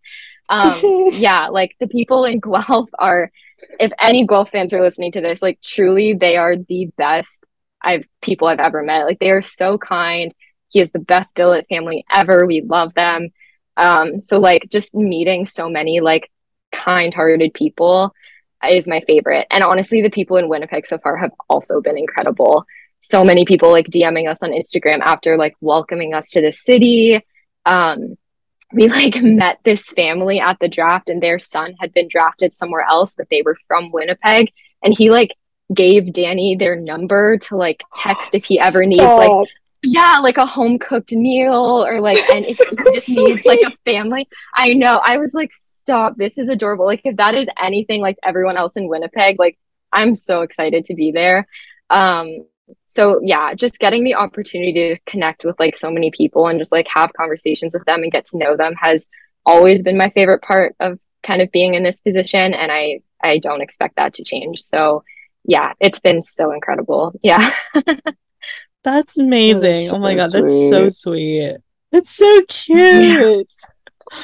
Um, 0.50 0.82
yeah, 1.14 1.48
like 1.48 1.76
the 1.80 1.88
people 1.88 2.26
in 2.26 2.40
Guelph 2.40 2.90
are 3.00 3.32
if 3.80 3.92
any 4.00 4.26
Guelph 4.28 4.50
fans 4.52 4.74
are 4.74 4.82
listening 4.82 5.12
to 5.14 5.22
this, 5.22 5.42
like 5.42 5.62
truly, 5.62 6.14
they 6.14 6.38
are 6.38 6.56
the 6.58 6.90
best 6.98 7.44
I've 7.82 8.06
people 8.22 8.48
I've 8.48 8.60
ever 8.60 8.84
met. 8.84 9.06
Like 9.06 9.20
they 9.20 9.32
are 9.32 9.42
so 9.42 9.78
kind. 9.78 10.34
He 10.70 10.82
is 10.82 10.92
the 10.92 11.00
best 11.00 11.36
billet 11.36 11.68
family 11.70 12.06
ever. 12.12 12.46
We 12.46 12.62
love 12.62 12.94
them. 12.96 13.30
Um, 13.78 14.22
so 14.22 14.40
like 14.40 14.68
just 14.70 14.94
meeting 14.94 15.46
so 15.46 15.70
many 15.70 16.00
like 16.00 16.32
kind-hearted 16.72 17.54
people 17.54 18.14
is 18.70 18.88
my 18.88 19.02
favorite. 19.02 19.48
And 19.52 19.64
honestly, 19.64 20.02
the 20.02 20.10
people 20.10 20.38
in 20.38 20.50
Winnipeg 20.50 20.88
so 20.88 20.98
far 20.98 21.18
have 21.18 21.32
also 21.50 21.82
been 21.82 21.98
incredible. 21.98 22.66
So 23.02 23.24
many 23.24 23.46
people 23.46 23.72
like 23.72 23.88
DMing 23.88 24.30
us 24.30 24.42
on 24.42 24.52
Instagram 24.52 25.02
after 25.02 25.38
like 25.38 25.56
welcoming 25.62 26.14
us 26.14 26.30
to 26.32 26.42
the 26.42 26.52
city. 26.52 27.22
Um, 27.66 28.18
we 28.74 28.88
like 28.88 29.16
met 29.22 29.60
this 29.64 29.90
family 29.90 30.40
at 30.40 30.58
the 30.60 30.68
draft 30.68 31.10
and 31.10 31.22
their 31.22 31.40
son 31.40 31.76
had 31.80 31.94
been 31.94 32.08
drafted 32.08 32.56
somewhere 32.56 32.86
else, 32.88 33.16
but 33.16 33.28
they 33.30 33.42
were 33.44 33.58
from 33.68 33.92
Winnipeg. 33.92 34.52
And 34.84 34.96
he 34.96 35.12
like 35.12 35.32
gave 35.74 36.14
Danny 36.14 36.56
their 36.56 36.76
number 36.76 37.38
to 37.38 37.58
like 37.58 37.82
text 37.94 38.36
if 38.36 38.46
he 38.46 38.60
ever 38.60 38.86
needs 38.86 39.02
like 39.02 39.48
yeah, 39.86 40.20
like 40.22 40.38
a 40.38 40.46
home 40.46 40.80
cooked 40.80 41.12
meal 41.14 41.86
or 41.86 42.02
like 42.02 42.18
and 42.30 42.44
if 42.44 42.58
just 42.94 43.10
needs 43.10 43.46
like 43.46 43.62
a 43.62 43.72
family. 43.92 44.28
I 44.54 44.74
know. 44.74 45.02
I 45.04 45.18
was 45.18 45.34
like, 45.34 45.52
stop, 45.52 46.18
this 46.18 46.38
is 46.38 46.50
adorable. 46.50 46.86
Like 46.86 47.02
if 47.04 47.18
that 47.18 47.36
is 47.36 47.48
anything 47.62 48.02
like 48.02 48.18
everyone 48.24 48.58
else 48.58 48.76
in 48.76 48.88
Winnipeg, 48.88 49.40
like 49.40 49.58
I'm 49.92 50.16
so 50.16 50.42
excited 50.42 50.86
to 50.86 50.96
be 50.96 51.12
there. 51.12 51.48
Um 51.90 52.46
so 52.88 53.20
yeah, 53.24 53.54
just 53.54 53.80
getting 53.80 54.04
the 54.04 54.16
opportunity 54.16 54.74
to 54.74 54.98
connect 55.06 55.46
with 55.46 55.60
like 55.60 55.76
so 55.76 55.92
many 55.92 56.12
people 56.12 56.48
and 56.48 56.60
just 56.60 56.72
like 56.72 56.88
have 56.94 57.14
conversations 57.14 57.74
with 57.74 57.86
them 57.86 58.04
and 58.04 58.12
get 58.12 58.26
to 58.28 58.38
know 58.38 58.56
them 58.56 58.74
has 58.80 59.06
always 59.46 59.84
been 59.84 59.98
my 59.98 60.10
favorite 60.10 60.42
part 60.42 60.76
of 60.80 60.98
kind 61.22 61.42
of 61.42 61.52
being 61.52 61.74
in 61.74 61.84
this 61.84 62.02
position 62.02 62.54
and 62.54 62.72
I 62.72 63.02
I 63.24 63.40
don't 63.40 63.62
expect 63.62 63.98
that 63.98 64.14
to 64.16 64.24
change. 64.24 64.62
So 64.62 65.04
yeah, 65.44 65.74
it's 65.80 66.00
been 66.00 66.24
so 66.24 66.52
incredible. 66.52 67.14
Yeah. 67.22 67.54
That's 68.86 69.18
amazing. 69.18 69.90
oh 69.90 69.98
my 69.98 70.16
god, 70.16 70.30
sweet. 70.30 70.42
that's 70.42 70.70
so 70.70 70.90
sweet. 70.90 71.58
It's 71.92 72.12
so 72.12 72.42
cute. 72.48 73.50
Yeah. 74.12 74.20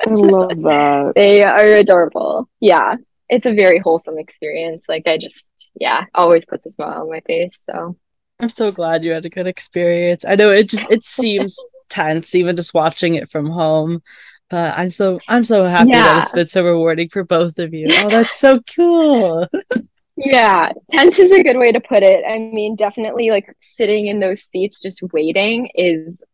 I 0.00 0.10
love 0.10 0.62
that. 0.62 1.12
They 1.16 1.42
are 1.42 1.74
adorable. 1.74 2.48
Yeah. 2.58 2.96
It's 3.28 3.44
a 3.44 3.54
very 3.54 3.78
wholesome 3.78 4.18
experience. 4.18 4.86
Like 4.88 5.06
I 5.06 5.18
just 5.18 5.50
yeah, 5.78 6.06
always 6.14 6.46
puts 6.46 6.64
a 6.64 6.70
smile 6.70 7.02
on 7.02 7.10
my 7.10 7.20
face. 7.20 7.62
So 7.68 7.96
I'm 8.40 8.48
so 8.48 8.70
glad 8.72 9.04
you 9.04 9.12
had 9.12 9.26
a 9.26 9.30
good 9.30 9.46
experience. 9.46 10.24
I 10.26 10.36
know 10.36 10.50
it 10.50 10.70
just 10.70 10.90
it 10.90 11.04
seems 11.04 11.58
tense 11.90 12.34
even 12.34 12.56
just 12.56 12.72
watching 12.72 13.14
it 13.14 13.28
from 13.28 13.50
home. 13.50 14.02
But 14.48 14.78
I'm 14.78 14.90
so 14.90 15.20
I'm 15.28 15.44
so 15.44 15.66
happy 15.66 15.90
yeah. 15.90 16.14
that 16.14 16.22
it's 16.22 16.32
been 16.32 16.46
so 16.46 16.64
rewarding 16.64 17.10
for 17.10 17.24
both 17.24 17.58
of 17.58 17.74
you. 17.74 17.86
Oh, 17.90 18.08
that's 18.08 18.38
so 18.40 18.60
cool. 18.74 19.46
Yeah, 20.18 20.72
tense 20.90 21.18
is 21.20 21.30
a 21.30 21.44
good 21.44 21.56
way 21.56 21.70
to 21.70 21.80
put 21.80 22.02
it. 22.02 22.24
I 22.28 22.38
mean, 22.38 22.74
definitely 22.74 23.30
like 23.30 23.54
sitting 23.60 24.08
in 24.08 24.18
those 24.18 24.42
seats 24.42 24.80
just 24.80 25.00
waiting 25.12 25.70
is 25.74 26.24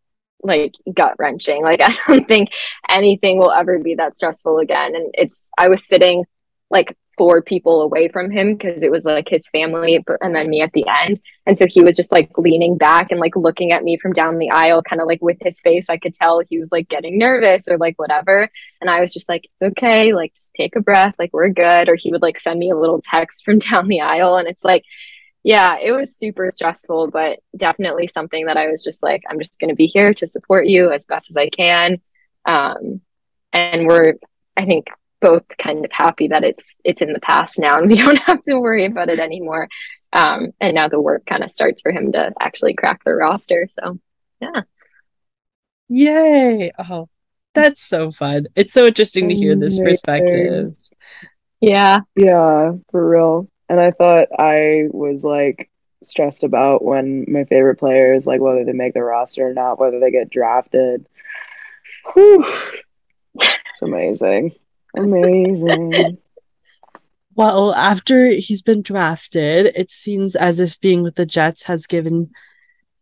like 0.43 0.75
gut 0.95 1.15
wrenching. 1.19 1.63
Like 1.63 1.81
I 1.83 1.95
don't 2.09 2.27
think 2.27 2.51
anything 2.89 3.39
will 3.39 3.53
ever 3.53 3.79
be 3.79 3.95
that 3.97 4.15
stressful 4.15 4.59
again. 4.59 4.95
And 4.95 5.11
it's 5.15 5.51
I 5.59 5.69
was 5.69 5.87
sitting 5.87 6.25
like 6.71 6.97
four 7.17 7.43
people 7.43 7.83
away 7.83 8.09
from 8.09 8.31
him 8.31 8.55
because 8.55 8.83
it 8.83 8.91
was 8.91 9.05
like 9.05 9.29
his 9.29 9.49
family 9.49 10.03
and 10.21 10.35
then 10.35 10.49
me 10.49 10.61
at 10.61 10.73
the 10.73 10.85
end. 10.89 11.21
And 11.47 11.57
so 11.57 11.67
he 11.67 11.83
was 11.83 11.95
just 11.95 12.13
like 12.13 12.31
leaning 12.39 12.77
back 12.77 13.11
and 13.11 13.21
like 13.21 13.37
looking 13.37 13.73
at 13.73 13.85
me 13.85 13.99
from 13.99 14.13
down 14.13 14.39
the 14.39 14.51
aisle 14.51 14.83
kind 14.83 15.01
of 15.01 15.09
like 15.09 15.23
with 15.23 15.39
his 15.41 15.61
face. 15.61 15.87
I 15.89 15.99
could 15.99 16.15
tell 16.15 16.41
he 16.41 16.59
was 16.59 16.73
like 16.73 16.89
getting 16.89 17.19
nervous 17.19 17.65
or 17.69 17.79
like 17.79 17.99
whatever. 17.99 18.49
And 18.81 18.91
i 18.91 19.01
was 19.01 19.13
just 19.13 19.29
like 19.29 19.49
okay 19.63 20.13
like 20.13 20.35
just 20.35 20.55
take 20.55 20.77
a 20.77 20.81
breath 20.81 21.15
like 21.19 21.33
we're 21.33 21.51
good. 21.51 21.89
Or 21.89 21.97
he 21.97 22.11
would 22.11 22.23
like 22.23 22.41
send 22.41 22.59
me 22.59 22.71
a 22.71 22.79
little 22.79 23.03
text 23.03 23.45
from 23.45 23.59
down 23.61 23.89
the 23.89 24.01
aisle. 24.01 24.37
And 24.37 24.49
it's 24.49 24.65
like 24.65 24.85
yeah 25.43 25.77
it 25.79 25.93
was 25.93 26.17
super 26.17 26.51
stressful 26.51 27.11
but 27.11 27.39
definitely 27.55 28.07
something 28.07 28.47
that 28.47 28.57
i 28.57 28.67
was 28.67 28.83
just 28.83 29.03
like 29.03 29.23
i'm 29.29 29.39
just 29.39 29.59
going 29.59 29.69
to 29.69 29.75
be 29.75 29.87
here 29.87 30.15
to 30.15 30.27
support 30.27 30.67
you 30.67 30.91
as 30.91 31.05
best 31.05 31.29
as 31.29 31.37
i 31.37 31.49
can. 31.51 32.01
Um 32.47 33.03
and 33.53 33.87
we're 33.87 34.15
i 34.57 34.65
think 34.65 34.89
both 35.25 35.45
kind 35.57 35.87
of 35.87 35.91
happy 35.91 36.29
that 36.29 36.45
it's 36.45 36.77
it's 36.85 37.01
in 37.01 37.15
the 37.15 37.21
past 37.21 37.59
now 37.59 37.79
and 37.79 37.89
we 37.89 37.97
don't 38.03 38.19
have 38.19 38.45
to 38.45 38.61
worry 38.61 38.85
about 38.85 39.09
it 39.09 39.19
anymore. 39.19 39.69
Um, 40.13 40.53
and 40.61 40.75
now 40.75 40.87
the 40.89 41.01
work 41.01 41.25
kind 41.25 41.43
of 41.43 41.51
starts 41.51 41.81
for 41.81 41.91
him 41.91 42.13
to 42.13 42.33
actually 42.39 42.75
crack 42.75 43.03
the 43.05 43.15
roster. 43.15 43.67
So 43.71 43.99
yeah. 44.41 44.63
Yay. 45.89 46.73
Oh, 46.79 47.09
that's 47.55 47.83
so 47.83 48.11
fun. 48.11 48.49
It's 48.55 48.75
so 48.75 48.87
interesting 48.87 49.31
to 49.31 49.35
hear 49.35 49.57
this 49.57 49.79
perspective. 49.79 50.75
Yeah. 51.61 52.01
Yeah, 52.17 52.73
for 52.91 53.09
real. 53.09 53.49
And 53.71 53.81
I 53.81 53.93
thought 53.93 54.29
I 54.39 54.89
was 54.91 55.25
like 55.25 55.71
stressed 56.03 56.45
about 56.45 56.85
when 56.85 57.25
my 57.29 57.45
favorite 57.45 57.79
players, 57.79 58.27
like 58.27 58.43
whether 58.43 58.65
they 58.65 58.73
make 58.73 58.93
the 58.93 59.03
roster 59.03 59.49
or 59.49 59.55
not, 59.55 59.81
whether 59.81 60.01
they 60.01 60.11
get 60.11 60.29
drafted. 60.29 61.07
Whew. 62.13 62.45
It's 63.37 63.83
amazing. 63.83 64.55
Amazing. 64.97 66.19
well, 67.35 67.75
after 67.75 68.29
he's 68.29 68.63
been 68.63 68.83
drafted, 68.83 69.73
it 69.75 69.91
seems 69.91 70.37
as 70.37 70.61
if 70.61 70.81
being 70.81 71.03
with 71.03 71.17
the 71.17 71.27
Jets 71.27 71.65
has 71.65 71.87
given 71.87 72.31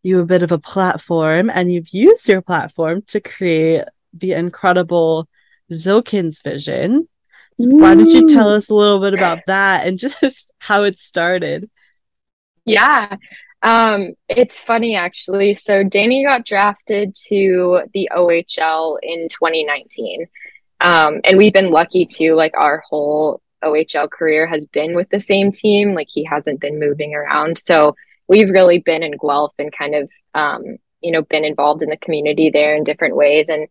you 0.03 0.21
a 0.21 0.27
bit 0.27 0.43
of 0.43 0.53
a 0.53 0.59
platform, 0.59 1.51
and 1.51 1.73
you've 1.73 1.91
used 1.91 2.29
your 2.29 2.43
platform 2.43 3.03
to 3.09 3.21
create 3.21 3.85
the 4.13 4.33
incredible 4.33 5.29
Zhilkin's 5.71 6.43
vision. 6.43 7.09
So 7.61 7.69
why 7.69 7.95
don't 7.95 8.09
you 8.09 8.29
tell 8.29 8.49
us 8.49 8.69
a 8.69 8.75
little 8.75 9.01
bit 9.01 9.15
about 9.15 9.41
that 9.47 9.87
and 9.87 9.99
just 10.21 10.51
how 10.59 10.85
it 10.85 10.99
started? 10.99 11.71
Yeah. 12.65 13.17
Um, 13.63 14.15
it's 14.29 14.59
funny 14.59 14.97
actually. 14.97 15.55
So 15.55 15.85
Danny 15.85 16.25
got 16.25 16.45
drafted 16.45 17.15
to 17.29 17.83
the 17.95 18.11
OHL 18.13 18.99
in 19.03 19.29
2019. 19.29 20.27
Um, 20.83 21.21
and 21.25 21.39
we've 21.39 21.53
been 21.53 21.71
lucky 21.71 22.05
too, 22.05 22.35
like 22.35 22.53
our 22.57 22.83
whole 22.89 23.41
OHL 23.63 24.11
career 24.11 24.47
has 24.47 24.67
been 24.67 24.95
with 24.95 25.09
the 25.11 25.21
same 25.21 25.53
team. 25.53 25.95
Like 25.95 26.09
he 26.11 26.25
hasn't 26.25 26.61
been 26.61 26.81
moving 26.81 27.15
around. 27.15 27.59
So 27.59 27.95
we've 28.29 28.51
really 28.51 28.81
been 28.81 29.03
in 29.03 29.17
Guelph 29.17 29.55
and 29.59 29.73
kind 29.73 29.95
of, 29.95 30.11
um, 30.35 30.77
you 31.01 31.13
know, 31.13 31.23
been 31.23 31.45
involved 31.45 31.83
in 31.83 31.89
the 31.89 31.97
community 31.97 32.51
there 32.51 32.75
in 32.75 32.85
different 32.85 33.17
ways. 33.17 33.49
And 33.49 33.69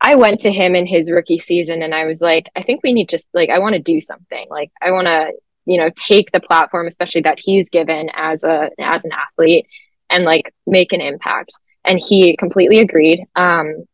I 0.00 0.14
went 0.14 0.40
to 0.40 0.52
him 0.52 0.74
in 0.76 0.86
his 0.86 1.10
rookie 1.10 1.38
season 1.38 1.82
and 1.82 1.94
I 1.94 2.04
was 2.04 2.20
like, 2.20 2.48
I 2.54 2.62
think 2.62 2.82
we 2.82 2.92
need 2.92 3.08
just 3.08 3.28
like, 3.34 3.50
I 3.50 3.58
want 3.58 3.74
to 3.74 3.80
do 3.80 4.00
something. 4.00 4.46
Like, 4.50 4.70
I 4.80 4.92
want 4.92 5.08
to, 5.08 5.32
you 5.66 5.78
know, 5.78 5.90
take 5.96 6.30
the 6.30 6.40
platform, 6.40 6.86
especially 6.86 7.22
that 7.22 7.40
he's 7.40 7.70
given 7.70 8.10
as 8.14 8.44
a, 8.44 8.70
as 8.78 9.04
an 9.04 9.12
athlete 9.12 9.66
and 10.10 10.24
like 10.24 10.54
make 10.66 10.92
an 10.92 11.00
impact. 11.00 11.52
And 11.84 11.98
he 11.98 12.36
completely 12.36 12.78
agreed. 12.78 13.24
Um, 13.34 13.86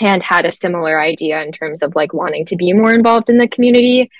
and 0.00 0.22
had 0.22 0.44
a 0.44 0.52
similar 0.52 1.00
idea 1.00 1.42
in 1.42 1.52
terms 1.52 1.82
of 1.82 1.94
like 1.96 2.12
wanting 2.12 2.44
to 2.46 2.56
be 2.56 2.72
more 2.72 2.94
involved 2.94 3.28
in 3.28 3.38
the 3.38 3.48
community. 3.48 4.10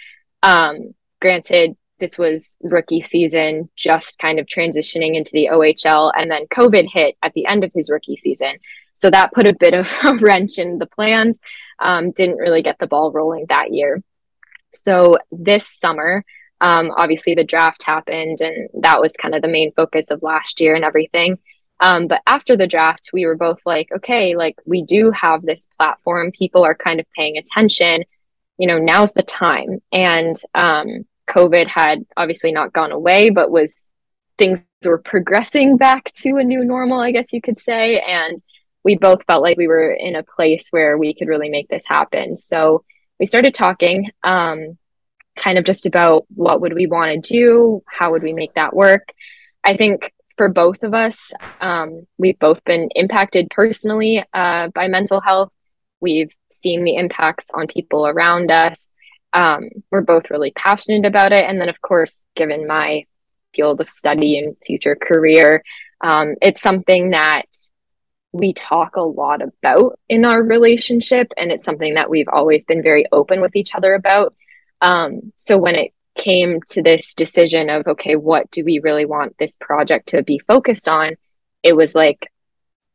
Um, 0.43 0.95
granted, 1.21 1.77
this 2.01 2.17
was 2.17 2.57
rookie 2.63 3.01
season, 3.01 3.69
just 3.77 4.19
kind 4.19 4.39
of 4.39 4.47
transitioning 4.47 5.17
into 5.17 5.31
the 5.33 5.49
OHL, 5.53 6.13
and 6.17 6.31
then 6.31 6.47
COVID 6.47 6.89
hit 6.93 7.17
at 7.23 7.33
the 7.35 7.47
end 7.47 7.65
of 7.65 7.73
his 7.75 7.91
rookie 7.91 8.17
season. 8.17 8.59
So 8.95 9.11
that 9.11 9.33
put 9.33 9.47
a 9.47 9.55
bit 9.55 9.75
of 9.75 9.91
a 10.05 10.15
wrench 10.21 10.59
in 10.59 10.79
the 10.79 10.87
plans. 10.87 11.39
Um, 11.79 12.11
didn't 12.13 12.37
really 12.37 12.63
get 12.63 12.79
the 12.79 12.87
ball 12.87 13.13
rolling 13.13 13.47
that 13.49 13.73
year. 13.73 14.03
So 14.71 15.19
this 15.31 15.69
summer, 15.69 16.25
um, 16.61 16.91
obviously 16.97 17.35
the 17.35 17.45
draft 17.45 17.83
happened, 17.85 18.41
and 18.41 18.69
that 18.83 19.01
was 19.01 19.13
kind 19.13 19.35
of 19.35 19.43
the 19.43 19.49
main 19.49 19.73
focus 19.73 20.07
of 20.11 20.23
last 20.23 20.61
year 20.61 20.75
and 20.75 20.85
everything. 20.85 21.39
Um, 21.81 22.09
but 22.09 22.23
after 22.27 22.57
the 22.57 22.67
draft, 22.67 23.11
we 23.13 23.27
were 23.27 23.37
both 23.37 23.61
like, 23.65 23.89
okay, 23.93 24.35
like 24.37 24.57
we 24.67 24.83
do 24.83 25.13
have 25.13 25.43
this 25.43 25.69
platform. 25.79 26.33
People 26.33 26.65
are 26.65 26.75
kind 26.75 27.01
of 27.01 27.07
paying 27.17 27.37
attention. 27.37 28.05
You 28.59 28.67
know, 28.67 28.79
now's 28.79 29.13
the 29.13 29.23
time. 29.23 29.81
And 29.93 30.35
um, 30.55 31.07
COVID 31.29 31.69
had 31.69 32.05
obviously 32.17 32.53
not 32.53 32.73
gone 32.73 32.91
away, 32.91 33.31
but 33.31 33.51
was 33.51 33.93
things 34.39 34.65
were 34.85 34.99
progressing 34.99 35.77
back 35.77 36.13
to 36.13 36.37
a 36.37 36.45
new 36.45 36.65
normal, 36.65 37.01
I 37.01 37.13
guess 37.13 37.33
you 37.33 37.41
could 37.41 37.59
say. 37.59 38.01
And 38.01 38.41
we 38.85 38.97
both 38.97 39.25
felt 39.25 39.43
like 39.43 39.57
we 39.57 39.69
were 39.69 39.93
in 39.93 40.17
a 40.17 40.23
place 40.23 40.69
where 40.71 40.97
we 40.97 41.15
could 41.15 41.29
really 41.29 41.51
make 41.51 41.69
this 41.69 41.85
happen. 41.87 42.37
So 42.37 42.85
we 43.21 43.27
started 43.27 43.55
talking, 43.55 44.11
um, 44.23 44.79
kind 45.37 45.59
of 45.59 45.65
just 45.65 45.87
about 45.87 46.27
what 46.35 46.61
would 46.61 46.75
we 46.75 46.87
want 46.87 47.25
to 47.25 47.33
do, 47.33 47.83
how 47.87 48.13
would 48.13 48.23
we 48.23 48.33
make 48.33 48.55
that 48.55 48.75
work. 48.75 49.13
I 49.63 49.77
think 49.77 50.13
for 50.39 50.49
both 50.49 50.83
of 50.83 50.95
us, 50.95 51.33
um, 51.61 52.07
we've 52.17 52.39
both 52.39 52.65
been 52.65 52.89
impacted 52.95 53.49
personally 53.51 54.25
uh, 54.33 54.69
by 54.69 54.89
mental 54.89 55.21
health. 55.21 55.53
We've 56.01 56.33
seen 56.49 56.85
the 56.85 56.97
impacts 56.97 57.51
on 57.53 57.67
people 57.67 58.07
around 58.07 58.51
us. 58.51 58.89
Um, 59.35 59.69
we're 59.91 60.01
both 60.01 60.31
really 60.31 60.53
passionate 60.53 61.05
about 61.05 61.33
it. 61.33 61.45
And 61.45 61.61
then, 61.61 61.69
of 61.69 61.81
course, 61.83 62.25
given 62.37 62.67
my 62.67 63.05
field 63.53 63.81
of 63.81 63.91
study 63.91 64.39
and 64.39 64.57
future 64.65 64.97
career, 64.97 65.63
um, 66.01 66.37
it's 66.41 66.63
something 66.63 67.11
that 67.11 67.47
we 68.33 68.53
talk 68.53 68.97
a 68.97 69.03
lot 69.03 69.43
about 69.43 69.99
in 70.09 70.25
our 70.25 70.43
relationship. 70.43 71.33
And 71.37 71.51
it's 71.51 71.65
something 71.65 71.95
that 71.95 72.09
we've 72.09 72.29
always 72.33 72.65
been 72.65 72.83
very 72.83 73.07
open 73.11 73.41
with 73.41 73.57
each 73.57 73.75
other 73.75 73.95
about. 73.95 74.35
Um, 74.81 75.33
so 75.35 75.59
when 75.59 75.75
it 75.75 75.93
came 76.19 76.61
to 76.69 76.83
this 76.83 77.15
decision 77.15 77.71
of 77.71 77.87
okay 77.87 78.17
what 78.17 78.51
do 78.51 78.65
we 78.65 78.81
really 78.81 79.07
want 79.07 79.35
this 79.39 79.57
project 79.59 80.11
to 80.11 80.23
be 80.23 80.39
focused 80.47 80.89
on? 80.89 81.17
It 81.63 81.75
was 81.75 81.95
like 81.95 82.31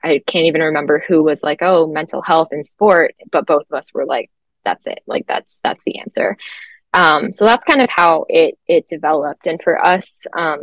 i 0.06 0.22
can't 0.28 0.48
even 0.48 0.62
remember 0.62 1.02
who 1.08 1.24
was 1.24 1.42
like 1.44 1.60
oh 1.62 1.88
mental 1.88 2.22
health 2.22 2.50
and 2.52 2.68
sport 2.68 3.16
but 3.32 3.48
both 3.48 3.64
of 3.72 3.78
us 3.78 3.94
were 3.94 4.06
like 4.06 4.30
that's 4.64 4.88
it. 4.88 5.00
Like 5.08 5.26
that's 5.28 5.60
that's 5.64 5.84
the 5.84 6.00
answer. 6.00 6.38
Um, 6.94 7.34
so 7.34 7.46
that's 7.46 7.66
kind 7.66 7.82
of 7.82 7.90
how 7.90 8.26
it 8.30 8.58
it 8.68 8.88
developed. 8.88 9.48
And 9.48 9.62
for 9.62 9.84
us 9.84 10.26
um, 10.38 10.60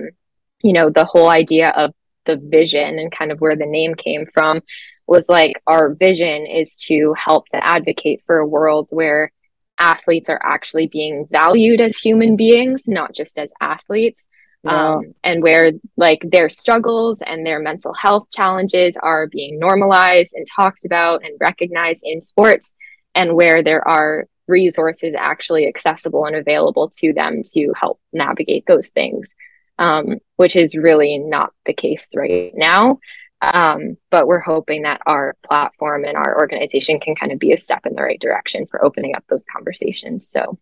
you 0.63 0.73
know 0.73 0.91
the 0.91 1.05
whole 1.05 1.29
idea 1.29 1.71
of 1.71 1.93
the 2.27 2.37
vision 2.37 2.99
and 2.99 3.11
kind 3.11 3.33
of 3.33 3.41
where 3.41 3.57
the 3.57 3.67
name 3.67 3.95
came 3.95 4.27
from 4.33 4.61
was 5.07 5.29
like 5.29 5.55
our 5.67 5.95
vision 5.95 6.47
is 6.47 6.77
to 6.77 7.15
help 7.15 7.49
to 7.49 7.67
advocate 7.67 8.23
for 8.27 8.39
a 8.39 8.47
world 8.47 8.89
where 8.93 9.33
athletes 9.81 10.29
are 10.29 10.41
actually 10.43 10.87
being 10.87 11.27
valued 11.31 11.81
as 11.81 11.97
human 11.97 12.37
beings, 12.37 12.85
not 12.87 13.15
just 13.15 13.39
as 13.39 13.51
athletes. 13.61 14.29
Yeah. 14.63 14.97
Um, 14.97 15.15
and 15.25 15.43
where 15.43 15.73
like 15.97 16.23
their 16.23 16.51
struggles 16.51 17.23
and 17.23 17.47
their 17.47 17.61
mental 17.61 17.95
health 17.95 18.29
challenges 18.31 18.95
are 19.03 19.27
being 19.27 19.59
normalized 19.59 20.35
and 20.35 20.47
talked 20.47 20.85
about 20.85 21.25
and 21.25 21.33
recognized 21.41 22.03
in 22.05 22.21
sports, 22.21 22.75
and 23.15 23.35
where 23.35 23.63
there 23.63 23.87
are 23.89 24.27
resources 24.47 25.15
actually 25.17 25.67
accessible 25.67 26.27
and 26.27 26.37
available 26.37 26.91
to 26.91 27.15
them 27.15 27.43
to 27.55 27.73
help 27.75 28.01
navigate 28.13 28.65
those 28.67 28.91
things, 28.91 29.35
um, 29.79 30.19
which 30.37 30.57
is 30.57 30.75
really 30.75 31.17
not 31.17 31.55
the 31.65 31.73
case 31.73 32.09
right 32.15 32.53
now. 32.55 32.99
Um, 33.43 33.97
but 34.11 34.27
we're 34.27 34.41
hoping 34.41 34.83
that 34.83 35.01
our 35.07 35.35
platform 35.49 36.05
and 36.05 36.17
our 36.17 36.39
organization 36.39 37.01
can 37.01 37.15
kind 37.15 37.33
of 37.33 37.39
be 37.39 37.53
a 37.53 37.59
step 37.59 37.87
in 37.87 37.95
the 37.95 38.03
right 38.03 38.21
direction 38.21 38.67
for 38.67 38.85
opening 38.85 39.17
up 39.17 39.25
those 39.29 39.45
conversations. 39.51 40.29
So 40.29 40.59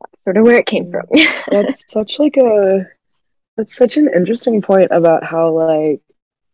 that's 0.00 0.24
sort 0.24 0.36
of 0.36 0.44
where 0.44 0.58
it 0.58 0.66
came 0.66 0.90
from. 0.90 1.06
that's 1.50 1.84
such 1.92 2.18
like 2.18 2.36
a 2.36 2.86
that's 3.56 3.76
such 3.76 3.96
an 3.96 4.10
interesting 4.14 4.60
point 4.60 4.88
about 4.90 5.22
how 5.22 5.50
like 5.50 6.00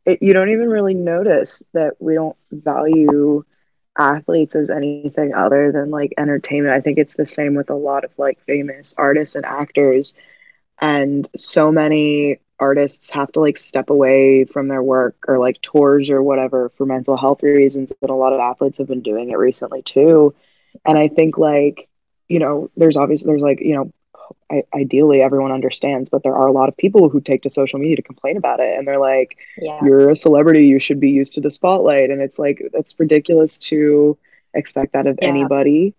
it, 0.04 0.22
you 0.22 0.32
don't 0.32 0.50
even 0.50 0.68
really 0.68 0.94
notice 0.94 1.62
that 1.72 1.94
we 2.00 2.14
don't 2.14 2.36
value 2.50 3.42
athletes 3.98 4.56
as 4.56 4.70
anything 4.70 5.34
other 5.34 5.72
than 5.72 5.90
like 5.90 6.12
entertainment. 6.18 6.74
I 6.74 6.80
think 6.80 6.98
it's 6.98 7.14
the 7.14 7.26
same 7.26 7.54
with 7.54 7.70
a 7.70 7.74
lot 7.74 8.04
of 8.04 8.10
like 8.18 8.38
famous 8.46 8.94
artists 8.98 9.36
and 9.36 9.44
actors. 9.44 10.14
And 10.80 11.28
so 11.36 11.70
many 11.70 12.38
artists 12.60 13.10
have 13.10 13.32
to 13.32 13.40
like 13.40 13.58
step 13.58 13.90
away 13.90 14.44
from 14.44 14.68
their 14.68 14.82
work 14.82 15.16
or 15.26 15.38
like 15.38 15.60
tours 15.62 16.10
or 16.10 16.22
whatever 16.22 16.68
for 16.70 16.86
mental 16.86 17.16
health 17.16 17.42
reasons 17.42 17.92
and 18.02 18.10
a 18.10 18.14
lot 18.14 18.32
of 18.32 18.40
athletes 18.40 18.78
have 18.78 18.86
been 18.86 19.00
doing 19.00 19.30
it 19.30 19.38
recently 19.38 19.82
too 19.82 20.34
and 20.84 20.98
i 20.98 21.08
think 21.08 21.38
like 21.38 21.88
you 22.28 22.38
know 22.38 22.70
there's 22.76 22.96
obviously 22.96 23.28
there's 23.28 23.42
like 23.42 23.60
you 23.60 23.74
know 23.74 23.92
I, 24.50 24.62
ideally 24.74 25.22
everyone 25.22 25.50
understands 25.50 26.08
but 26.08 26.22
there 26.22 26.36
are 26.36 26.46
a 26.46 26.52
lot 26.52 26.68
of 26.68 26.76
people 26.76 27.08
who 27.08 27.20
take 27.20 27.42
to 27.42 27.50
social 27.50 27.78
media 27.78 27.96
to 27.96 28.02
complain 28.02 28.36
about 28.36 28.60
it 28.60 28.78
and 28.78 28.86
they're 28.86 28.98
like 28.98 29.36
yeah. 29.58 29.80
you're 29.82 30.10
a 30.10 30.16
celebrity 30.16 30.66
you 30.66 30.78
should 30.78 31.00
be 31.00 31.10
used 31.10 31.34
to 31.34 31.40
the 31.40 31.50
spotlight 31.50 32.10
and 32.10 32.20
it's 32.20 32.38
like 32.38 32.62
it's 32.74 32.98
ridiculous 33.00 33.58
to 33.58 34.16
expect 34.54 34.92
that 34.92 35.06
of 35.06 35.18
yeah. 35.20 35.28
anybody 35.28 35.94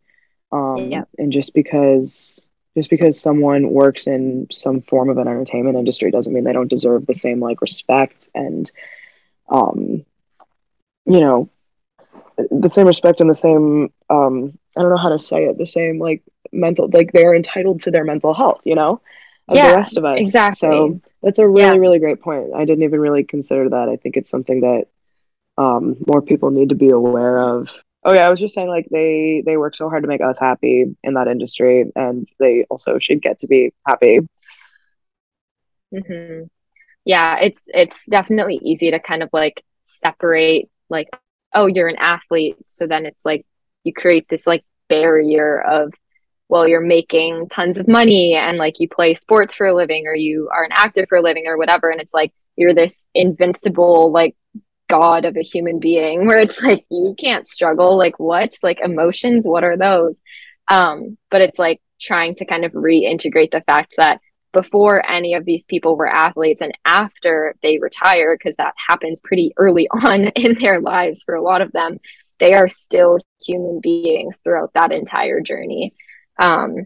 um 0.52 0.78
yeah. 0.92 1.04
and 1.18 1.32
just 1.32 1.54
because 1.54 2.48
just 2.76 2.90
because 2.90 3.20
someone 3.20 3.72
works 3.72 4.08
in 4.08 4.48
some 4.52 4.82
form 4.82 5.10
of 5.10 5.18
an 5.18 5.28
entertainment 5.28 5.78
industry 5.78 6.12
doesn't 6.12 6.34
mean 6.34 6.44
they 6.44 6.54
don't 6.54 6.70
deserve 6.70 7.06
the 7.06 7.14
same 7.14 7.40
like 7.40 7.62
respect 7.62 8.30
and 8.34 8.72
um 9.50 10.06
you 11.06 11.20
know 11.20 11.50
the 12.50 12.70
same 12.70 12.88
respect 12.88 13.22
and 13.22 13.30
the 13.30 13.36
same 13.36 13.92
um 14.10 14.58
i 14.78 14.82
don't 14.82 14.90
know 14.90 14.98
how 14.98 15.10
to 15.10 15.20
say 15.20 15.46
it 15.46 15.58
the 15.58 15.66
same 15.66 16.00
like 16.00 16.24
mental 16.52 16.90
like 16.92 17.12
they're 17.12 17.36
entitled 17.36 17.80
to 17.82 17.92
their 17.92 18.04
mental 18.04 18.34
health 18.34 18.62
you 18.64 18.76
know 18.76 19.02
of 19.52 19.58
yeah, 19.58 19.70
the 19.70 19.78
rest 19.78 19.98
of 19.98 20.06
us. 20.06 20.20
Exactly. 20.20 20.68
so 20.68 21.02
that's 21.22 21.40
a 21.40 21.48
really 21.48 21.76
yeah. 21.76 21.76
really 21.76 22.00
great 22.00 22.22
point. 22.22 22.54
I 22.56 22.66
didn't 22.66 22.84
even 22.84 23.00
really 23.00 23.24
consider 23.24 23.70
that. 23.70 23.90
I 23.90 23.98
think 23.98 24.18
it's 24.18 24.30
something 24.30 24.62
that 24.62 24.88
um 25.58 25.98
more 26.08 26.22
people 26.22 26.52
need 26.52 26.70
to 26.70 26.76
be 26.76 26.90
aware 26.90 27.40
of 27.40 27.70
Oh 28.04 28.14
yeah, 28.14 28.28
I 28.28 28.32
was 28.32 28.40
just 28.40 28.56
saying 28.56 28.68
like 28.68 28.88
they 28.90 29.44
they 29.46 29.58
work 29.58 29.76
so 29.76 29.88
hard 29.90 30.04
to 30.04 30.08
make 30.08 30.22
us 30.22 30.40
happy 30.40 30.86
in 31.04 31.14
that 31.14 31.28
industry, 31.28 31.86
and 31.96 32.28
they 32.40 32.66
also 32.70 32.98
should 33.00 33.22
get 33.22 33.40
to 33.40 33.48
be 33.48 33.74
happy. 33.88 34.22
Mm-hmm. 35.94 36.46
Yeah, 37.06 37.38
it's 37.42 37.66
it's 37.68 38.06
definitely 38.10 38.60
easy 38.64 38.92
to 38.92 39.00
kind 39.00 39.22
of 39.22 39.30
like 39.34 39.64
separate 39.84 40.70
like 40.90 41.10
oh 41.54 41.68
you're 41.68 41.90
an 41.90 41.98
athlete, 42.00 42.58
so 42.66 42.88
then 42.88 43.06
it's 43.06 43.24
like 43.24 43.46
you 43.84 43.94
create 43.94 44.28
this 44.30 44.48
like 44.48 44.64
barrier 44.90 45.62
of 45.62 45.94
well 46.50 46.68
you're 46.68 46.82
making 46.82 47.50
tons 47.50 47.78
of 47.78 47.88
money 47.88 48.34
and 48.36 48.58
like 48.58 48.80
you 48.80 48.90
play 48.90 49.14
sports 49.14 49.56
for 49.56 49.68
a 49.68 49.76
living 49.76 50.08
or 50.08 50.16
you 50.16 50.50
are 50.54 50.64
an 50.64 50.72
actor 50.74 51.06
for 51.08 51.20
a 51.20 51.22
living 51.22 51.46
or 51.48 51.58
whatever, 51.58 51.92
and 51.92 52.02
it's 52.02 52.14
like 52.16 52.34
you're 52.56 52.74
this 52.74 53.06
invincible 53.14 54.12
like 54.12 54.36
god 54.92 55.24
of 55.24 55.38
a 55.38 55.42
human 55.42 55.80
being 55.80 56.26
where 56.26 56.38
it's 56.38 56.62
like 56.62 56.86
you 56.92 57.16
can't 57.18 57.48
struggle 57.48 57.98
like 57.98 58.20
what? 58.20 58.54
Like 58.62 58.80
emotions 58.82 59.48
what 59.48 59.64
are 59.64 59.78
those? 59.78 60.22
Um 60.70 61.18
but 61.30 61.42
it's 61.42 61.58
like 61.58 61.82
trying 62.00 62.36
to 62.36 62.46
kind 62.46 62.66
of 62.66 62.74
reintegrate 62.74 63.52
the 63.52 63.64
fact 63.66 63.96
that 63.98 64.20
before 64.52 65.10
any 65.10 65.34
of 65.34 65.46
these 65.46 65.64
people 65.64 65.96
were 65.96 66.08
athletes 66.08 66.62
and 66.62 66.74
after 66.84 67.56
they 67.64 67.80
retire 67.80 68.36
because 68.38 68.58
that 68.58 68.74
happens 68.90 69.22
pretty 69.24 69.54
early 69.56 69.88
on 70.04 70.28
in 70.28 70.58
their 70.60 70.82
lives 70.82 71.24
for 71.24 71.36
a 71.36 71.42
lot 71.42 71.62
of 71.62 71.72
them 71.72 71.98
they 72.40 72.54
are 72.54 72.68
still 72.68 73.18
human 73.42 73.80
beings 73.82 74.40
throughout 74.44 74.72
that 74.74 74.92
entire 74.92 75.40
journey. 75.40 75.94
Um 76.38 76.86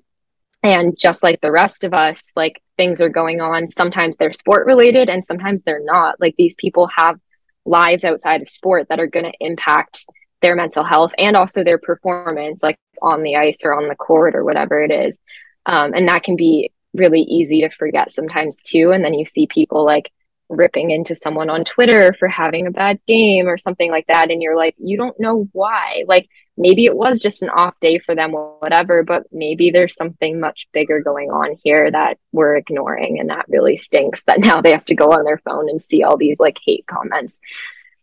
and 0.62 0.98
just 1.00 1.24
like 1.24 1.42
the 1.42 1.52
rest 1.52 1.84
of 1.84 1.94
us 1.94 2.32
like 2.36 2.62
things 2.78 3.02
are 3.02 3.10
going 3.10 3.42
on. 3.42 3.68
Sometimes 3.68 4.18
they're 4.18 4.32
sport 4.32 4.68
related 4.68 5.10
and 5.10 5.24
sometimes 5.24 5.64
they're 5.64 5.84
not. 5.84 6.20
Like 6.20 6.36
these 6.38 6.56
people 6.56 6.88
have 6.96 7.20
lives 7.66 8.04
outside 8.04 8.42
of 8.42 8.50
sport 8.50 8.88
that 8.90 9.00
are 9.00 9.08
going 9.08 9.26
to 9.26 9.34
impact 9.40 10.06
their 10.42 10.56
mental 10.56 10.84
health 10.84 11.12
and 11.18 11.36
also 11.36 11.64
their 11.64 11.80
performance, 11.80 12.62
like 12.62 12.78
on 13.02 13.24
the 13.24 13.36
ice 13.36 13.60
or 13.64 13.74
on 13.74 13.88
the 13.88 13.96
court 13.96 14.36
or 14.36 14.44
whatever 14.44 14.82
it 14.84 14.92
is. 14.92 15.18
Um, 15.66 15.94
and 15.94 16.08
that 16.08 16.24
can 16.24 16.36
be 16.36 16.72
really 16.94 17.22
easy 17.22 17.62
to 17.62 17.70
forget 17.70 18.12
sometimes 18.12 18.62
too. 18.62 18.92
And 18.92 19.04
then 19.04 19.14
you 19.14 19.26
see 19.26 19.48
people 19.48 19.86
like 19.86 20.12
ripping 20.50 20.92
into 20.92 21.16
someone 21.16 21.50
on 21.50 21.64
Twitter 21.64 22.14
for 22.20 22.28
having 22.28 22.68
a 22.68 22.72
bad 22.72 23.00
game 23.08 23.48
or 23.48 23.58
something 23.58 23.90
like 23.90 24.08
that. 24.08 24.32
And 24.32 24.42
you're 24.42 24.56
like, 24.56 24.76
you 24.78 24.98
don't 24.98 25.20
know 25.20 25.48
why. 25.52 26.04
Like, 26.08 26.30
maybe 26.58 26.86
it 26.86 26.96
was 26.96 27.20
just 27.20 27.42
an 27.42 27.50
off 27.50 27.80
day 27.82 28.00
for 28.00 28.16
them 28.16 28.34
or 28.34 28.58
whatever, 28.60 29.04
but 29.04 29.24
maybe 29.32 29.72
there's 29.72 29.96
something 29.96 30.40
much 30.40 30.68
bigger 30.72 31.02
going 31.02 31.30
on 31.30 31.58
here 31.64 31.92
that 31.92 32.18
we're 32.32 32.56
ignoring. 32.56 33.20
And 33.20 33.30
that 33.30 33.46
really 33.50 33.78
stinks 33.78 34.24
that 34.24 34.40
now 34.40 34.62
they 34.62 34.72
have 34.72 34.86
to 34.86 34.96
go 34.96 35.12
on 35.12 35.26
their 35.26 35.40
phone 35.40 35.70
and 35.70 35.82
see 35.82 36.04
all 36.04 36.18
these 36.18 36.38
like 36.40 36.60
hate 36.66 36.86
comments. 36.88 37.40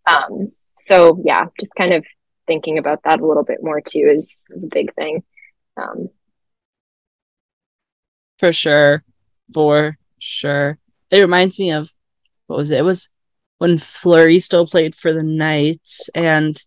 Um, 0.07 0.53
so 0.74 1.20
yeah, 1.24 1.46
just 1.59 1.74
kind 1.74 1.94
of 1.94 2.05
thinking 2.46 2.78
about 2.78 3.05
that 3.05 3.20
a 3.20 3.26
little 3.26 3.44
bit 3.44 3.62
more 3.62 3.80
too 3.80 4.11
is, 4.11 4.44
is 4.50 4.64
a 4.64 4.68
big 4.68 4.94
thing. 4.94 5.22
Um, 5.76 6.09
for 8.38 8.53
sure. 8.53 9.05
For 9.55 9.96
sure. 10.18 10.78
It 11.11 11.20
reminds 11.20 11.59
me 11.59 11.72
of 11.72 11.90
what 12.46 12.59
was 12.59 12.70
it? 12.70 12.78
It 12.78 12.84
was 12.84 13.09
when 13.59 13.78
Fleury 13.78 14.40
still 14.40 14.66
played 14.66 14.94
for 14.94 15.12
the 15.12 15.22
Knights 15.22 16.11
and 16.14 16.61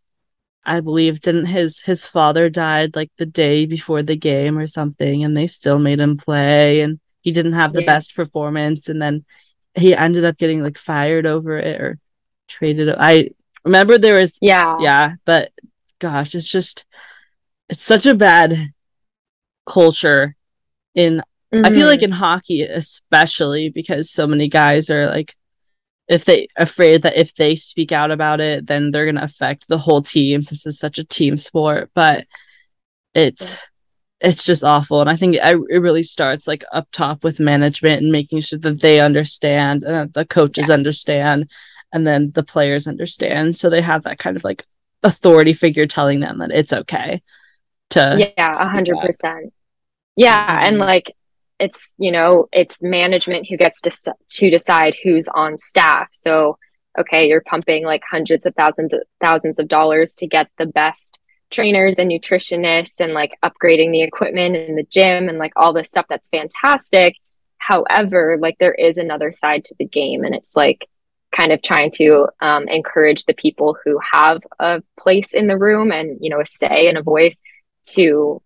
I 0.65 0.79
believe 0.79 1.21
didn't 1.21 1.45
his 1.45 1.81
his 1.81 2.05
father 2.05 2.49
died 2.49 2.95
like 2.95 3.11
the 3.17 3.25
day 3.25 3.65
before 3.65 4.03
the 4.03 4.15
game 4.15 4.57
or 4.57 4.67
something 4.67 5.23
and 5.23 5.35
they 5.35 5.47
still 5.47 5.79
made 5.79 5.99
him 5.99 6.17
play 6.17 6.81
and 6.81 6.99
he 7.21 7.31
didn't 7.31 7.53
have 7.53 7.73
the 7.73 7.81
yeah. 7.81 7.93
best 7.93 8.15
performance 8.15 8.89
and 8.89 9.01
then 9.01 9.25
he 9.75 9.93
ended 9.93 10.25
up 10.25 10.37
getting 10.37 10.63
like 10.63 10.77
fired 10.77 11.25
over 11.25 11.57
it 11.57 11.81
or 11.81 11.99
traded 12.47 12.89
I 12.97 13.29
remember 13.63 13.97
there 13.97 14.19
was 14.19 14.37
yeah 14.41 14.77
yeah 14.79 15.13
but 15.25 15.51
gosh 15.99 16.35
it's 16.35 16.49
just 16.49 16.85
it's 17.69 17.83
such 17.83 18.05
a 18.05 18.15
bad 18.15 18.73
culture 19.65 20.35
in 20.93 21.21
mm-hmm. 21.53 21.65
I 21.65 21.69
feel 21.69 21.87
like 21.87 21.99
mm-hmm. 21.99 22.05
in 22.05 22.11
hockey 22.11 22.63
especially 22.63 23.69
because 23.69 24.09
so 24.09 24.27
many 24.27 24.47
guys 24.47 24.89
are 24.89 25.07
like 25.07 25.35
if 26.07 26.25
they 26.25 26.47
afraid 26.55 27.01
that 27.01 27.17
if 27.17 27.33
they 27.35 27.55
speak 27.55 27.91
out 27.91 28.11
about 28.11 28.39
it 28.39 28.67
then 28.67 28.91
they're 28.91 29.05
going 29.05 29.15
to 29.15 29.23
affect 29.23 29.67
the 29.67 29.77
whole 29.77 30.01
team 30.01 30.41
since 30.41 30.65
it's 30.65 30.79
such 30.79 30.97
a 30.97 31.03
team 31.03 31.37
sport. 31.37 31.89
But 31.93 32.25
it's 33.13 33.59
it's 34.21 34.43
just 34.43 34.63
awful. 34.63 35.01
And 35.01 35.09
i 35.09 35.15
think 35.15 35.35
it, 35.35 35.57
it 35.69 35.79
really 35.79 36.03
starts 36.03 36.47
like 36.47 36.63
up 36.71 36.87
top 36.91 37.23
with 37.23 37.39
management 37.39 38.01
and 38.01 38.11
making 38.11 38.41
sure 38.41 38.59
that 38.59 38.81
they 38.81 38.99
understand 38.99 39.83
and 39.83 39.95
that 39.95 40.13
the 40.13 40.25
coaches 40.25 40.69
yeah. 40.69 40.73
understand 40.73 41.49
and 41.91 42.05
then 42.05 42.31
the 42.31 42.43
players 42.43 42.87
understand. 42.87 43.55
So 43.55 43.69
they 43.69 43.81
have 43.81 44.03
that 44.03 44.19
kind 44.19 44.37
of 44.37 44.43
like 44.43 44.65
authority 45.03 45.53
figure 45.53 45.85
telling 45.85 46.19
them 46.19 46.39
that 46.39 46.51
it's 46.51 46.73
okay 46.73 47.21
to 47.91 48.15
yeah 48.37 48.51
100% 48.51 49.51
yeah 50.15 50.57
and 50.61 50.73
mm-hmm. 50.73 50.81
like 50.81 51.13
it's 51.59 51.93
you 51.97 52.11
know 52.11 52.47
it's 52.51 52.81
management 52.81 53.47
who 53.49 53.57
gets 53.57 53.81
to 53.81 53.91
to 54.29 54.49
decide 54.49 54.95
who's 55.03 55.27
on 55.27 55.57
staff. 55.59 56.07
So 56.11 56.57
okay 56.97 57.27
you're 57.27 57.41
pumping 57.41 57.85
like 57.85 58.01
hundreds 58.09 58.45
of 58.45 58.55
thousands 58.55 58.93
of 58.93 59.01
thousands 59.21 59.59
of 59.59 59.67
dollars 59.67 60.15
to 60.15 60.27
get 60.27 60.49
the 60.57 60.65
best 60.65 61.19
trainers 61.51 61.99
and 61.99 62.09
nutritionists 62.09 62.99
and 62.99 63.13
like 63.13 63.37
upgrading 63.43 63.91
the 63.91 64.01
equipment 64.01 64.55
in 64.55 64.75
the 64.75 64.87
gym 64.89 65.29
and 65.29 65.37
like 65.37 65.53
all 65.55 65.73
this 65.73 65.87
stuff 65.87 66.05
that's 66.09 66.29
fantastic. 66.29 67.15
However 67.57 68.37
like 68.39 68.57
there 68.59 68.73
is 68.73 68.97
another 68.97 69.31
side 69.31 69.65
to 69.65 69.75
the 69.79 69.85
game 69.85 70.23
and 70.23 70.35
it's 70.35 70.55
like 70.55 70.87
kind 71.31 71.51
of 71.51 71.61
trying 71.61 71.91
to 71.91 72.27
um, 72.39 72.67
encourage 72.67 73.25
the 73.25 73.33
people 73.33 73.77
who 73.83 73.99
have 74.11 74.41
a 74.59 74.81
place 74.97 75.33
in 75.33 75.47
the 75.47 75.57
room 75.57 75.91
and 75.91 76.17
you 76.21 76.29
know 76.29 76.39
a 76.39 76.45
say 76.45 76.87
and 76.87 76.97
a 76.97 77.03
voice 77.03 77.37
to 77.83 78.41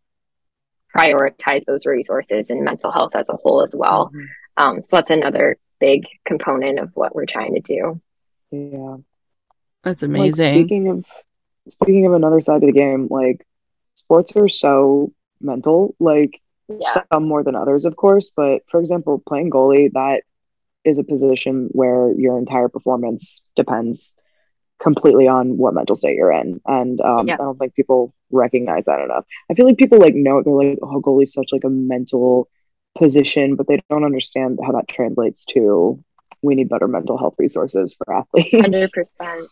prioritize 0.96 1.64
those 1.66 1.86
resources 1.86 2.50
and 2.50 2.64
mental 2.64 2.92
health 2.92 3.16
as 3.16 3.30
a 3.30 3.36
whole 3.38 3.62
as 3.62 3.76
well 3.76 4.12
Mhm. 4.14 4.26
um, 4.58 4.82
so 4.82 4.98
that's 4.98 5.10
another 5.10 5.58
big 5.80 6.08
component 6.26 6.80
of 6.80 6.90
what 6.96 7.14
we're 7.16 7.26
trying 7.26 7.54
to 7.56 7.62
do 7.62 8.00
Yeah. 8.52 8.98
That's 9.84 10.02
Like 10.02 10.10
amazing. 10.10 10.54
speaking 10.54 10.88
of 10.90 11.06
speaking 11.70 12.06
of 12.06 12.14
another 12.14 12.42
side 12.42 12.64
of 12.64 12.68
the 12.68 12.72
game, 12.74 13.08
like 13.10 13.46
sports 13.94 14.36
are 14.36 14.50
so 14.50 15.12
mental, 15.40 15.96
like 16.00 16.42
yeah 16.68 17.02
some 17.14 17.26
more 17.26 17.44
than 17.44 17.56
others, 17.56 17.86
of 17.86 17.96
course. 17.96 18.32
But 18.36 18.64
for 18.70 18.80
example, 18.82 19.22
playing 19.26 19.52
goalie, 19.52 19.92
that 19.94 20.24
is 20.84 20.98
a 20.98 21.04
position 21.04 21.70
where 21.74 22.12
your 22.14 22.38
entire 22.40 22.68
performance 22.70 23.44
depends 23.56 24.14
completely 24.82 25.28
on 25.28 25.58
what 25.58 25.74
mental 25.74 25.96
state 25.96 26.16
you're 26.16 26.32
in. 26.32 26.60
And 26.66 27.00
um, 27.02 27.28
Yeah. 27.28 27.36
I 27.36 27.38
don't 27.38 27.58
think 27.58 27.76
people 27.76 28.14
recognize 28.32 28.86
that 28.86 29.02
enough. 29.02 29.26
I 29.50 29.54
feel 29.54 29.66
like 29.66 29.78
people 29.78 30.00
like 30.00 30.16
know 30.16 30.38
it. 30.40 30.46
they're 30.46 30.54
like, 30.54 30.80
oh, 30.82 31.02
goalie's 31.02 31.34
such 31.34 31.50
like 31.52 31.64
a 31.64 31.70
mental 31.70 32.50
position, 32.98 33.56
but 33.56 33.68
they 33.68 33.82
don't 33.90 34.06
understand 34.06 34.60
how 34.66 34.72
that 34.74 34.88
translates 34.88 35.46
to 35.46 36.04
we 36.42 36.56
need 36.56 36.70
better 36.70 36.88
mental 36.88 37.18
health 37.18 37.36
resources 37.38 37.94
for 37.94 38.14
athletes. 38.14 38.50
Hundred 38.62 38.92
percent. 38.92 39.50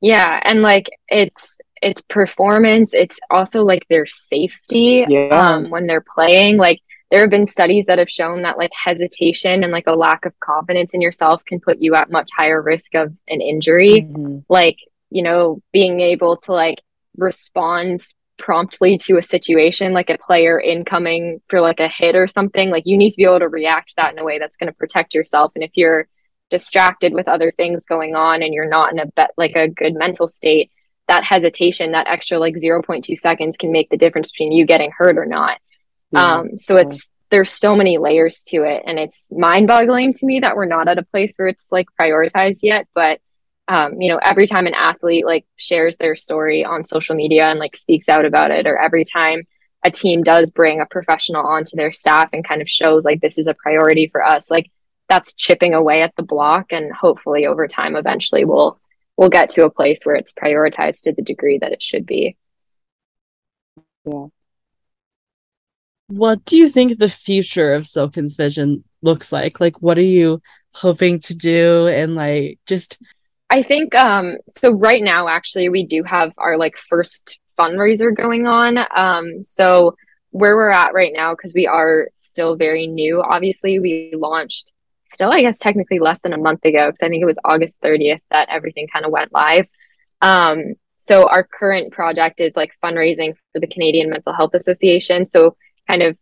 Yeah, 0.00 0.40
and 0.44 0.62
like 0.62 0.90
it's 1.08 1.58
it's 1.80 2.02
performance. 2.02 2.94
It's 2.94 3.18
also 3.30 3.64
like 3.64 3.86
their 3.88 4.06
safety. 4.06 5.06
Yeah. 5.08 5.28
Um, 5.28 5.70
when 5.70 5.86
they're 5.86 6.04
playing, 6.14 6.56
like 6.58 6.80
there 7.10 7.22
have 7.22 7.30
been 7.30 7.46
studies 7.46 7.86
that 7.86 7.98
have 7.98 8.10
shown 8.10 8.42
that 8.42 8.58
like 8.58 8.72
hesitation 8.72 9.62
and 9.62 9.72
like 9.72 9.86
a 9.86 9.94
lack 9.94 10.26
of 10.26 10.38
confidence 10.40 10.92
in 10.92 11.00
yourself 11.00 11.44
can 11.44 11.58
put 11.60 11.78
you 11.78 11.94
at 11.94 12.10
much 12.10 12.28
higher 12.36 12.60
risk 12.60 12.94
of 12.94 13.12
an 13.28 13.40
injury. 13.40 14.02
Mhm. 14.02 14.44
Like 14.48 14.78
you 15.10 15.22
know, 15.22 15.62
being 15.72 16.00
able 16.00 16.36
to 16.36 16.52
like 16.52 16.82
respond 17.16 18.02
promptly 18.38 18.96
to 18.96 19.18
a 19.18 19.22
situation 19.22 19.92
like 19.92 20.08
a 20.08 20.16
player 20.16 20.60
incoming 20.60 21.40
for 21.48 21.60
like 21.60 21.80
a 21.80 21.88
hit 21.88 22.14
or 22.14 22.28
something 22.28 22.70
like 22.70 22.84
you 22.86 22.96
need 22.96 23.10
to 23.10 23.16
be 23.16 23.24
able 23.24 23.40
to 23.40 23.48
react 23.48 23.90
to 23.90 23.94
that 23.96 24.12
in 24.12 24.18
a 24.18 24.24
way 24.24 24.38
that's 24.38 24.56
going 24.56 24.68
to 24.68 24.78
protect 24.78 25.12
yourself 25.12 25.50
and 25.56 25.64
if 25.64 25.72
you're 25.74 26.06
distracted 26.48 27.12
with 27.12 27.28
other 27.28 27.52
things 27.56 27.84
going 27.84 28.14
on 28.14 28.42
and 28.42 28.54
you're 28.54 28.68
not 28.68 28.92
in 28.92 29.00
a 29.00 29.06
bet 29.06 29.32
like 29.36 29.56
a 29.56 29.68
good 29.68 29.94
mental 29.94 30.28
state 30.28 30.70
that 31.08 31.24
hesitation 31.24 31.92
that 31.92 32.06
extra 32.06 32.38
like 32.38 32.54
0.2 32.54 33.18
seconds 33.18 33.56
can 33.56 33.72
make 33.72 33.90
the 33.90 33.96
difference 33.96 34.30
between 34.30 34.52
you 34.52 34.64
getting 34.64 34.92
hurt 34.96 35.18
or 35.18 35.26
not 35.26 35.58
Yeah. 36.12 36.24
um 36.24 36.58
so 36.58 36.76
it's 36.76 37.10
there's 37.30 37.50
so 37.50 37.76
many 37.76 37.98
layers 37.98 38.42
to 38.44 38.62
it 38.62 38.82
and 38.86 38.98
it's 38.98 39.26
mind-boggling 39.30 40.14
to 40.14 40.26
me 40.26 40.40
that 40.40 40.56
we're 40.56 40.64
not 40.64 40.88
at 40.88 40.98
a 40.98 41.02
place 41.02 41.34
where 41.36 41.48
it's 41.48 41.70
like 41.70 41.86
prioritized 42.00 42.60
yet 42.62 42.86
but 42.94 43.20
um, 43.68 44.00
you 44.00 44.10
know 44.10 44.18
every 44.22 44.46
time 44.46 44.66
an 44.66 44.74
athlete 44.74 45.26
like 45.26 45.44
shares 45.56 45.98
their 45.98 46.16
story 46.16 46.64
on 46.64 46.86
social 46.86 47.14
media 47.14 47.48
and 47.48 47.58
like 47.58 47.76
speaks 47.76 48.08
out 48.08 48.24
about 48.24 48.50
it 48.50 48.66
or 48.66 48.78
every 48.78 49.04
time 49.04 49.42
a 49.84 49.90
team 49.90 50.22
does 50.22 50.50
bring 50.50 50.80
a 50.80 50.86
professional 50.86 51.46
onto 51.46 51.76
their 51.76 51.92
staff 51.92 52.30
and 52.32 52.48
kind 52.48 52.62
of 52.62 52.68
shows 52.68 53.04
like 53.04 53.20
this 53.20 53.38
is 53.38 53.46
a 53.46 53.54
priority 53.54 54.08
for 54.08 54.24
us 54.24 54.50
like 54.50 54.70
that's 55.08 55.34
chipping 55.34 55.74
away 55.74 56.02
at 56.02 56.16
the 56.16 56.22
block 56.22 56.72
and 56.72 56.92
hopefully 56.92 57.46
over 57.46 57.68
time 57.68 57.94
eventually 57.94 58.44
we'll 58.44 58.80
we'll 59.16 59.28
get 59.28 59.50
to 59.50 59.64
a 59.64 59.70
place 59.70 60.00
where 60.04 60.16
it's 60.16 60.32
prioritized 60.32 61.02
to 61.02 61.12
the 61.12 61.22
degree 61.22 61.58
that 61.58 61.72
it 61.72 61.82
should 61.82 62.06
be 62.06 62.36
What 66.08 66.44
do 66.44 66.56
you 66.56 66.68
think 66.68 66.98
the 66.98 67.08
future 67.08 67.74
of 67.74 67.84
Zhilkin's 67.84 68.34
vision 68.34 68.84
looks 69.02 69.30
like? 69.30 69.60
Like, 69.60 69.80
what 69.80 69.98
are 69.98 70.02
you 70.02 70.40
hoping 70.72 71.20
to 71.20 71.34
do? 71.36 71.86
And 71.86 72.14
like, 72.14 72.58
just 72.66 72.98
I 73.50 73.62
think 73.62 73.94
um 73.94 74.36
so 74.48 74.72
right 74.72 75.02
now 75.02 75.28
actually 75.28 75.68
we 75.68 75.86
do 75.86 76.02
have 76.04 76.32
our 76.36 76.58
like 76.58 76.76
first 76.76 77.38
fundraiser 77.58 78.14
going 78.14 78.46
on. 78.46 78.78
Um 78.94 79.42
so 79.42 79.96
where 80.30 80.56
we're 80.56 80.70
at 80.70 80.92
right 80.92 81.12
now 81.14 81.32
because 81.32 81.54
we 81.54 81.66
are 81.66 82.08
still 82.14 82.56
very 82.56 82.86
new 82.86 83.22
obviously 83.22 83.78
we 83.78 84.12
launched 84.14 84.72
still 85.14 85.32
I 85.32 85.40
guess 85.40 85.58
technically 85.58 85.98
less 85.98 86.20
than 86.20 86.34
a 86.34 86.38
month 86.38 86.64
ago 86.64 86.86
because 86.86 87.02
I 87.02 87.08
think 87.08 87.22
it 87.22 87.26
was 87.26 87.38
August 87.44 87.80
30th 87.80 88.20
that 88.30 88.48
everything 88.50 88.86
kind 88.92 89.06
of 89.06 89.12
went 89.12 89.32
live. 89.32 89.66
Um 90.20 90.74
so 90.98 91.26
our 91.26 91.42
current 91.42 91.90
project 91.90 92.40
is 92.40 92.52
like 92.54 92.72
fundraising 92.84 93.34
for 93.52 93.60
the 93.60 93.66
Canadian 93.66 94.10
Mental 94.10 94.34
Health 94.34 94.52
Association 94.52 95.26
so 95.26 95.56
kind 95.88 96.02
of 96.02 96.18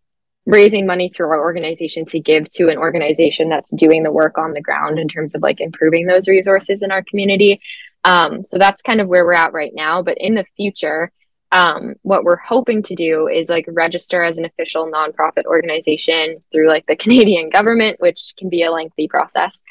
raising 0.46 0.86
money 0.86 1.08
through 1.08 1.26
our 1.26 1.40
organization 1.40 2.04
to 2.06 2.20
give 2.20 2.48
to 2.48 2.68
an 2.68 2.78
organization 2.78 3.48
that's 3.48 3.74
doing 3.74 4.04
the 4.04 4.12
work 4.12 4.38
on 4.38 4.52
the 4.52 4.60
ground 4.60 4.98
in 4.98 5.08
terms 5.08 5.34
of 5.34 5.42
like 5.42 5.60
improving 5.60 6.06
those 6.06 6.28
resources 6.28 6.82
in 6.82 6.92
our 6.92 7.02
community. 7.02 7.60
Um, 8.04 8.44
so 8.44 8.56
that's 8.56 8.80
kind 8.80 9.00
of 9.00 9.08
where 9.08 9.24
we're 9.24 9.32
at 9.32 9.52
right 9.52 9.72
now. 9.74 10.02
But 10.02 10.18
in 10.18 10.36
the 10.36 10.46
future, 10.56 11.10
um, 11.50 11.94
what 12.02 12.22
we're 12.22 12.36
hoping 12.36 12.84
to 12.84 12.94
do 12.94 13.26
is 13.26 13.48
like 13.48 13.66
register 13.68 14.22
as 14.22 14.38
an 14.38 14.44
official 14.44 14.90
nonprofit 14.90 15.44
organization 15.46 16.42
through 16.52 16.68
like 16.68 16.86
the 16.86 16.96
Canadian 17.04 17.50
government, 17.50 18.00
which 18.00 18.34
can 18.38 18.48
be 18.48 18.62
a 18.62 18.70
lengthy 18.70 19.08
process. 19.08 19.62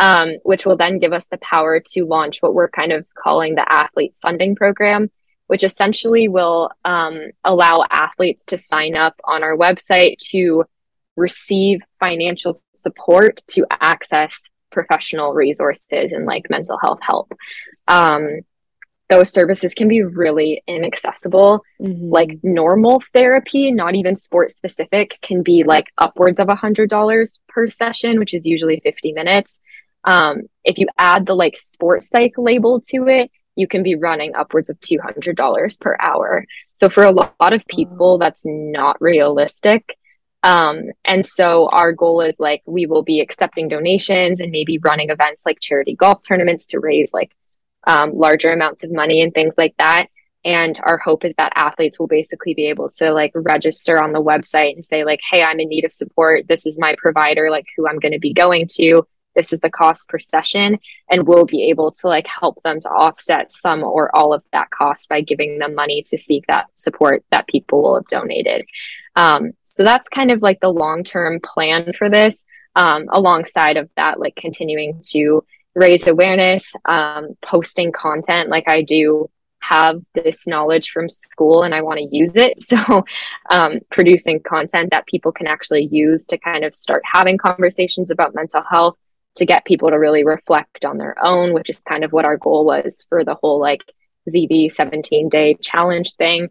Um, 0.00 0.36
which 0.44 0.64
will 0.64 0.76
then 0.76 1.00
give 1.00 1.12
us 1.12 1.26
the 1.26 1.38
power 1.38 1.80
to 1.94 2.04
launch 2.04 2.38
what 2.38 2.54
we're 2.54 2.68
kind 2.68 2.92
of 2.92 3.04
calling 3.20 3.56
the 3.56 3.66
athlete 3.68 4.14
funding 4.22 4.54
program, 4.54 5.10
which 5.48 5.64
essentially 5.64 6.28
will 6.28 6.70
um, 6.84 7.18
allow 7.42 7.84
athletes 7.90 8.44
to 8.44 8.56
sign 8.56 8.96
up 8.96 9.14
on 9.24 9.42
our 9.42 9.56
website 9.56 10.16
to 10.18 10.64
receive 11.16 11.80
financial 11.98 12.56
support 12.72 13.42
to 13.48 13.66
access 13.80 14.48
professional 14.70 15.32
resources 15.32 16.12
and 16.12 16.26
like 16.26 16.48
mental 16.48 16.78
health 16.80 17.00
help. 17.02 17.32
Um, 17.88 18.40
those 19.08 19.30
services 19.30 19.72
can 19.72 19.88
be 19.88 20.02
really 20.02 20.62
inaccessible. 20.66 21.62
Mhm. 21.80 22.12
Like 22.12 22.38
normal 22.42 23.00
therapy, 23.14 23.72
not 23.72 23.94
even 23.94 24.16
sports 24.16 24.54
specific, 24.54 25.18
can 25.22 25.42
be 25.42 25.64
like 25.64 25.86
upwards 25.96 26.38
of 26.38 26.48
a 26.50 26.54
hundred 26.54 26.90
dollars 26.90 27.40
per 27.48 27.68
session, 27.68 28.18
which 28.18 28.34
is 28.34 28.46
usually 28.46 28.80
50 28.80 29.12
minutes. 29.12 29.60
Um, 30.04 30.42
if 30.62 30.78
you 30.78 30.88
add 30.98 31.26
the 31.26 31.34
like 31.34 31.56
sports 31.56 32.10
psych 32.10 32.34
label 32.36 32.82
to 32.88 33.08
it, 33.08 33.30
you 33.58 33.66
can 33.66 33.82
be 33.82 33.96
running 33.96 34.36
upwards 34.36 34.70
of 34.70 34.78
$200 34.78 35.80
per 35.80 35.96
hour. 36.00 36.44
So 36.74 36.88
for 36.88 37.02
a 37.02 37.10
lot 37.10 37.52
of 37.52 37.66
people, 37.66 38.16
that's 38.16 38.44
not 38.46 39.00
realistic. 39.00 39.98
Um, 40.44 40.84
and 41.04 41.26
so 41.26 41.68
our 41.72 41.92
goal 41.92 42.20
is 42.20 42.38
like 42.38 42.62
we 42.66 42.86
will 42.86 43.02
be 43.02 43.20
accepting 43.20 43.66
donations 43.66 44.40
and 44.40 44.52
maybe 44.52 44.78
running 44.84 45.10
events 45.10 45.44
like 45.44 45.58
charity 45.60 45.96
golf 45.96 46.20
tournaments 46.26 46.66
to 46.68 46.78
raise 46.78 47.12
like 47.12 47.34
um, 47.84 48.12
larger 48.14 48.52
amounts 48.52 48.84
of 48.84 48.92
money 48.92 49.22
and 49.22 49.34
things 49.34 49.54
like 49.58 49.74
that. 49.78 50.06
And 50.44 50.78
our 50.84 50.96
hope 50.96 51.24
is 51.24 51.34
that 51.36 51.52
athletes 51.56 51.98
will 51.98 52.06
basically 52.06 52.54
be 52.54 52.66
able 52.66 52.90
to 52.98 53.12
like 53.12 53.32
register 53.34 54.00
on 54.00 54.12
the 54.12 54.22
website 54.22 54.74
and 54.74 54.84
say 54.84 55.04
like, 55.04 55.18
"Hey, 55.28 55.42
I'm 55.42 55.58
in 55.58 55.68
need 55.68 55.84
of 55.84 55.92
support. 55.92 56.46
This 56.46 56.64
is 56.64 56.78
my 56.78 56.94
provider, 56.96 57.50
like 57.50 57.66
who 57.76 57.88
I'm 57.88 57.98
going 57.98 58.12
to 58.12 58.20
be 58.20 58.32
going 58.32 58.68
to. 58.74 59.04
This 59.38 59.52
is 59.52 59.60
the 59.60 59.70
cost 59.70 60.08
per 60.08 60.18
session." 60.18 60.78
And 61.10 61.26
we'll 61.26 61.46
be 61.46 61.70
able 61.70 61.92
to 61.92 62.08
like 62.08 62.26
help 62.26 62.62
them 62.64 62.80
to 62.80 62.88
offset 62.88 63.52
some 63.52 63.82
or 63.82 64.14
all 64.14 64.34
of 64.34 64.42
that 64.52 64.70
cost 64.70 65.08
by 65.08 65.20
giving 65.22 65.58
them 65.58 65.74
money 65.74 66.02
to 66.10 66.18
seek 66.18 66.44
that 66.48 66.66
support 66.74 67.24
that 67.30 67.48
people 67.48 67.82
will 67.82 67.94
have 67.94 68.06
donated. 68.08 68.66
Um, 69.16 69.52
so 69.62 69.84
that's 69.84 70.08
kind 70.08 70.30
of 70.30 70.42
like 70.42 70.60
the 70.60 70.72
long 70.72 71.04
term 71.04 71.40
plan 71.40 71.92
for 71.96 72.10
this. 72.10 72.44
Um, 72.76 73.06
alongside 73.12 73.76
of 73.76 73.88
that, 73.96 74.20
like 74.20 74.36
continuing 74.36 75.00
to 75.10 75.44
raise 75.74 76.06
awareness, 76.06 76.72
um, 76.84 77.36
posting 77.42 77.92
content 77.92 78.50
like 78.50 78.68
I 78.68 78.82
do 78.82 79.30
have 79.60 80.00
this 80.14 80.46
knowledge 80.46 80.90
from 80.90 81.08
school 81.08 81.62
and 81.62 81.74
I 81.74 81.82
want 81.82 81.98
to 81.98 82.16
use 82.16 82.32
it. 82.34 82.62
So, 82.68 83.04
um, 83.50 83.80
producing 83.90 84.40
content 84.40 84.90
that 84.90 85.06
people 85.06 85.32
can 85.32 85.46
actually 85.46 85.88
use 85.90 86.26
to 86.26 86.38
kind 86.38 86.64
of 86.64 86.74
start 86.74 87.02
having 87.10 87.38
conversations 87.38 88.10
about 88.10 88.34
mental 88.34 88.62
health 88.70 88.96
to 89.38 89.46
get 89.46 89.64
people 89.64 89.90
to 89.90 89.98
really 89.98 90.24
reflect 90.24 90.84
on 90.84 90.98
their 90.98 91.16
own, 91.24 91.52
which 91.52 91.70
is 91.70 91.78
kind 91.78 92.04
of 92.04 92.12
what 92.12 92.26
our 92.26 92.36
goal 92.36 92.64
was 92.64 93.04
for 93.08 93.24
the 93.24 93.34
whole 93.34 93.60
like 93.60 93.82
ZV 94.28 94.70
17 94.70 95.28
day 95.28 95.54
challenge 95.54 96.14
thing. 96.14 96.50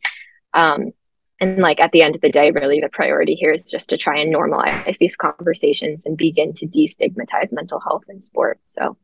Um, 0.53 0.91
and 1.39 1.59
like 1.59 1.79
at 1.79 1.91
the 1.91 2.01
end 2.01 2.15
of 2.15 2.21
the 2.21 2.31
day, 2.31 2.51
really 2.51 2.79
the 2.79 2.89
priority 2.89 3.35
here 3.35 3.51
is 3.51 3.63
just 3.63 3.89
to 3.89 3.97
try 3.97 4.19
and 4.19 4.33
normalize 4.33 4.97
these 4.97 5.15
conversations 5.15 6.05
and 6.05 6.17
begin 6.17 6.53
to 6.53 6.65
destigmatize 6.65 7.53
mental 7.53 7.79
health 7.79 8.05
in 8.09 8.21
sport. 8.21 8.59
So, 8.65 8.97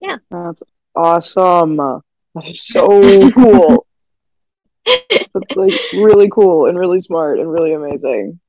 yeah. 0.00 0.16
That's 0.30 0.62
awesome. 0.94 1.76
That 1.76 2.44
is 2.44 2.66
so 2.66 3.30
cool. 3.32 3.86
That's 4.84 5.56
like 5.56 5.74
really 5.94 6.28
cool 6.30 6.66
and 6.66 6.78
really 6.78 7.00
smart 7.00 7.38
and 7.38 7.50
really 7.50 7.72
amazing. 7.72 8.40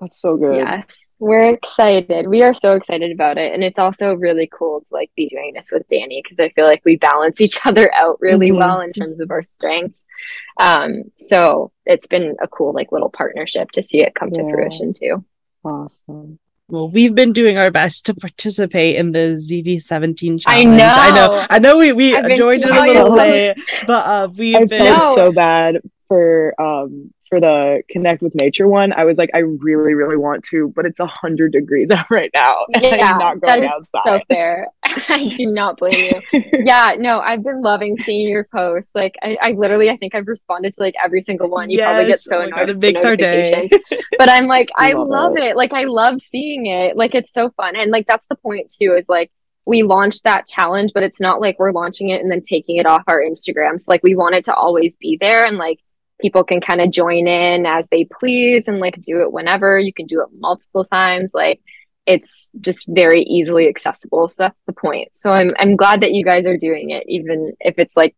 That's 0.00 0.20
so 0.20 0.36
good. 0.36 0.56
Yes, 0.56 1.12
we're 1.18 1.48
excited. 1.54 2.26
We 2.28 2.42
are 2.42 2.52
so 2.52 2.72
excited 2.72 3.10
about 3.12 3.38
it. 3.38 3.54
And 3.54 3.64
it's 3.64 3.78
also 3.78 4.12
really 4.14 4.46
cool 4.52 4.80
to 4.80 4.86
like 4.92 5.10
be 5.16 5.26
doing 5.26 5.52
this 5.54 5.70
with 5.72 5.88
Danny 5.88 6.20
because 6.22 6.38
I 6.38 6.50
feel 6.50 6.66
like 6.66 6.82
we 6.84 6.96
balance 6.96 7.40
each 7.40 7.58
other 7.64 7.90
out 7.94 8.18
really 8.20 8.50
Mhm. 8.50 8.58
well 8.58 8.80
in 8.82 8.92
terms 8.92 9.20
of 9.20 9.30
our 9.30 9.42
strengths. 9.42 10.04
Um, 10.60 11.04
so 11.16 11.72
it's 11.86 12.06
been 12.06 12.36
a 12.42 12.46
cool 12.48 12.74
like 12.74 12.92
little 12.92 13.08
partnership 13.08 13.70
to 13.72 13.82
see 13.82 14.02
it 14.02 14.14
come 14.14 14.30
to 14.32 14.42
fruition 14.42 14.92
too. 14.92 15.24
Awesome. 15.64 16.38
Well, 16.68 16.90
we've 16.90 17.14
been 17.14 17.32
doing 17.32 17.56
our 17.56 17.70
best 17.70 18.06
to 18.06 18.14
participate 18.14 18.96
in 18.96 19.12
the 19.12 19.36
ZV17 19.38 20.40
challenge. 20.42 20.46
I 20.46 20.64
know. 20.64 20.92
I 20.94 21.10
know. 21.14 21.46
I 21.48 21.58
know 21.58 21.78
we, 21.78 21.92
we 21.92 22.14
I've 22.16 22.36
joined 22.36 22.64
it 22.64 22.70
a 22.70 22.80
little 22.82 23.14
late, 23.14 23.56
but 23.86 24.06
uh, 24.06 24.28
we've 24.36 24.56
I 24.56 24.64
been. 24.64 24.84
felt 24.98 25.14
so 25.14 25.32
bad 25.32 25.80
for 26.08 26.54
um 26.60 27.12
for 27.28 27.40
the 27.40 27.82
connect 27.90 28.22
with 28.22 28.34
nature 28.34 28.68
one. 28.68 28.92
I 28.92 29.04
was 29.04 29.18
like, 29.18 29.30
I 29.34 29.38
really, 29.38 29.94
really 29.94 30.16
want 30.16 30.44
to, 30.44 30.72
but 30.74 30.86
it's 30.86 31.00
a 31.00 31.06
hundred 31.06 31.52
degrees 31.52 31.90
out 31.92 32.06
right 32.10 32.30
now. 32.34 32.64
and 32.74 32.82
Yeah, 32.82 33.12
I'm 33.12 33.18
not 33.18 33.40
that 33.42 33.56
going 33.56 33.64
is 33.64 33.90
so 34.06 34.20
fair. 34.28 34.68
I 34.84 35.28
do 35.36 35.46
not 35.46 35.78
blame 35.78 36.20
you. 36.32 36.42
Yeah, 36.64 36.94
no, 36.98 37.20
I've 37.20 37.42
been 37.44 37.62
loving 37.62 37.96
seeing 37.96 38.28
your 38.28 38.44
posts. 38.44 38.90
Like, 38.94 39.14
I, 39.22 39.36
I 39.40 39.50
literally, 39.52 39.90
I 39.90 39.96
think 39.96 40.14
I've 40.14 40.26
responded 40.26 40.72
to 40.74 40.80
like 40.80 40.94
every 41.02 41.20
single 41.20 41.48
one. 41.48 41.70
You 41.70 41.80
probably 41.80 42.06
get 42.06 42.20
so 42.20 42.38
oh 42.38 42.40
my 42.44 42.50
God, 42.50 42.58
annoyed. 42.58 42.70
it 42.70 42.80
the 42.80 42.86
makes 42.86 43.04
our 43.04 43.16
day. 43.16 43.68
but 44.18 44.28
I'm 44.28 44.46
like, 44.46 44.70
I 44.76 44.92
Love 44.92 45.08
love 45.08 45.36
it. 45.36 45.42
it. 45.44 45.56
Like, 45.56 45.72
I 45.72 45.84
love 45.84 46.20
seeing 46.20 46.66
it. 46.66 46.96
Like, 46.96 47.14
it's 47.14 47.32
so 47.32 47.50
fun. 47.50 47.76
And 47.76 47.90
like, 47.90 48.06
that's 48.06 48.26
the 48.28 48.36
point 48.36 48.72
too, 48.76 48.94
is 48.98 49.08
like, 49.08 49.30
we 49.66 49.82
launched 49.82 50.22
that 50.24 50.46
challenge, 50.46 50.92
but 50.94 51.02
it's 51.02 51.20
not 51.20 51.40
like 51.40 51.58
we're 51.58 51.72
launching 51.72 52.10
it 52.10 52.20
and 52.22 52.30
then 52.30 52.40
taking 52.40 52.76
it 52.76 52.86
off 52.86 53.02
our 53.08 53.20
Instagrams. 53.20 53.88
Like, 53.88 54.02
we 54.02 54.14
want 54.14 54.34
it 54.36 54.44
to 54.44 54.54
always 54.54 54.96
be 54.96 55.16
there 55.20 55.44
and 55.44 55.56
like, 55.56 55.80
people 56.20 56.44
can 56.44 56.60
kind 56.60 56.80
of 56.80 56.90
join 56.90 57.26
in 57.26 57.66
as 57.66 57.88
they 57.88 58.04
please 58.04 58.68
and 58.68 58.80
like 58.80 59.00
do 59.00 59.20
it 59.22 59.32
whenever. 59.32 59.78
You 59.78 59.92
can 59.92 60.06
do 60.06 60.22
it 60.22 60.28
multiple 60.38 60.84
times. 60.84 61.32
Like, 61.34 61.60
it's 62.06 62.50
just 62.60 62.86
very 62.88 63.22
easily 63.22 63.68
accessible. 63.68 64.28
So 64.28 64.44
that's 64.44 64.60
the 64.66 64.72
point. 64.72 65.08
So 65.14 65.30
I'm 65.30 65.52
I'm 65.58 65.76
glad 65.76 66.02
that 66.02 66.12
you 66.12 66.24
guys 66.24 66.46
are 66.46 66.56
doing 66.56 66.90
it, 66.90 67.04
even 67.08 67.52
if 67.60 67.78
it's 67.78 67.96
like 67.96 68.14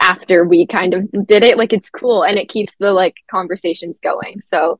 after 0.00 0.44
we 0.44 0.66
kind 0.66 0.94
of 0.94 1.10
did 1.26 1.42
it. 1.42 1.58
Like 1.58 1.72
it's 1.72 1.90
cool 1.90 2.24
and 2.24 2.38
it 2.38 2.48
keeps 2.48 2.74
the 2.78 2.92
like 2.92 3.16
conversations 3.30 3.98
going. 4.02 4.40
So 4.40 4.78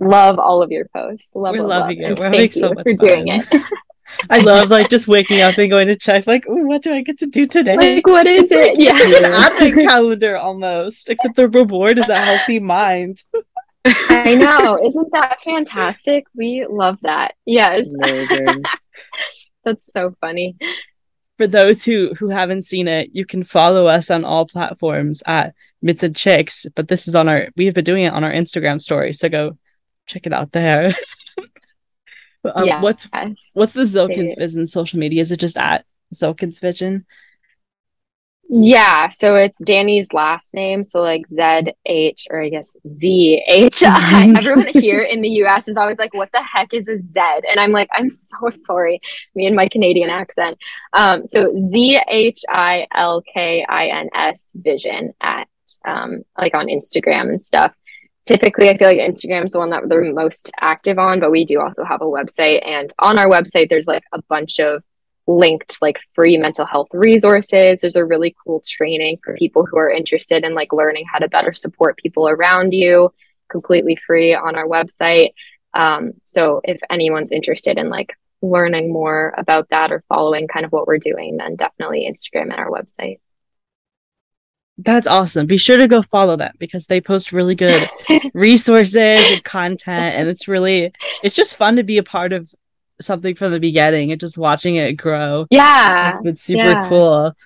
love 0.00 0.38
all 0.38 0.62
of 0.62 0.70
your 0.70 0.86
posts. 0.94 1.32
Love, 1.34 1.54
We're 1.56 1.62
love, 1.62 1.82
loving 1.82 2.02
love. 2.02 2.12
it. 2.12 2.18
And 2.18 2.18
We're 2.18 2.38
thank 2.38 2.52
so 2.52 2.68
you 2.68 2.74
much 2.74 2.84
for 2.84 2.94
doing 2.94 3.28
it. 3.28 3.44
I 4.30 4.38
love 4.38 4.70
like 4.70 4.88
just 4.90 5.08
waking 5.08 5.40
up 5.40 5.58
and 5.58 5.70
going 5.70 5.86
to 5.88 5.96
check, 5.96 6.26
like, 6.26 6.46
Ooh, 6.48 6.66
what 6.66 6.82
do 6.82 6.92
I 6.92 7.02
get 7.02 7.18
to 7.18 7.26
do 7.26 7.46
today? 7.46 7.76
like 7.76 8.06
what 8.06 8.26
is 8.26 8.44
It's 8.44 8.52
like 8.52 8.72
it? 8.72 8.78
Yeah. 8.80 9.18
an 9.18 9.24
advent 9.52 9.80
calendar 9.88 10.36
almost, 10.36 11.10
except 11.10 11.36
the 11.36 11.48
reward 11.48 11.98
is 11.98 12.08
a 12.08 12.16
healthy 12.16 12.58
mind. 12.58 13.22
I 13.84 14.34
know. 14.34 14.78
Isn't 14.82 15.12
that 15.12 15.40
fantastic? 15.40 16.24
We 16.34 16.66
love 16.68 16.98
that. 17.02 17.34
Yes. 17.44 17.86
That's 19.64 19.92
so 19.92 20.14
funny. 20.20 20.56
For 21.36 21.46
those 21.46 21.84
who 21.84 22.14
who 22.14 22.28
haven't 22.28 22.64
seen 22.64 22.86
it, 22.88 23.10
you 23.12 23.26
can 23.26 23.42
follow 23.44 23.86
us 23.86 24.10
on 24.10 24.24
all 24.24 24.46
platforms 24.46 25.22
at 25.26 25.54
Mitts 25.82 26.02
and 26.02 26.14
Chicks. 26.16 26.64
But 26.74 26.88
this 26.88 27.08
is 27.08 27.14
on 27.14 27.28
our 27.28 27.48
we 27.56 27.66
have 27.66 27.74
been 27.74 27.84
doing 27.84 28.04
it 28.04 28.12
on 28.12 28.24
our 28.24 28.32
Instagram 28.32 28.80
story, 28.80 29.12
so 29.12 29.28
go 29.28 29.58
check 30.06 30.26
it 30.26 30.32
out 30.32 30.52
there. 30.52 30.94
Um, 32.44 32.64
Yeah. 32.66 32.80
What's 32.80 33.08
what's 33.54 33.72
the 33.72 33.82
Zhilkin's 33.82 34.34
Vision 34.34 34.66
social 34.66 34.98
media? 34.98 35.22
Is 35.22 35.32
it 35.32 35.40
just 35.40 35.56
at 35.56 35.84
Zhilkin's 36.14 36.58
Vision? 36.58 37.06
Yeah, 38.46 39.08
so 39.08 39.36
it's 39.36 39.58
Danny's 39.64 40.06
last 40.12 40.52
name, 40.52 40.82
so 40.84 41.00
like 41.00 41.26
Z 41.28 41.72
H 41.86 42.26
or 42.30 42.42
I 42.42 42.50
guess 42.50 42.76
Z 42.86 43.42
H 43.48 43.82
I. 43.82 44.32
Everyone 44.36 44.68
here 44.68 45.00
in 45.00 45.22
the 45.22 45.30
US 45.44 45.66
is 45.66 45.78
always 45.78 45.98
like, 45.98 46.12
"What 46.12 46.30
the 46.32 46.42
heck 46.42 46.74
is 46.74 46.86
a 46.88 46.98
Z?" 46.98 47.20
And 47.50 47.58
I'm 47.58 47.72
like, 47.72 47.88
"I'm 47.92 48.10
so 48.10 48.50
sorry, 48.50 49.00
me 49.34 49.46
and 49.46 49.56
my 49.56 49.66
Canadian 49.66 50.10
accent." 50.10 50.58
Um, 50.92 51.26
so 51.26 51.58
Z 51.58 51.98
H 52.06 52.40
I 52.48 52.86
L 52.94 53.22
K 53.22 53.64
I 53.66 53.86
N 53.86 54.10
S 54.14 54.44
Vision 54.54 55.14
at 55.22 55.48
um, 55.86 56.22
like 56.38 56.56
on 56.56 56.66
Instagram 56.66 57.30
and 57.30 57.42
stuff. 57.42 57.72
Typically, 58.26 58.70
I 58.70 58.76
feel 58.78 58.88
like 58.88 58.98
Instagram 58.98 59.44
is 59.44 59.52
the 59.52 59.58
one 59.58 59.70
that 59.70 59.88
they're 59.88 60.12
most 60.12 60.50
active 60.60 60.98
on, 60.98 61.20
but 61.20 61.30
we 61.30 61.44
do 61.44 61.60
also 61.60 61.84
have 61.84 62.00
a 62.00 62.06
website, 62.06 62.66
and 62.66 62.92
on 62.98 63.18
our 63.18 63.28
website, 63.28 63.68
there's 63.68 63.86
like 63.86 64.04
a 64.12 64.22
bunch 64.28 64.60
of 64.60 64.82
linked 65.26 65.78
like 65.80 65.98
free 66.14 66.36
mental 66.36 66.66
health 66.66 66.88
resources. 66.92 67.80
There's 67.80 67.96
a 67.96 68.04
really 68.04 68.34
cool 68.44 68.62
training 68.66 69.18
for 69.24 69.34
people 69.34 69.66
who 69.66 69.78
are 69.78 69.90
interested 69.90 70.44
in 70.44 70.54
like 70.54 70.72
learning 70.72 71.04
how 71.10 71.18
to 71.18 71.28
better 71.28 71.54
support 71.54 71.96
people 71.96 72.28
around 72.28 72.72
you, 72.72 73.12
completely 73.50 73.98
free 74.06 74.34
on 74.34 74.56
our 74.56 74.66
website. 74.66 75.30
Um, 75.72 76.12
so 76.24 76.60
if 76.64 76.78
anyone's 76.90 77.32
interested 77.32 77.78
in 77.78 77.88
like 77.88 78.16
learning 78.42 78.92
more 78.92 79.34
about 79.36 79.68
that 79.70 79.90
or 79.90 80.04
following 80.08 80.46
kind 80.46 80.64
of 80.64 80.72
what 80.72 80.86
we're 80.86 80.98
doing, 80.98 81.36
then 81.36 81.56
definitely 81.56 82.10
Instagram 82.10 82.44
and 82.44 82.54
our 82.54 82.70
website. 82.70 83.18
That's 84.78 85.06
awesome. 85.06 85.46
Be 85.46 85.56
sure 85.56 85.76
to 85.76 85.86
go 85.86 86.02
follow 86.02 86.36
them 86.36 86.52
because 86.58 86.86
they 86.86 87.00
post 87.00 87.32
really 87.32 87.54
good 87.54 87.88
resources 88.34 88.96
and 88.96 89.44
content 89.44 90.16
and 90.16 90.28
it's 90.28 90.48
really 90.48 90.92
it's 91.22 91.36
just 91.36 91.56
fun 91.56 91.76
to 91.76 91.84
be 91.84 91.98
a 91.98 92.02
part 92.02 92.32
of 92.32 92.52
something 93.00 93.34
from 93.34 93.52
the 93.52 93.60
beginning 93.60 94.10
and 94.10 94.20
just 94.20 94.36
watching 94.36 94.76
it 94.76 94.94
grow. 94.94 95.46
Yeah. 95.50 96.10
It's 96.10 96.22
been 96.22 96.36
super 96.36 96.64
yeah. 96.64 96.88
cool. 96.88 97.36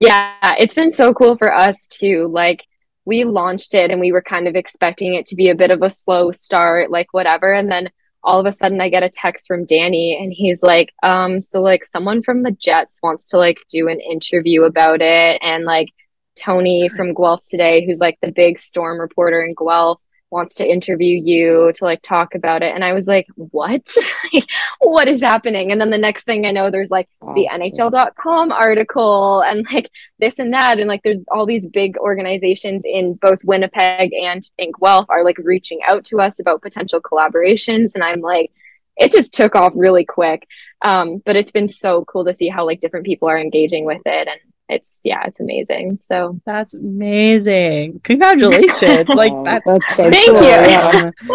Yeah, 0.00 0.54
it's 0.58 0.74
been 0.74 0.92
so 0.92 1.12
cool 1.12 1.36
for 1.36 1.52
us 1.52 1.88
too. 1.88 2.28
Like 2.28 2.64
we 3.04 3.24
launched 3.24 3.74
it 3.74 3.90
and 3.90 4.00
we 4.00 4.12
were 4.12 4.22
kind 4.22 4.46
of 4.46 4.54
expecting 4.54 5.14
it 5.14 5.26
to 5.26 5.34
be 5.34 5.48
a 5.48 5.56
bit 5.56 5.70
of 5.70 5.82
a 5.82 5.90
slow 5.90 6.30
start, 6.30 6.90
like 6.90 7.08
whatever. 7.12 7.52
And 7.52 7.70
then 7.70 7.90
all 8.22 8.40
of 8.40 8.46
a 8.46 8.52
sudden 8.52 8.80
I 8.80 8.88
get 8.88 9.02
a 9.02 9.10
text 9.10 9.46
from 9.46 9.64
Danny 9.64 10.18
and 10.20 10.32
he's 10.32 10.62
like, 10.62 10.92
um, 11.02 11.40
so 11.40 11.60
like 11.60 11.84
someone 11.84 12.22
from 12.22 12.42
the 12.42 12.52
Jets 12.52 13.00
wants 13.02 13.28
to 13.28 13.38
like 13.38 13.58
do 13.70 13.88
an 13.88 14.00
interview 14.00 14.64
about 14.64 15.00
it. 15.00 15.38
And 15.42 15.64
like 15.64 15.88
Tony 16.36 16.88
from 16.96 17.14
Guelph 17.14 17.44
today, 17.48 17.84
who's 17.84 18.00
like 18.00 18.18
the 18.20 18.32
big 18.32 18.58
storm 18.58 19.00
reporter 19.00 19.42
in 19.42 19.54
Guelph, 19.54 20.00
wants 20.30 20.56
to 20.56 20.68
interview 20.68 21.16
you 21.16 21.72
to 21.74 21.84
like 21.84 22.02
talk 22.02 22.34
about 22.34 22.62
it. 22.62 22.74
And 22.74 22.84
I 22.84 22.92
was 22.92 23.06
like, 23.06 23.26
what? 23.36 23.82
Like, 24.30 24.44
what 24.80 25.08
is 25.08 25.22
happening? 25.22 25.72
And 25.72 25.80
then 25.80 25.88
the 25.88 25.96
next 25.96 26.24
thing 26.24 26.44
I 26.44 26.50
know, 26.50 26.70
there's 26.70 26.90
like 26.90 27.08
the 27.34 27.48
NHL.com 27.50 28.52
article 28.52 29.40
and 29.40 29.64
like 29.72 29.90
this 30.18 30.38
and 30.38 30.52
that. 30.52 30.78
And 30.78 30.86
like 30.86 31.02
there's 31.02 31.20
all 31.30 31.46
these 31.46 31.66
big 31.66 31.96
organizations 31.96 32.82
in 32.84 33.14
both 33.14 33.42
Winnipeg 33.42 34.12
and 34.12 34.48
in 34.58 34.72
Guelph 34.78 35.06
are 35.08 35.24
like 35.24 35.38
reaching 35.38 35.80
out 35.88 36.04
to 36.06 36.20
us 36.20 36.40
about 36.40 36.60
potential 36.60 37.00
collaborations. 37.00 37.94
And 37.94 38.04
I'm 38.04 38.20
like, 38.20 38.52
it 38.98 39.12
just 39.12 39.32
took 39.32 39.54
off 39.54 39.72
really 39.74 40.04
quick. 40.04 40.46
Um, 40.82 41.22
but 41.24 41.36
it's 41.36 41.52
been 41.52 41.68
so 41.68 42.04
cool 42.04 42.24
to 42.26 42.32
see 42.32 42.48
how 42.48 42.66
like 42.66 42.80
different 42.80 43.06
people 43.06 43.28
are 43.28 43.38
engaging 43.38 43.86
with 43.86 44.02
it. 44.04 44.28
And 44.28 44.40
it's, 44.68 45.00
yeah, 45.04 45.22
it's 45.26 45.40
amazing. 45.40 45.98
So 46.02 46.40
That's 46.44 46.74
amazing. 46.74 48.00
Congratulations. 48.04 49.08
like 49.08 49.32
Oh, 49.38 49.44
that's 49.44 49.64
that's 49.66 49.96
so 49.96 50.10
Thank 50.10 50.36
cool. 50.36 50.42
you. 50.42 50.48
Yeah, 50.48 51.10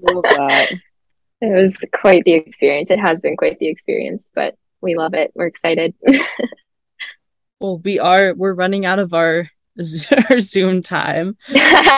love 0.00 0.22
that. 0.24 0.72
it 1.40 1.62
was 1.62 1.82
quite 1.94 2.24
the 2.24 2.34
experience. 2.34 2.90
It 2.90 2.98
has 3.00 3.20
been 3.20 3.36
quite 3.36 3.58
the 3.58 3.68
experience, 3.68 4.30
but 4.34 4.56
we 4.80 4.96
love 4.96 5.14
it. 5.14 5.32
We're 5.34 5.46
excited. 5.46 5.94
well, 7.60 7.78
we 7.78 7.98
are 7.98 8.34
we're 8.34 8.52
running 8.52 8.84
out 8.84 8.98
of 8.98 9.14
our 9.14 9.48
our 10.30 10.40
Zoom 10.40 10.82
time. 10.82 11.36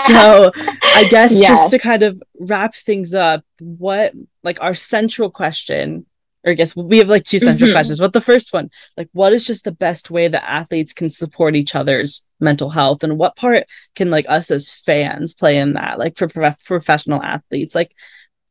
So 0.06 0.52
I 0.54 1.06
guess 1.10 1.38
just 1.38 1.70
to 1.72 1.78
kind 1.78 2.02
of 2.02 2.22
wrap 2.38 2.74
things 2.74 3.12
up, 3.14 3.44
what 3.58 4.12
like 4.42 4.62
our 4.62 4.74
central 4.74 5.30
question, 5.30 6.06
or 6.46 6.52
I 6.52 6.54
guess 6.54 6.76
we 6.76 6.98
have 6.98 7.08
like 7.08 7.24
two 7.24 7.40
central 7.40 7.68
Mhm. 7.68 7.74
questions. 7.74 7.98
But 7.98 8.12
the 8.12 8.20
first 8.20 8.52
one, 8.52 8.70
like, 8.96 9.08
what 9.12 9.32
is 9.32 9.44
just 9.44 9.64
the 9.64 9.72
best 9.72 10.10
way 10.10 10.28
that 10.28 10.48
athletes 10.48 10.92
can 10.92 11.10
support 11.10 11.56
each 11.56 11.74
other's 11.74 12.24
mental 12.38 12.70
health, 12.70 13.02
and 13.02 13.18
what 13.18 13.34
part 13.36 13.64
can 13.96 14.10
like 14.10 14.26
us 14.28 14.50
as 14.50 14.70
fans 14.72 15.34
play 15.34 15.58
in 15.58 15.72
that? 15.72 15.98
Like 15.98 16.16
for 16.16 16.28
prof- 16.28 16.64
professional 16.64 17.22
athletes, 17.22 17.74
like 17.74 17.92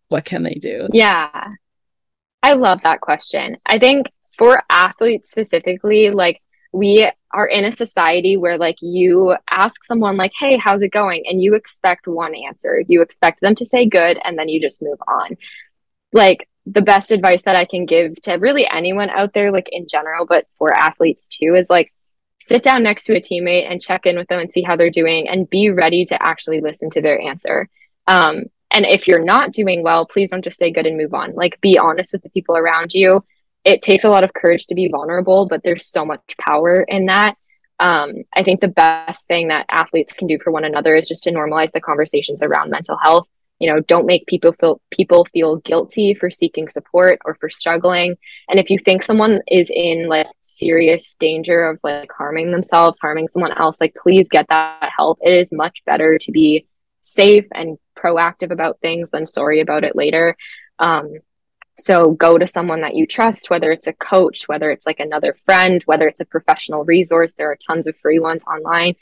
what 0.09 0.25
can 0.25 0.43
they 0.43 0.55
do? 0.55 0.87
Yeah. 0.91 1.29
I 2.43 2.53
love 2.53 2.81
that 2.83 3.01
question. 3.01 3.57
I 3.65 3.79
think 3.79 4.11
for 4.37 4.61
athletes 4.69 5.31
specifically, 5.31 6.11
like 6.11 6.41
we 6.73 7.09
are 7.33 7.47
in 7.47 7.63
a 7.63 7.71
society 7.71 8.35
where 8.35 8.57
like 8.57 8.77
you 8.81 9.35
ask 9.49 9.83
someone 9.85 10.17
like, 10.17 10.33
"Hey, 10.37 10.57
how's 10.57 10.83
it 10.83 10.91
going?" 10.91 11.23
and 11.27 11.41
you 11.41 11.55
expect 11.55 12.07
one 12.07 12.35
answer. 12.35 12.83
You 12.87 13.01
expect 13.01 13.39
them 13.41 13.55
to 13.55 13.65
say 13.65 13.85
good 13.87 14.19
and 14.25 14.37
then 14.37 14.49
you 14.49 14.59
just 14.59 14.81
move 14.81 14.99
on. 15.07 15.37
Like 16.11 16.47
the 16.65 16.81
best 16.81 17.11
advice 17.11 17.43
that 17.43 17.55
I 17.55 17.65
can 17.65 17.85
give 17.85 18.19
to 18.23 18.33
really 18.33 18.67
anyone 18.69 19.09
out 19.09 19.33
there 19.33 19.51
like 19.51 19.69
in 19.71 19.87
general, 19.87 20.25
but 20.25 20.47
for 20.57 20.73
athletes 20.73 21.27
too 21.27 21.55
is 21.55 21.69
like 21.69 21.93
sit 22.39 22.63
down 22.63 22.83
next 22.83 23.05
to 23.05 23.15
a 23.15 23.21
teammate 23.21 23.69
and 23.69 23.81
check 23.81 24.05
in 24.05 24.17
with 24.17 24.27
them 24.27 24.39
and 24.39 24.51
see 24.51 24.61
how 24.61 24.75
they're 24.75 24.89
doing 24.89 25.27
and 25.27 25.49
be 25.49 25.69
ready 25.69 26.05
to 26.05 26.21
actually 26.21 26.61
listen 26.61 26.89
to 26.91 27.01
their 27.01 27.19
answer. 27.21 27.69
Um, 28.07 28.45
and 28.71 28.85
if 28.85 29.07
you're 29.07 29.23
not 29.23 29.51
doing 29.51 29.83
well, 29.83 30.05
please 30.05 30.31
don't 30.31 30.43
just 30.43 30.57
say 30.57 30.71
good 30.71 30.85
and 30.85 30.97
move 30.97 31.13
on. 31.13 31.33
Like 31.33 31.61
be 31.61 31.77
honest 31.77 32.13
with 32.13 32.23
the 32.23 32.29
people 32.29 32.57
around 32.57 32.93
you. 32.93 33.23
It 33.63 33.81
takes 33.81 34.03
a 34.03 34.09
lot 34.09 34.23
of 34.23 34.33
courage 34.33 34.67
to 34.67 34.75
be 34.75 34.89
vulnerable, 34.89 35.47
but 35.47 35.63
there's 35.63 35.87
so 35.87 36.05
much 36.05 36.35
power 36.39 36.83
in 36.83 37.07
that. 37.07 37.35
Um, 37.79 38.13
I 38.35 38.43
think 38.43 38.61
the 38.61 38.67
best 38.67 39.25
thing 39.25 39.49
that 39.49 39.65
athletes 39.71 40.13
can 40.13 40.27
do 40.27 40.37
for 40.43 40.51
one 40.51 40.65
another 40.65 40.95
is 40.95 41.07
just 41.07 41.23
to 41.23 41.31
normalize 41.31 41.71
the 41.71 41.81
conversations 41.81 42.41
around 42.41 42.69
mental 42.69 42.97
health. 43.01 43.27
You 43.59 43.71
know 43.71 43.79
don't 43.81 44.05
make 44.05 44.25
people 44.27 44.51
feel 44.53 44.81
people 44.91 45.25
feel 45.33 45.57
guilty 45.57 46.13
for 46.13 46.29
seeking 46.29 46.67
support 46.67 47.19
or 47.25 47.35
for 47.35 47.49
struggling. 47.49 48.17
And 48.49 48.59
if 48.59 48.69
you 48.69 48.79
think 48.79 49.03
someone 49.03 49.41
is 49.49 49.71
in 49.73 50.07
like 50.09 50.27
serious 50.41 51.15
danger 51.15 51.69
of 51.69 51.79
like 51.83 52.11
harming 52.17 52.51
themselves 52.51 52.99
harming 53.01 53.27
someone 53.27 53.53
else 53.57 53.79
like 53.79 53.95
please 53.95 54.27
get 54.29 54.47
that 54.49 54.89
help. 54.95 55.19
It 55.21 55.33
is 55.33 55.51
much 55.51 55.83
better 55.85 56.17
to 56.17 56.31
be 56.31 56.67
safe 57.01 57.45
and 57.53 57.77
proactive 57.97 58.51
about 58.51 58.79
things 58.81 59.11
than 59.11 59.25
sorry 59.25 59.61
about 59.61 59.83
it 59.83 59.95
later. 59.95 60.35
Um, 60.79 61.13
so 61.77 62.11
go 62.11 62.37
to 62.37 62.47
someone 62.47 62.81
that 62.81 62.95
you 62.95 63.05
trust 63.05 63.49
whether 63.49 63.71
it's 63.71 63.87
a 63.87 63.93
coach 63.93 64.47
whether 64.47 64.69
it's 64.69 64.85
like 64.85 64.99
another 64.99 65.35
friend 65.45 65.81
whether 65.85 66.07
it's 66.07 66.21
a 66.21 66.25
professional 66.25 66.83
resource. 66.83 67.33
There 67.33 67.51
are 67.51 67.57
tons 67.57 67.87
of 67.87 67.95
free 67.97 68.19
ones 68.19 68.43
online. 68.45 68.95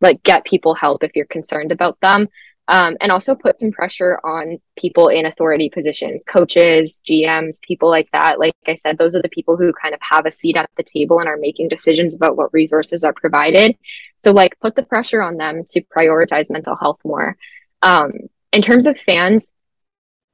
Like 0.00 0.22
get 0.24 0.44
people 0.44 0.74
help 0.74 1.04
if 1.04 1.12
you're 1.14 1.26
concerned 1.26 1.70
about 1.70 2.00
them 2.00 2.28
um, 2.70 2.96
and 3.00 3.10
also 3.10 3.34
put 3.34 3.58
some 3.58 3.72
pressure 3.72 4.20
on 4.24 4.58
people 4.76 5.08
in 5.08 5.26
authority 5.26 5.68
positions 5.68 6.22
coaches 6.26 7.02
gms 7.06 7.60
people 7.60 7.90
like 7.90 8.08
that. 8.12 8.38
Like 8.38 8.54
i 8.66 8.76
said 8.76 8.96
those 8.96 9.14
are 9.14 9.22
the 9.22 9.28
people 9.28 9.56
who 9.56 9.72
kind 9.72 9.92
of 9.92 10.00
have 10.08 10.24
a 10.24 10.30
seat 10.30 10.56
at 10.56 10.70
the 10.76 10.84
table 10.84 11.18
and 11.18 11.28
are 11.28 11.36
making 11.36 11.68
decisions 11.68 12.14
about 12.14 12.36
what 12.36 12.54
resources 12.54 13.04
are 13.04 13.12
provided. 13.12 13.76
So 14.22 14.30
like 14.30 14.58
put 14.60 14.76
the 14.76 14.84
pressure 14.84 15.20
on 15.20 15.36
them 15.36 15.64
to 15.70 15.82
prioritize 15.82 16.48
mental 16.48 16.76
health 16.76 17.00
more. 17.04 17.36
Um, 17.82 18.12
in 18.52 18.62
terms 18.62 18.86
of 18.86 18.98
fans 18.98 19.52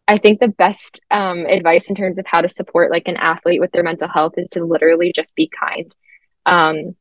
i 0.08 0.18
think 0.18 0.38
the 0.38 0.48
best 0.48 1.00
um, 1.10 1.46
advice 1.46 1.88
in 1.88 1.96
terms 1.96 2.18
of 2.18 2.26
how 2.26 2.40
to 2.40 2.48
support 2.48 2.90
like 2.90 3.08
an 3.08 3.16
athlete 3.16 3.60
with 3.60 3.72
their 3.72 3.82
mental 3.82 4.08
health 4.08 4.34
is 4.36 4.48
to 4.50 4.64
literally 4.64 5.12
just 5.12 5.34
be 5.34 5.48
kind. 5.48 5.92
Um, 6.44 6.94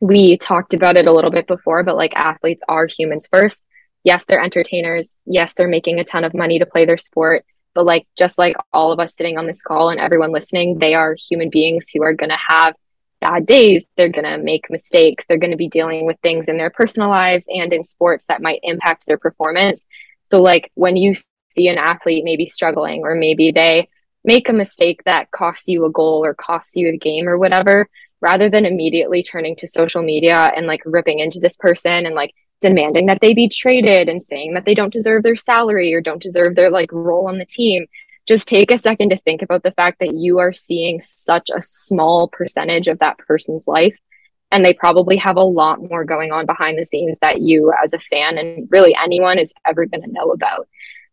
we 0.00 0.36
talked 0.38 0.74
about 0.74 0.96
it 0.96 1.08
a 1.08 1.12
little 1.12 1.30
bit 1.30 1.46
before 1.46 1.82
but 1.84 1.96
like 1.96 2.16
athletes 2.16 2.62
are 2.68 2.86
humans 2.86 3.28
first 3.30 3.62
yes, 4.04 4.24
they're 4.24 4.42
entertainers. 4.42 5.08
Yes, 5.26 5.54
they're 5.54 5.68
making 5.68 5.98
a 5.98 6.04
ton 6.04 6.24
of 6.24 6.34
money 6.34 6.58
to 6.58 6.66
play 6.66 6.84
their 6.84 6.98
sport. 6.98 7.44
But 7.74 7.86
like 7.86 8.06
just 8.16 8.38
like 8.38 8.56
all 8.72 8.92
of 8.92 8.98
us 8.98 9.14
sitting 9.14 9.38
on 9.38 9.46
this 9.46 9.62
call 9.62 9.90
and 9.90 10.00
everyone 10.00 10.32
listening, 10.32 10.78
they 10.78 10.94
are 10.94 11.14
human 11.14 11.50
beings 11.50 11.86
who 11.92 12.02
are 12.02 12.14
going 12.14 12.30
to 12.30 12.38
have 12.48 12.74
bad 13.20 13.46
days. 13.46 13.86
They're 13.96 14.08
going 14.08 14.24
to 14.24 14.38
make 14.38 14.70
mistakes. 14.70 15.24
They're 15.28 15.38
going 15.38 15.52
to 15.52 15.56
be 15.56 15.68
dealing 15.68 16.06
with 16.06 16.18
things 16.22 16.48
in 16.48 16.56
their 16.56 16.70
personal 16.70 17.08
lives 17.08 17.46
and 17.48 17.72
in 17.72 17.84
sports 17.84 18.26
that 18.26 18.42
might 18.42 18.60
impact 18.62 19.04
their 19.06 19.18
performance. 19.18 19.86
So 20.24 20.40
like 20.42 20.70
when 20.74 20.96
you 20.96 21.14
see 21.50 21.68
an 21.68 21.78
athlete 21.78 22.24
maybe 22.24 22.46
struggling 22.46 23.02
or 23.02 23.14
maybe 23.14 23.52
they 23.52 23.88
make 24.24 24.48
a 24.48 24.52
mistake 24.52 25.02
that 25.04 25.30
costs 25.30 25.68
you 25.68 25.84
a 25.84 25.90
goal 25.90 26.24
or 26.24 26.34
costs 26.34 26.76
you 26.76 26.88
a 26.88 26.96
game 26.96 27.28
or 27.28 27.38
whatever, 27.38 27.88
rather 28.20 28.50
than 28.50 28.66
immediately 28.66 29.22
turning 29.22 29.56
to 29.56 29.68
social 29.68 30.02
media 30.02 30.52
and 30.56 30.66
like 30.66 30.82
ripping 30.84 31.20
into 31.20 31.38
this 31.38 31.56
person 31.56 32.06
and 32.06 32.14
like 32.14 32.34
demanding 32.60 33.06
that 33.06 33.20
they 33.20 33.34
be 33.34 33.48
traded 33.48 34.08
and 34.08 34.22
saying 34.22 34.54
that 34.54 34.64
they 34.64 34.74
don't 34.74 34.92
deserve 34.92 35.22
their 35.22 35.36
salary 35.36 35.92
or 35.94 36.00
don't 36.00 36.22
deserve 36.22 36.54
their 36.54 36.70
like 36.70 36.92
role 36.92 37.28
on 37.28 37.38
the 37.38 37.46
team. 37.46 37.86
Just 38.26 38.48
take 38.48 38.70
a 38.70 38.78
second 38.78 39.10
to 39.10 39.18
think 39.18 39.42
about 39.42 39.62
the 39.62 39.70
fact 39.70 40.00
that 40.00 40.14
you 40.14 40.38
are 40.38 40.52
seeing 40.52 41.00
such 41.00 41.50
a 41.54 41.62
small 41.62 42.28
percentage 42.28 42.88
of 42.88 42.98
that 42.98 43.18
person's 43.18 43.66
life 43.66 43.96
and 44.50 44.64
they 44.64 44.72
probably 44.72 45.16
have 45.16 45.36
a 45.36 45.42
lot 45.42 45.82
more 45.82 46.04
going 46.04 46.32
on 46.32 46.46
behind 46.46 46.78
the 46.78 46.84
scenes 46.84 47.18
that 47.20 47.40
you 47.40 47.72
as 47.82 47.92
a 47.92 47.98
fan 47.98 48.38
and 48.38 48.68
really 48.70 48.96
anyone 49.02 49.38
is 49.38 49.52
ever 49.66 49.86
going 49.86 50.02
to 50.02 50.12
know 50.12 50.30
about. 50.30 50.68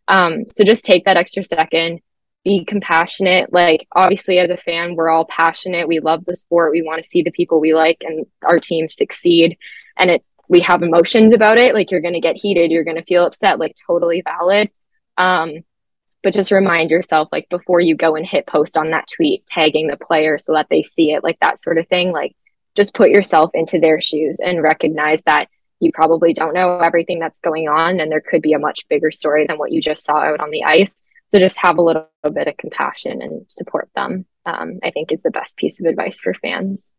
Um, 0.08 0.46
so 0.48 0.64
just 0.64 0.86
take 0.86 1.06
that 1.06 1.18
extra 1.18 1.44
second. 1.44 2.00
Be 2.44 2.64
compassionate. 2.64 3.52
Like 3.52 3.88
obviously 3.92 4.40
as 4.40 4.52
a 4.52 4.58
fan 4.58 4.96
we're 4.96 5.10
all 5.10 5.26
passionate. 5.26 5.88
We 5.88 6.00
love 6.00 6.26
the 6.26 6.36
sport. 6.36 6.72
We 6.72 6.82
want 6.82 7.02
to 7.02 7.10
see 7.10 7.24
the 7.24 7.32
people 7.32 7.60
we 7.60 7.74
like 7.74 7.98
and 8.02 8.26
our 8.44 8.60
team 8.60 8.88
succeed. 8.88 9.58
And 9.98 10.12
it 10.12 10.24
we 10.48 10.60
have 10.62 10.84
emotions 10.84 11.34
about 11.34 11.58
it. 11.58 11.74
Like 11.74 11.92
you're 11.92 12.02
going 12.02 12.14
to 12.14 12.20
get 12.20 12.38
heated 12.38 12.72
you're 12.72 12.84
going 12.84 12.98
to 12.98 13.04
feel 13.04 13.26
upset 13.26 13.60
like 13.60 13.76
totally 13.88 14.22
valid. 14.22 14.70
Um 15.18 15.64
but 16.24 16.34
just 16.34 16.52
remind 16.52 16.90
yourself 16.90 17.30
like 17.32 17.48
before 17.50 17.80
you 17.80 17.96
go 17.96 18.16
and 18.16 18.26
hit 18.26 18.48
post 18.48 18.78
on 18.78 18.90
that 18.90 19.08
tweet 19.16 19.46
tagging 19.46 19.88
the 19.88 19.96
player 19.96 20.40
so 20.40 20.54
that 20.54 20.68
they 20.72 20.82
see 20.82 21.12
it 21.12 21.24
like 21.24 21.40
that 21.40 21.62
sort 21.62 21.78
of 21.78 21.88
thing 21.88 22.12
like 22.12 22.36
just 22.76 22.96
put 22.96 23.12
yourself 23.12 23.52
into 23.54 23.80
their 23.80 24.02
shoes 24.02 24.40
and 24.44 24.64
recognize 24.64 25.22
that 25.24 25.48
you 25.80 25.92
probably 25.94 26.34
don't 26.34 26.56
know 26.56 26.80
everything 26.80 27.20
that's 27.20 27.40
going 27.42 27.70
on 27.70 28.00
and 28.00 28.12
there 28.12 28.22
could 28.22 28.42
be 28.42 28.54
a 28.54 28.60
much 28.60 28.88
bigger 28.90 29.12
story 29.12 29.46
than 29.46 29.58
what 29.58 29.72
you 29.72 29.80
just 29.80 30.04
saw 30.04 30.18
out 30.18 30.40
on 30.40 30.50
the 30.50 30.64
ice. 30.64 30.96
So 31.32 31.40
just 31.40 31.60
have 31.60 31.78
a 31.78 31.82
little, 31.82 32.10
bit 32.34 32.48
of 32.48 32.58
compassion 32.58 33.22
and 33.22 33.46
support 33.50 33.88
them 33.96 34.26
um, 34.48 34.80
i 34.84 34.90
think 34.90 35.12
is 35.12 35.22
the 35.22 35.30
best 35.30 35.58
piece 35.58 35.80
of 35.80 35.86
advice 35.86 36.20
for 36.20 36.34
fans 36.34 36.92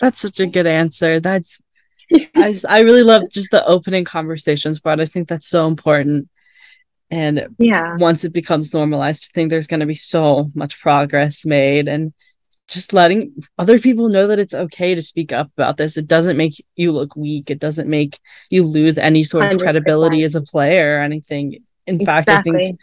that's 0.00 0.20
such 0.20 0.40
a 0.40 0.46
good 0.46 0.66
answer. 0.66 1.20
That's 1.20 1.60
I 2.34 2.52
just, 2.52 2.66
I 2.68 2.80
really 2.80 3.02
love 3.02 3.22
just 3.30 3.50
the 3.50 3.64
opening 3.64 4.04
conversations 4.04 4.80
but 4.80 5.00
I 5.00 5.06
think 5.06 5.28
that's 5.28 5.48
so 5.48 5.66
important. 5.66 6.28
And 7.12 7.48
yeah, 7.58 7.96
once 7.96 8.24
it 8.24 8.32
becomes 8.32 8.72
normalized, 8.72 9.30
I 9.30 9.34
think 9.34 9.50
there's 9.50 9.66
going 9.66 9.80
to 9.80 9.86
be 9.86 9.94
so 9.94 10.50
much 10.54 10.80
progress 10.80 11.44
made 11.44 11.88
and 11.88 12.12
just 12.68 12.92
letting 12.92 13.32
other 13.58 13.80
people 13.80 14.08
know 14.08 14.28
that 14.28 14.38
it's 14.38 14.54
okay 14.54 14.94
to 14.94 15.02
speak 15.02 15.32
up 15.32 15.50
about 15.56 15.76
this. 15.76 15.96
It 15.96 16.06
doesn't 16.06 16.36
make 16.36 16.64
you 16.76 16.92
look 16.92 17.16
weak. 17.16 17.50
It 17.50 17.58
doesn't 17.58 17.88
make 17.88 18.20
you 18.48 18.64
lose 18.64 18.96
any 18.96 19.24
sort 19.24 19.44
of 19.44 19.58
100%. 19.58 19.60
credibility 19.60 20.22
as 20.22 20.36
a 20.36 20.40
player 20.40 20.98
or 20.98 21.02
anything. 21.02 21.64
In 21.88 21.96
exactly. 21.96 22.32
fact, 22.32 22.46
I 22.46 22.52
think 22.52 22.80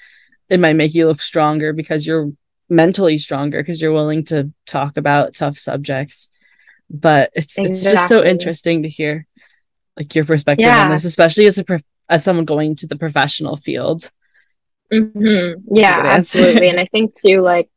it 0.50 0.60
might 0.60 0.76
make 0.76 0.94
you 0.94 1.08
look 1.08 1.22
stronger 1.22 1.72
because 1.72 2.06
you're 2.06 2.32
mentally 2.70 3.18
stronger 3.18 3.62
because 3.62 3.82
you're 3.82 3.94
willing 3.94 4.26
to 4.26 4.52
talk 4.66 4.98
about 4.98 5.36
tough 5.36 5.58
subjects 5.58 6.28
but 6.90 7.32
it's 7.34 7.58
exactly. 7.58 7.72
it's 7.72 7.84
just 7.84 8.08
so 8.08 8.24
interesting 8.24 8.84
to 8.84 8.90
hear 8.90 9.26
like 9.98 10.14
your 10.16 10.26
perspective 10.26 10.66
yeah. 10.66 10.86
on 10.86 10.92
this 10.92 11.06
especially 11.06 11.46
as 11.46 11.58
a 11.58 11.64
prof- 11.64 11.84
as 12.10 12.24
someone 12.24 12.46
going 12.46 12.76
to 12.76 12.88
the 12.88 12.96
professional 12.96 13.56
field 13.56 14.12
mm-hmm. 14.92 15.76
yeah 15.76 16.02
absolutely 16.06 16.70
and 16.70 16.80
i 16.80 16.86
think 16.86 17.14
too 17.14 17.42
like 17.42 17.70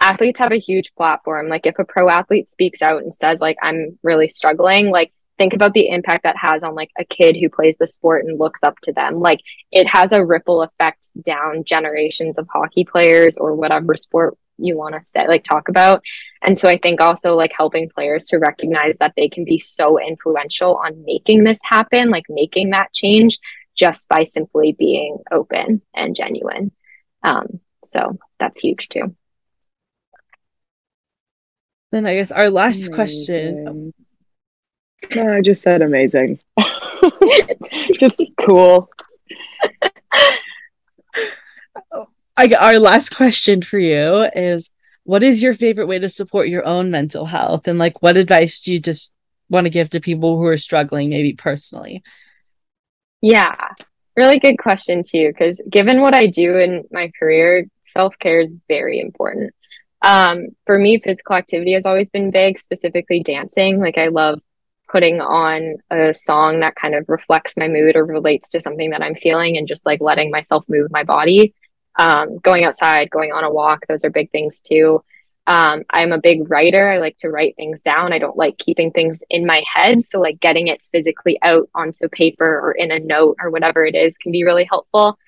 athletes 0.00 0.38
have 0.38 0.52
a 0.52 0.58
huge 0.58 0.94
platform 0.94 1.48
like 1.48 1.66
if 1.66 1.78
a 1.78 1.84
pro 1.84 2.08
athlete 2.08 2.50
speaks 2.50 2.82
out 2.82 3.02
and 3.02 3.14
says 3.14 3.40
like 3.40 3.56
i'm 3.62 3.98
really 4.02 4.28
struggling 4.28 4.90
like 4.90 5.12
think 5.38 5.54
about 5.54 5.72
the 5.72 5.88
impact 5.88 6.24
that 6.24 6.36
has 6.36 6.64
on 6.64 6.74
like 6.74 6.90
a 6.98 7.04
kid 7.04 7.36
who 7.36 7.48
plays 7.48 7.76
the 7.78 7.86
sport 7.86 8.24
and 8.24 8.38
looks 8.38 8.60
up 8.62 8.74
to 8.82 8.92
them 8.92 9.20
like 9.20 9.40
it 9.70 9.86
has 9.86 10.12
a 10.12 10.24
ripple 10.24 10.62
effect 10.62 11.10
down 11.22 11.64
generations 11.64 12.38
of 12.38 12.48
hockey 12.52 12.84
players 12.84 13.38
or 13.38 13.54
whatever 13.54 13.94
sport 13.94 14.36
you 14.58 14.76
want 14.76 14.94
to 14.94 15.04
say 15.04 15.26
like 15.26 15.44
talk 15.44 15.68
about. 15.68 16.02
And 16.42 16.58
so 16.58 16.68
i 16.68 16.78
think 16.78 17.00
also 17.00 17.34
like 17.34 17.52
helping 17.56 17.88
players 17.88 18.24
to 18.26 18.38
recognize 18.38 18.94
that 19.00 19.14
they 19.16 19.28
can 19.28 19.44
be 19.44 19.58
so 19.58 20.00
influential 20.00 20.76
on 20.76 21.04
making 21.04 21.44
this 21.44 21.58
happen 21.62 22.10
like 22.10 22.26
making 22.28 22.70
that 22.70 22.92
change 22.92 23.38
just 23.74 24.08
by 24.08 24.24
simply 24.24 24.72
being 24.72 25.18
open 25.30 25.82
and 25.94 26.16
genuine. 26.16 26.72
Um, 27.22 27.60
so 27.84 28.18
that's 28.38 28.58
huge 28.58 28.88
too. 28.88 29.14
Then 31.90 32.06
i 32.06 32.14
guess 32.14 32.30
our 32.30 32.50
last 32.50 32.88
amazing. 32.88 32.94
question. 32.94 33.92
No 35.14 35.32
i 35.32 35.40
just 35.40 35.62
said 35.62 35.80
amazing. 35.80 36.38
Just 37.98 38.20
cool 38.40 38.90
I, 42.38 42.54
our 42.58 42.78
last 42.78 43.14
question 43.14 43.60
for 43.62 43.78
you 43.78 44.28
is 44.34 44.70
what 45.04 45.22
is 45.22 45.42
your 45.42 45.54
favorite 45.54 45.86
way 45.86 45.98
to 45.98 46.08
support 46.08 46.48
your 46.48 46.64
own 46.64 46.90
mental 46.90 47.26
health? 47.26 47.68
And 47.68 47.78
like 47.78 48.00
what 48.00 48.16
advice 48.16 48.62
do 48.62 48.72
you 48.72 48.80
just 48.80 49.12
want 49.50 49.64
to 49.64 49.70
give 49.70 49.90
to 49.90 50.00
people 50.00 50.36
who 50.36 50.44
are 50.44 50.56
struggling 50.56 51.10
maybe 51.10 51.34
personally? 51.34 52.02
Yeah 53.20 53.56
really 54.18 54.40
good 54.40 54.58
question 54.58 55.04
too 55.04 55.28
because 55.28 55.62
given 55.70 56.00
what 56.00 56.12
i 56.12 56.26
do 56.26 56.58
in 56.58 56.82
my 56.90 57.08
career 57.16 57.64
self-care 57.84 58.40
is 58.40 58.54
very 58.66 59.00
important. 59.00 59.54
Um, 60.02 60.48
for 60.66 60.78
me 60.78 60.98
physical 60.98 61.36
activity 61.36 61.72
has 61.72 61.86
always 61.86 62.08
been 62.10 62.30
big 62.30 62.58
specifically 62.58 63.22
dancing. 63.22 63.80
Like 63.80 63.96
i 63.96 64.08
love 64.08 64.40
putting 64.90 65.20
on 65.20 65.76
a 65.90 66.12
song 66.14 66.60
that 66.60 66.74
kind 66.74 66.94
of 66.96 67.04
reflects 67.08 67.54
my 67.56 67.68
mood 67.68 67.94
or 67.94 68.04
relates 68.04 68.48
to 68.50 68.60
something 68.60 68.90
that 68.90 69.02
i'm 69.02 69.14
feeling 69.14 69.56
and 69.56 69.68
just 69.68 69.86
like 69.86 70.00
letting 70.00 70.30
myself 70.30 70.64
move 70.68 70.90
my 70.90 71.04
body 71.04 71.54
um, 71.98 72.38
going 72.38 72.64
outside, 72.64 73.10
going 73.10 73.32
on 73.32 73.44
a 73.44 73.52
walk, 73.52 73.86
those 73.88 74.04
are 74.04 74.10
big 74.10 74.30
things 74.30 74.60
too. 74.60 75.02
Um, 75.48 75.84
I'm 75.90 76.12
a 76.12 76.20
big 76.20 76.50
writer. 76.50 76.90
I 76.90 76.98
like 76.98 77.16
to 77.18 77.30
write 77.30 77.56
things 77.56 77.82
down. 77.82 78.12
I 78.12 78.18
don't 78.18 78.36
like 78.36 78.58
keeping 78.58 78.90
things 78.90 79.22
in 79.30 79.46
my 79.46 79.62
head. 79.74 80.04
So, 80.04 80.20
like 80.20 80.40
getting 80.40 80.68
it 80.68 80.82
physically 80.92 81.38
out 81.42 81.70
onto 81.74 82.08
paper 82.08 82.44
or 82.44 82.72
in 82.72 82.90
a 82.90 82.98
note 82.98 83.38
or 83.40 83.50
whatever 83.50 83.84
it 83.86 83.94
is 83.94 84.14
can 84.18 84.30
be 84.30 84.44
really 84.44 84.68
helpful. 84.70 85.18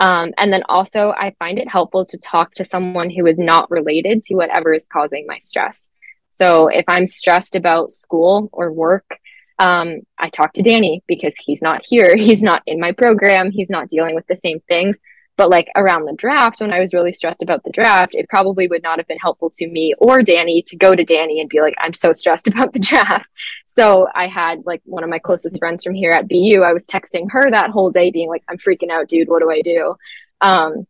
Um, 0.00 0.32
and 0.36 0.52
then 0.52 0.64
also, 0.68 1.14
I 1.16 1.34
find 1.38 1.58
it 1.58 1.66
helpful 1.66 2.04
to 2.04 2.18
talk 2.18 2.52
to 2.54 2.64
someone 2.64 3.08
who 3.08 3.26
is 3.26 3.38
not 3.38 3.70
related 3.70 4.22
to 4.24 4.34
whatever 4.34 4.74
is 4.74 4.84
causing 4.92 5.24
my 5.26 5.38
stress. 5.38 5.88
So, 6.28 6.68
if 6.68 6.84
I'm 6.86 7.06
stressed 7.06 7.56
about 7.56 7.90
school 7.90 8.50
or 8.52 8.70
work, 8.70 9.18
um, 9.58 10.00
I 10.18 10.28
talk 10.28 10.52
to 10.54 10.62
Danny 10.62 11.02
because 11.06 11.34
he's 11.40 11.62
not 11.62 11.86
here. 11.86 12.16
He's 12.18 12.42
not 12.42 12.62
in 12.66 12.80
my 12.80 12.92
program. 12.92 13.50
He's 13.50 13.70
not 13.70 13.88
dealing 13.88 14.14
with 14.14 14.26
the 14.26 14.36
same 14.36 14.60
things. 14.68 14.98
But 15.36 15.50
like 15.50 15.68
around 15.74 16.04
the 16.04 16.14
draft, 16.14 16.60
when 16.60 16.72
I 16.72 16.78
was 16.78 16.92
really 16.92 17.12
stressed 17.12 17.42
about 17.42 17.64
the 17.64 17.70
draft, 17.70 18.14
it 18.14 18.28
probably 18.28 18.68
would 18.68 18.82
not 18.82 18.98
have 18.98 19.08
been 19.08 19.18
helpful 19.18 19.50
to 19.50 19.66
me 19.66 19.92
or 19.98 20.22
Danny 20.22 20.62
to 20.66 20.76
go 20.76 20.94
to 20.94 21.04
Danny 21.04 21.40
and 21.40 21.48
be 21.48 21.60
like, 21.60 21.74
I'm 21.78 21.92
so 21.92 22.12
stressed 22.12 22.46
about 22.48 22.72
the 22.72 22.78
draft. 22.78 23.28
So 23.66 24.08
I 24.14 24.28
had 24.28 24.64
like 24.64 24.82
one 24.84 25.02
of 25.02 25.10
my 25.10 25.18
closest 25.18 25.58
friends 25.58 25.82
from 25.82 25.94
here 25.94 26.12
at 26.12 26.28
BU. 26.28 26.62
I 26.62 26.72
was 26.72 26.86
texting 26.86 27.30
her 27.30 27.50
that 27.50 27.70
whole 27.70 27.90
day, 27.90 28.10
being 28.10 28.28
like, 28.28 28.44
I'm 28.48 28.58
freaking 28.58 28.90
out, 28.90 29.08
dude. 29.08 29.28
What 29.28 29.40
do 29.40 29.50
I 29.50 29.60
do? 29.60 29.96
Um, 30.40 30.86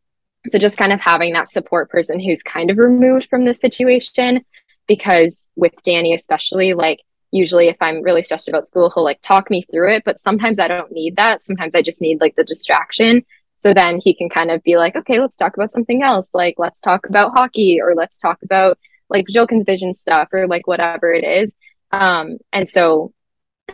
so 0.48 0.58
just 0.58 0.76
kind 0.76 0.92
of 0.92 1.00
having 1.00 1.32
that 1.32 1.50
support 1.50 1.90
person 1.90 2.20
who's 2.20 2.42
kind 2.42 2.70
of 2.70 2.78
removed 2.78 3.28
from 3.28 3.44
the 3.44 3.54
situation 3.54 4.44
because 4.86 5.50
with 5.56 5.72
Danny 5.84 6.14
especially 6.14 6.74
like 6.74 7.00
usually 7.30 7.68
if 7.68 7.76
I'm 7.80 8.02
really 8.02 8.22
stressed 8.22 8.48
about 8.48 8.66
school 8.66 8.90
he'll 8.94 9.04
like 9.04 9.20
talk 9.22 9.50
me 9.50 9.62
through 9.70 9.92
it 9.92 10.02
but 10.04 10.20
sometimes 10.20 10.58
I 10.58 10.68
don't 10.68 10.92
need 10.92 11.16
that 11.16 11.46
sometimes 11.46 11.74
I 11.74 11.82
just 11.82 12.00
need 12.00 12.20
like 12.20 12.36
the 12.36 12.44
distraction 12.44 13.24
so 13.64 13.72
then 13.72 13.98
he 13.98 14.14
can 14.14 14.28
kind 14.28 14.50
of 14.50 14.62
be 14.62 14.76
like 14.76 14.94
okay 14.94 15.18
let's 15.18 15.36
talk 15.36 15.56
about 15.56 15.72
something 15.72 16.02
else. 16.02 16.30
Like 16.34 16.56
let's 16.58 16.80
talk 16.80 17.08
about 17.08 17.32
hockey 17.32 17.80
or 17.80 17.94
let's 17.94 18.18
talk 18.18 18.38
about 18.42 18.78
like 19.08 19.26
Zhilkin's 19.28 19.64
vision 19.64 19.96
stuff 19.96 20.28
or 20.32 20.46
like 20.46 20.66
whatever 20.66 21.12
it 21.12 21.24
is. 21.24 21.54
Um 21.90 22.36
and 22.52 22.68
so 22.68 23.12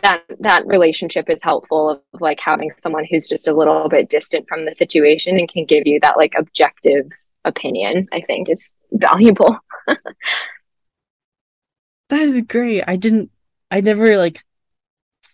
that 0.01 0.23
that 0.39 0.65
relationship 0.65 1.29
is 1.29 1.39
helpful 1.43 1.89
of 1.89 2.21
like 2.21 2.39
having 2.39 2.71
someone 2.81 3.05
who's 3.09 3.27
just 3.27 3.49
a 3.49 3.53
little 3.53 3.89
bit 3.89 4.09
distant 4.09 4.47
from 4.47 4.65
the 4.65 4.73
situation 4.73 5.37
and 5.37 5.49
can 5.49 5.65
give 5.65 5.85
you 5.85 5.99
that 6.01 6.15
like 6.15 6.33
objective 6.37 7.05
opinion 7.43 8.07
i 8.13 8.21
think 8.21 8.49
is 8.49 8.73
valuable. 8.91 9.57
That 12.09 12.19
is 12.19 12.41
great. 12.41 12.83
I 12.85 12.97
didn't 12.97 13.31
i 13.69 13.79
never 13.79 14.17
like 14.17 14.43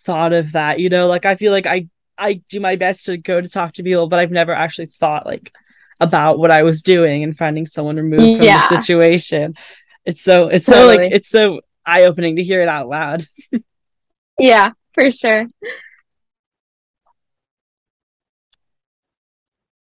thought 0.06 0.32
of 0.32 0.52
that 0.52 0.80
you 0.80 0.90
know? 0.90 1.08
Like 1.08 1.26
i 1.26 1.36
feel 1.36 1.52
like 1.52 1.66
i 1.66 1.88
i 2.18 2.34
do 2.50 2.60
my 2.60 2.76
best 2.76 3.06
to 3.06 3.18
go 3.18 3.40
to 3.42 3.48
talk 3.50 3.74
to 3.74 3.84
people 3.84 4.08
but 4.08 4.20
i've 4.20 4.32
never 4.32 4.52
actually 4.54 4.86
thought 4.88 5.26
like 5.26 5.52
about 6.00 6.38
what 6.40 6.52
i 6.52 6.64
was 6.64 6.82
doing 6.82 7.24
and 7.24 7.38
finding 7.38 7.66
someone 7.66 7.96
removed 7.98 8.38
from 8.38 8.46
Yeah. 8.46 8.58
the 8.70 8.76
situation 8.82 9.56
it's 10.06 10.24
so 10.24 10.48
it's 10.48 10.66
so 10.66 10.88
like 10.88 11.12
it's 11.12 11.30
so 11.30 11.62
eye-opening 11.86 12.36
to 12.38 12.44
hear 12.44 12.62
it 12.62 12.68
out 12.68 12.88
loud 12.88 13.24
yeah 14.40 14.72
for 14.94 15.10
sure 15.12 15.48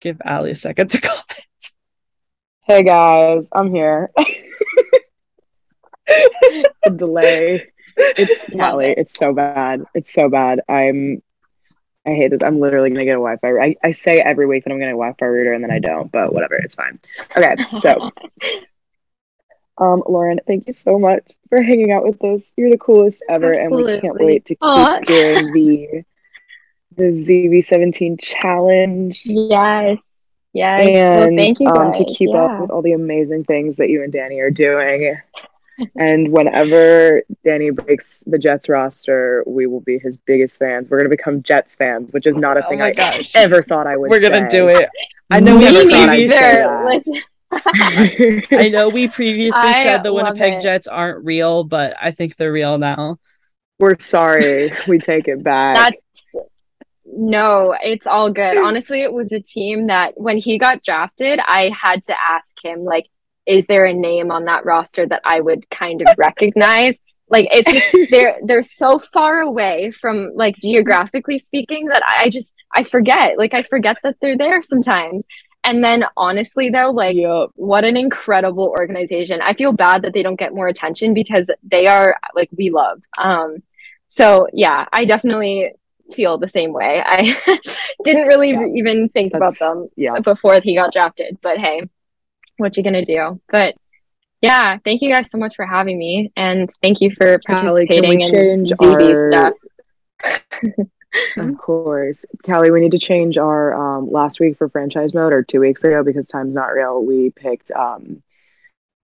give 0.01 0.21
Ali 0.25 0.51
a 0.51 0.55
second 0.55 0.89
to 0.91 1.01
comment 1.07 1.23
Hey 2.67 2.81
guys, 2.81 3.47
I'm 3.53 3.71
here. 3.71 4.09
the 6.07 6.89
delay. 6.95 7.67
It's 7.95 8.53
Love 8.55 8.71
Callie. 8.71 8.87
it. 8.87 8.97
It's 8.97 9.15
so 9.19 9.33
bad. 9.33 9.83
It's 9.93 10.11
so 10.11 10.29
bad. 10.29 10.61
I'm. 10.67 11.21
I 12.05 12.11
hate 12.11 12.31
this. 12.31 12.43
I'm 12.43 12.59
literally 12.59 12.89
gonna 12.89 13.05
get 13.05 13.11
a 13.11 13.21
Wi-Fi. 13.21 13.51
router. 13.51 13.75
I, 13.83 13.87
I 13.87 13.91
say 13.91 14.19
every 14.19 14.45
week 14.45 14.63
that 14.63 14.71
I'm 14.71 14.77
gonna 14.77 14.91
get 14.91 14.95
a 14.95 14.97
Wi-Fi 14.97 15.25
router 15.25 15.53
and 15.53 15.63
then 15.63 15.71
I 15.71 15.79
don't. 15.79 16.11
But 16.11 16.33
whatever. 16.33 16.55
It's 16.55 16.75
fine. 16.75 16.99
Okay. 17.35 17.55
So, 17.77 18.11
um, 19.77 20.03
Lauren, 20.07 20.39
thank 20.45 20.67
you 20.67 20.73
so 20.73 20.99
much 20.99 21.31
for 21.49 21.61
hanging 21.61 21.91
out 21.91 22.05
with 22.05 22.23
us. 22.23 22.53
You're 22.55 22.71
the 22.71 22.77
coolest 22.77 23.23
ever, 23.29 23.51
and 23.53 23.73
we 23.73 23.99
can't 23.99 24.15
wait 24.15 24.45
to 24.45 24.55
keep 24.55 25.05
doing 25.07 25.53
the 25.53 26.03
the 26.97 27.03
ZV17 27.03 28.21
challenge. 28.21 29.21
yes 29.25 30.31
yes 30.53 30.85
and 30.85 31.35
well 31.35 31.45
thank 31.45 31.59
you 31.59 31.67
um, 31.67 31.91
to 31.91 32.05
keep 32.05 32.29
yeah. 32.29 32.45
up 32.45 32.61
with 32.61 32.69
all 32.69 32.81
the 32.81 32.93
amazing 32.93 33.43
things 33.43 33.75
that 33.75 33.89
you 33.89 34.01
and 34.01 34.13
Danny 34.13 34.39
are 34.39 34.49
doing. 34.49 35.17
And 35.97 36.29
whenever 36.31 37.21
Danny 37.45 37.69
breaks 37.69 38.23
the 38.27 38.37
Jets 38.37 38.69
roster, 38.69 39.43
we 39.45 39.67
will 39.67 39.81
be 39.81 39.97
his 39.99 40.17
biggest 40.17 40.57
fans. 40.59 40.89
We're 40.89 40.97
gonna 40.99 41.09
become 41.09 41.41
Jets 41.43 41.75
fans, 41.75 42.11
which 42.13 42.27
is 42.27 42.37
not 42.37 42.57
a 42.57 42.65
Oh 42.65 42.69
thing 42.69 42.81
I 42.81 42.91
gosh. 42.91 43.31
ever 43.35 43.61
thought 43.63 43.87
I 43.87 43.97
would. 43.97 44.09
we're 44.09 44.19
gonna 44.21 44.49
say. 44.49 44.57
do 44.59 44.67
it 44.67 44.89
i 45.31 45.39
know 45.39 45.55
we 45.57 45.63
Never 45.65 45.79
have 45.79 45.89
thought 45.89 46.09
I'd 46.09 46.29
previous- 46.29 46.39
say 46.39 46.65
Let's- 46.85 47.09
that. 47.51 48.45
I 48.59 48.69
know 48.69 48.89
we 48.89 49.07
previously 49.07 49.59
I 49.61 49.83
said 49.85 50.03
the 50.03 50.13
Winnipeg 50.13 50.53
it. 50.55 50.61
Jets 50.63 50.87
aren't 50.87 51.23
real, 51.25 51.63
but 51.63 51.95
I 52.01 52.11
think 52.11 52.35
they're 52.35 52.51
real 52.51 52.77
now. 52.77 53.17
We're 53.79 53.97
sorry. 53.99 54.73
We 54.87 54.99
take 54.99 55.27
it 55.27 55.43
back. 55.43 55.75
That's 55.75 56.35
no, 57.05 57.75
it's 57.81 58.07
all 58.07 58.29
good. 58.31 58.57
Honestly, 58.57 59.01
it 59.03 59.13
was 59.13 59.31
a 59.31 59.39
team 59.39 59.87
that 59.87 60.13
when 60.19 60.37
he 60.37 60.57
got 60.57 60.83
drafted, 60.83 61.39
I 61.39 61.71
had 61.73 62.03
to 62.05 62.15
ask 62.19 62.53
him, 62.63 62.83
like, 62.83 63.05
is 63.45 63.67
there 63.67 63.85
a 63.85 63.93
name 63.93 64.31
on 64.31 64.45
that 64.45 64.65
roster 64.65 65.05
that 65.07 65.21
I 65.25 65.39
would 65.39 65.69
kind 65.69 66.01
of 66.01 66.07
recognize? 66.17 66.99
Like, 67.29 67.47
it's 67.51 67.71
just 67.71 67.95
they're 68.11 68.37
they're 68.43 68.63
so 68.63 68.99
far 68.99 69.41
away 69.41 69.91
from 69.91 70.31
like 70.35 70.55
geographically 70.61 71.39
speaking 71.39 71.87
that 71.87 72.03
I 72.07 72.29
just 72.29 72.53
I 72.73 72.83
forget. 72.83 73.37
Like, 73.37 73.53
I 73.53 73.63
forget 73.63 73.97
that 74.03 74.17
they're 74.21 74.37
there 74.37 74.61
sometimes. 74.61 75.25
And 75.63 75.83
then 75.83 76.05
honestly, 76.15 76.69
though, 76.69 76.91
like 76.91 77.15
Yup. 77.15 77.49
what 77.55 77.83
an 77.85 77.97
incredible 77.97 78.67
organization. 78.77 79.41
I 79.41 79.55
feel 79.55 79.71
bad 79.73 80.03
that 80.03 80.13
they 80.13 80.21
don't 80.21 80.35
get 80.39 80.53
more 80.53 80.67
attention 80.67 81.15
because 81.15 81.49
they 81.63 81.87
are 81.87 82.15
like 82.35 82.49
we 82.55 82.69
love. 82.69 83.01
Um 83.17 83.57
so 84.07 84.47
yeah, 84.53 84.85
I 84.93 85.05
definitely 85.05 85.71
feel 86.13 86.37
the 86.37 86.47
same 86.47 86.71
way. 86.71 87.01
I 87.03 87.35
didn't 88.03 88.27
really 88.27 88.51
Yeah. 88.51 88.65
even 88.75 89.09
think 89.09 89.33
That's- 89.33 89.59
about 89.59 89.73
them 89.73 89.89
Yeah. 89.95 90.19
before 90.19 90.59
he 90.63 90.75
got 90.75 90.93
drafted, 90.93 91.39
but 91.41 91.57
hey, 91.57 91.81
what 92.57 92.77
you 92.77 92.83
going 92.83 92.93
to 92.93 93.05
do? 93.05 93.39
But 93.51 93.75
yeah, 94.41 94.77
thank 94.83 95.01
you 95.01 95.11
guys 95.11 95.29
so 95.31 95.37
much 95.37 95.55
for 95.55 95.65
having 95.65 95.97
me 95.97 96.31
and 96.35 96.69
thank 96.81 97.01
you 97.01 97.11
for 97.11 97.39
Callie, 97.39 97.85
participating 97.87 98.21
in 98.21 98.31
change 98.31 98.69
ZV 98.71 99.15
our- 99.15 99.31
stuff. 99.31 100.87
Of 101.37 101.57
course. 101.57 102.25
Callie, 102.45 102.71
we 102.71 102.81
need 102.81 102.91
to 102.91 102.99
change 102.99 103.37
our 103.37 103.73
um 103.73 104.11
last 104.11 104.41
week 104.41 104.57
for 104.57 104.67
franchise 104.67 105.13
mode 105.13 105.31
or 105.31 105.43
two 105.43 105.61
weeks 105.61 105.85
ago 105.85 106.03
because 106.03 106.27
time's 106.27 106.55
not 106.55 106.67
real. 106.73 107.05
We 107.05 107.29
picked 107.29 107.71
um 107.71 108.21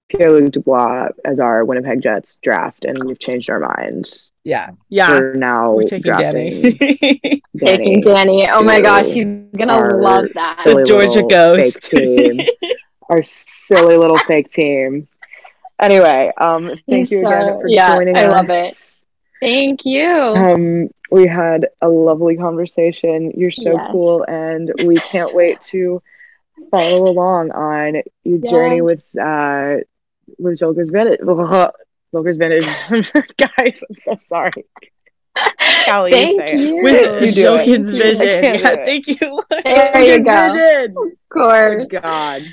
Pierre 0.09 0.31
Luc 0.31 0.51
Dubois 0.51 1.07
as 1.25 1.39
our 1.39 1.65
Winnipeg 1.65 2.03
Jets 2.03 2.35
draft 2.43 2.85
and 2.85 3.03
we've 3.03 3.17
changed 3.17 3.49
our 3.49 3.59
minds. 3.59 4.29
Yeah, 4.43 4.69
yeah. 4.87 5.09
We're 5.09 5.33
now 5.33 5.73
We're 5.73 5.83
taking 5.87 6.03
drafting 6.11 6.61
Danny. 6.61 7.41
Taking 7.57 8.01
Danny. 8.01 8.47
Oh 8.51 8.61
my 8.61 8.75
to 8.75 8.81
gosh, 8.83 9.07
he's 9.07 9.25
gonna 9.57 9.95
love 9.97 10.25
that. 10.35 10.61
the 10.63 10.83
Georgia 10.85 11.23
little 11.23 11.27
Ghost. 11.27 11.91
fake 13.09 13.15
team. 13.15 13.17
our 13.17 13.23
silly 13.23 13.97
little 13.97 14.19
fake 14.19 14.49
team. 14.51 15.07
Anyway, 15.79 16.31
um 16.39 16.67
thank 16.67 17.09
He's 17.09 17.11
you 17.11 17.19
again 17.19 17.53
so- 17.55 17.59
for 17.61 17.67
yeah, 17.67 17.95
joining 17.95 18.17
I 18.17 18.23
us. 18.25 18.31
I 18.33 18.35
love 18.35 18.49
it. 18.49 18.75
Thank 19.41 19.85
you. 19.85 20.07
Um, 20.07 20.89
we 21.11 21.27
had 21.27 21.67
a 21.81 21.87
lovely 21.89 22.37
conversation. 22.37 23.31
You're 23.35 23.51
so 23.51 23.73
Yes. 23.73 23.89
cool, 23.91 24.23
and 24.27 24.71
we 24.85 24.95
can't 24.95 25.33
wait 25.35 25.61
to 25.61 26.01
follow 26.71 27.09
along 27.09 27.51
on 27.51 28.01
your 28.23 28.39
journey 28.39 28.81
with 28.81 29.05
uh 29.17 29.77
with 30.39 30.57
Joker's 30.59 30.89
Vintage. 30.89 31.19
Joker's 32.13 32.37
Vintage, 32.37 32.65
guys. 33.37 33.83
I'm 33.87 33.95
so 33.95 34.15
sorry. 34.17 34.65
Callie, 35.85 36.11
you 36.11 36.17
Thank 36.17 36.37
say 36.37 36.53
it. 36.53 36.59
you. 36.61 36.81
With 36.81 37.35
You 37.35 37.43
do 37.43 37.55
it. 37.55 37.65
Shokin's 37.65 37.91
Thank 37.91 37.93
you. 37.93 38.03
vision. 38.03 38.27
I 38.27 38.41
can't 38.41 38.57
do 38.57 38.61
Yeah, 38.63 38.85
thank 38.85 39.07
you. 39.07 39.41
There 39.65 40.17
you 40.17 40.23
go. 40.23 40.53
Vision. 40.53 40.95
Of 40.97 41.29
course. 41.29 41.85
God. 41.89 42.43